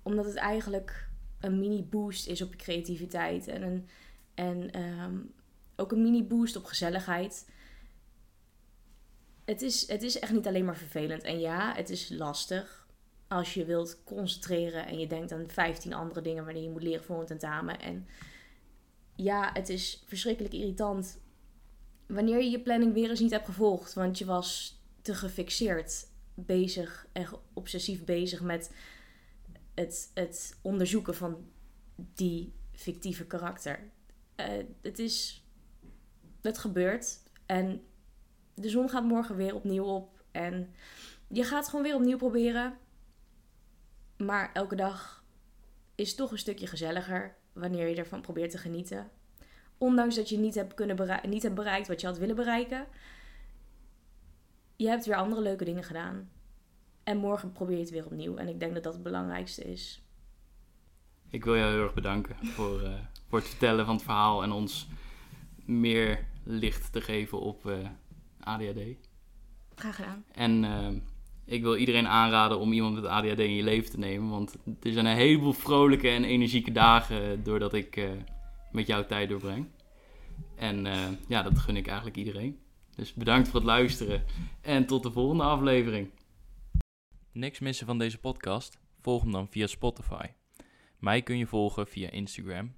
omdat 0.03 0.25
het 0.25 0.35
eigenlijk 0.35 1.09
een 1.39 1.59
mini 1.59 1.83
boost 1.83 2.27
is 2.27 2.41
op 2.41 2.51
je 2.51 2.57
creativiteit 2.57 3.47
en 3.47 3.61
een 3.61 3.87
en 4.33 4.71
ehm, 4.71 5.17
ook 5.75 5.91
een 5.91 6.01
mini 6.01 6.23
boost 6.23 6.55
op 6.55 6.65
gezelligheid. 6.65 7.49
Het 9.45 9.61
is, 9.61 9.87
het 9.87 10.03
is 10.03 10.19
echt 10.19 10.31
niet 10.31 10.47
alleen 10.47 10.65
maar 10.65 10.77
vervelend. 10.77 11.23
En 11.23 11.39
ja, 11.39 11.75
het 11.75 11.89
is 11.89 12.09
lastig 12.09 12.80
als 13.31 13.53
je 13.53 13.65
wilt 13.65 14.03
concentreren 14.03 14.85
en 14.85 14.99
je 14.99 15.07
denkt 15.07 15.31
aan 15.31 15.43
15 15.47 15.93
andere 15.93 16.21
dingen 16.21 16.45
wanneer 16.45 16.63
je 16.63 16.69
moet 16.69 16.83
leren 16.83 17.03
voor 17.03 17.19
een 17.19 17.25
tentamen. 17.25 17.79
En 17.79 18.07
ja, 19.15 19.49
het 19.53 19.69
is 19.69 20.03
verschrikkelijk 20.07 20.53
irritant 20.53 21.19
wanneer 22.07 22.37
je 22.37 22.49
je 22.49 22.61
planning 22.61 22.93
weer 22.93 23.09
eens 23.09 23.19
niet 23.19 23.31
hebt 23.31 23.45
gevolgd. 23.45 23.93
Want 23.93 24.17
je 24.17 24.25
was 24.25 24.79
te 25.01 25.15
gefixeerd 25.15 26.07
bezig 26.33 27.07
en 27.11 27.27
obsessief 27.53 28.03
bezig 28.03 28.41
met 28.41 28.71
het, 29.73 30.11
het 30.13 30.57
onderzoeken 30.61 31.15
van 31.15 31.49
die 31.95 32.53
fictieve 32.73 33.25
karakter. 33.25 33.79
Eh, 34.35 34.47
het 34.81 34.99
is. 34.99 35.45
Het 36.41 36.57
gebeurt. 36.57 37.19
En 37.45 37.81
de 38.53 38.69
zon 38.69 38.89
gaat 38.89 39.03
morgen 39.03 39.35
weer 39.35 39.55
opnieuw 39.55 39.85
op. 39.85 40.23
En 40.31 40.73
je 41.27 41.43
gaat 41.43 41.67
gewoon 41.67 41.83
weer 41.83 41.95
opnieuw 41.95 42.17
proberen. 42.17 42.77
Maar 44.25 44.51
elke 44.53 44.75
dag 44.75 45.23
is 45.95 46.15
toch 46.15 46.31
een 46.31 46.37
stukje 46.37 46.67
gezelliger 46.67 47.35
wanneer 47.53 47.87
je 47.87 47.95
ervan 47.95 48.21
probeert 48.21 48.51
te 48.51 48.57
genieten. 48.57 49.09
Ondanks 49.77 50.15
dat 50.15 50.29
je 50.29 50.37
niet 50.37 50.55
hebt, 50.55 50.73
kunnen 50.73 51.21
niet 51.29 51.43
hebt 51.43 51.55
bereikt 51.55 51.87
wat 51.87 52.01
je 52.01 52.07
had 52.07 52.17
willen 52.17 52.35
bereiken. 52.35 52.87
Je 54.75 54.87
hebt 54.87 55.05
weer 55.05 55.15
andere 55.15 55.41
leuke 55.41 55.65
dingen 55.65 55.83
gedaan. 55.83 56.29
En 57.03 57.17
morgen 57.17 57.51
probeer 57.51 57.75
je 57.75 57.81
het 57.81 57.91
weer 57.91 58.05
opnieuw. 58.05 58.35
En 58.35 58.47
ik 58.47 58.59
denk 58.59 58.73
dat 58.73 58.83
dat 58.83 58.93
het 58.93 59.03
belangrijkste 59.03 59.63
is. 59.63 60.03
Ik 61.29 61.43
wil 61.43 61.55
jou 61.55 61.71
heel 61.71 61.83
erg 61.83 61.93
bedanken 61.93 62.35
voor, 62.47 62.81
eh, 62.81 62.93
voor 63.27 63.39
het 63.39 63.47
vertellen 63.47 63.85
van 63.85 63.95
het 63.95 64.03
verhaal 64.03 64.43
en 64.43 64.51
ons 64.51 64.87
meer 65.65 66.25
licht 66.43 66.91
te 66.91 67.01
geven 67.01 67.39
op 67.39 67.65
eh, 67.65 67.89
ADHD. 68.39 69.09
Graag 69.75 69.95
gedaan. 69.95 70.25
En 70.31 70.63
eh, 70.63 70.87
ik 71.51 71.61
wil 71.61 71.75
iedereen 71.75 72.07
aanraden 72.07 72.59
om 72.59 72.73
iemand 72.73 72.95
met 72.95 73.05
ADHD 73.05 73.39
in 73.39 73.55
je 73.55 73.63
leven 73.63 73.91
te 73.91 73.99
nemen. 73.99 74.29
Want 74.29 74.55
er 74.81 74.91
zijn 74.91 75.05
een 75.05 75.15
heleboel 75.15 75.53
vrolijke 75.53 76.09
en 76.09 76.23
energieke 76.23 76.71
dagen 76.71 77.43
doordat 77.43 77.73
ik 77.73 77.95
eh, 77.95 78.09
met 78.71 78.87
jou 78.87 79.05
tijd 79.05 79.29
doorbreng. 79.29 79.67
En 80.55 80.85
eh, 80.85 80.99
ja, 81.27 81.43
dat 81.43 81.59
gun 81.59 81.75
ik 81.75 81.87
eigenlijk 81.87 82.17
iedereen. 82.17 82.59
Dus 82.95 83.13
bedankt 83.13 83.47
voor 83.47 83.59
het 83.59 83.69
luisteren 83.69 84.23
en 84.61 84.85
tot 84.85 85.03
de 85.03 85.11
volgende 85.11 85.43
aflevering. 85.43 86.09
Niks 87.31 87.59
missen 87.59 87.85
van 87.85 87.97
deze 87.97 88.17
podcast? 88.17 88.79
Volg 88.99 89.21
hem 89.21 89.31
dan 89.31 89.47
via 89.47 89.67
Spotify. 89.67 90.25
Mij 90.99 91.21
kun 91.21 91.37
je 91.37 91.47
volgen 91.47 91.87
via 91.87 92.09
Instagram, 92.09 92.73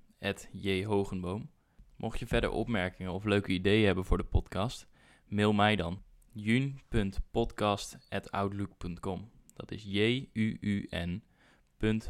jhogenboom. 0.52 1.50
Mocht 1.98 2.20
je 2.20 2.28
verder 2.28 2.50
opmerkingen 2.50 3.12
of 3.12 3.24
leuke 3.24 3.52
ideeën 3.52 3.86
hebben 3.86 4.06
voor 4.06 4.18
de 4.18 4.24
podcast, 4.24 4.88
mail 5.28 5.54
mij 5.54 5.76
dan 5.76 6.02
jun.podcast.outlook.com. 6.34 9.30
Dat 9.56 9.72
is 9.72 9.84
j-u-u-n 9.84 11.24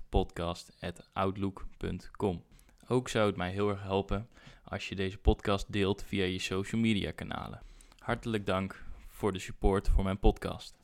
podcast.outlook.com. 0.09 2.43
Ook 2.88 3.09
zou 3.09 3.28
het 3.28 3.36
mij 3.36 3.51
heel 3.51 3.69
erg 3.69 3.82
helpen 3.82 4.28
als 4.63 4.89
je 4.89 4.95
deze 4.95 5.17
podcast 5.17 5.71
deelt 5.71 6.03
via 6.03 6.26
je 6.26 6.39
social 6.39 6.82
media 6.82 7.11
kanalen. 7.11 7.61
Hartelijk 7.97 8.45
dank 8.45 8.86
voor 9.07 9.34
de 9.34 9.39
support 9.39 9.89
voor 9.89 10.03
mijn 10.03 10.19
podcast. 10.19 10.82